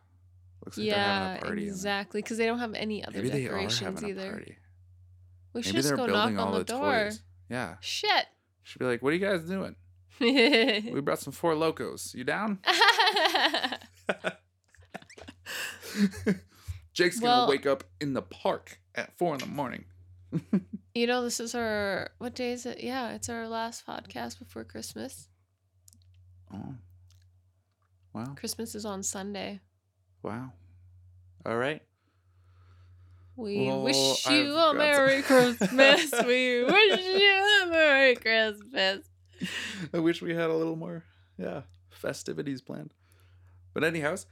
looks 0.64 0.76
like 0.78 0.86
they're 0.88 0.96
Yeah, 0.96 1.22
having 1.28 1.42
a 1.42 1.44
party 1.46 1.62
exactly. 1.64 2.22
Because 2.22 2.38
they 2.38 2.46
don't 2.46 2.60
have 2.60 2.74
any 2.74 3.04
other 3.04 3.20
maybe 3.22 3.30
decorations 3.42 4.04
either. 4.04 4.44
We 5.52 5.62
should 5.62 5.74
maybe 5.74 5.82
just 5.82 5.96
go 5.96 6.06
knock 6.06 6.36
on 6.38 6.52
the, 6.52 6.58
the, 6.58 6.64
door. 6.64 7.04
toys 7.04 7.22
yeah 7.48 7.74
Shit. 7.80 8.26
should 8.62 8.78
be 8.78 8.84
like 8.84 9.02
what 9.02 9.12
are 9.12 9.16
you 9.16 9.26
guys 9.26 9.42
doing 9.44 9.74
we 10.20 11.00
brought 11.00 11.18
some 11.18 11.32
Four 11.32 11.54
Lokos 11.54 12.14
you 12.14 12.22
down 12.24 12.58
jake's 16.92 17.20
gonna 17.20 17.32
Well- 17.42 17.48
wake 17.48 17.66
up 17.66 17.84
in 18.00 18.12
the 18.14 18.22
park 18.22 18.80
at 18.94 19.16
four 19.18 19.34
in 19.34 19.40
the 19.40 19.46
morning 19.46 19.84
you 20.94 21.08
know, 21.08 21.22
this 21.24 21.40
is 21.40 21.56
our 21.56 22.10
what 22.18 22.36
day 22.36 22.52
is 22.52 22.64
it? 22.64 22.84
Yeah, 22.84 23.10
it's 23.14 23.28
our 23.28 23.48
last 23.48 23.84
podcast 23.84 24.38
before 24.38 24.62
Christmas. 24.62 25.26
Oh. 26.54 26.76
Wow. 28.12 28.34
Christmas 28.36 28.76
is 28.76 28.84
on 28.84 29.02
Sunday. 29.02 29.58
Wow. 30.22 30.52
All 31.44 31.56
right. 31.56 31.82
We 33.34 33.68
Oh, 33.68 33.82
wish 33.82 34.24
you 34.28 34.54
a 34.54 34.72
Merry 34.72 35.22
some- 35.22 35.56
Christmas. 35.58 36.12
we 36.24 36.62
wish 36.62 37.00
you 37.00 37.62
a 37.64 37.66
Merry 37.68 38.14
Christmas. 38.14 39.08
I 39.92 39.98
wish 39.98 40.22
we 40.22 40.32
had 40.34 40.50
a 40.50 40.54
little 40.54 40.76
more, 40.76 41.02
yeah, 41.38 41.62
festivities 41.90 42.60
planned. 42.62 42.94
But 43.74 43.82
anyhows, 43.82 44.26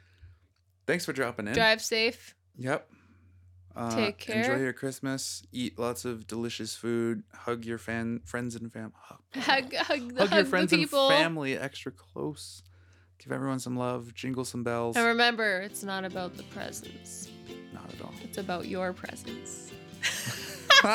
thanks 0.88 1.04
for 1.04 1.12
dropping 1.12 1.46
in. 1.46 1.52
Drive 1.52 1.80
safe. 1.80 2.34
Yep. 2.56 2.90
Uh, 3.76 3.94
Take 3.94 4.18
care. 4.18 4.42
Enjoy 4.42 4.60
your 4.60 4.72
Christmas. 4.72 5.44
Eat 5.52 5.78
lots 5.78 6.04
of 6.04 6.26
delicious 6.26 6.74
food. 6.74 7.22
Hug 7.32 7.64
your 7.64 7.78
fan 7.78 8.20
friends 8.24 8.56
and 8.56 8.72
fam. 8.72 8.92
Hug, 9.34 9.72
Hug, 9.72 9.74
hug, 9.74 10.14
the, 10.16 10.26
hug 10.26 10.34
your 10.34 10.44
friends 10.46 10.72
and 10.72 10.90
family 10.90 11.56
extra 11.56 11.92
close. 11.92 12.64
Give 13.22 13.30
everyone 13.30 13.60
some 13.60 13.76
love. 13.76 14.14
Jingle 14.14 14.44
some 14.44 14.64
bells. 14.64 14.96
And 14.96 15.06
remember, 15.06 15.60
it's 15.60 15.84
not 15.84 16.04
about 16.04 16.36
the 16.36 16.42
presents. 16.44 17.28
Not 17.72 17.92
at 17.94 18.00
all. 18.00 18.14
It's 18.24 18.38
about 18.38 18.66
your 18.66 18.92
presents. 18.92 19.70
all 20.84 20.90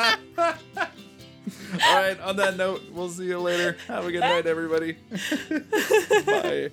right. 1.82 2.18
On 2.20 2.36
that 2.36 2.56
note, 2.56 2.82
we'll 2.92 3.08
see 3.08 3.26
you 3.26 3.38
later. 3.38 3.76
Have 3.88 4.04
a 4.04 4.12
good 4.12 4.20
night, 4.20 4.46
everybody. 4.46 4.96
Bye. 6.26 6.70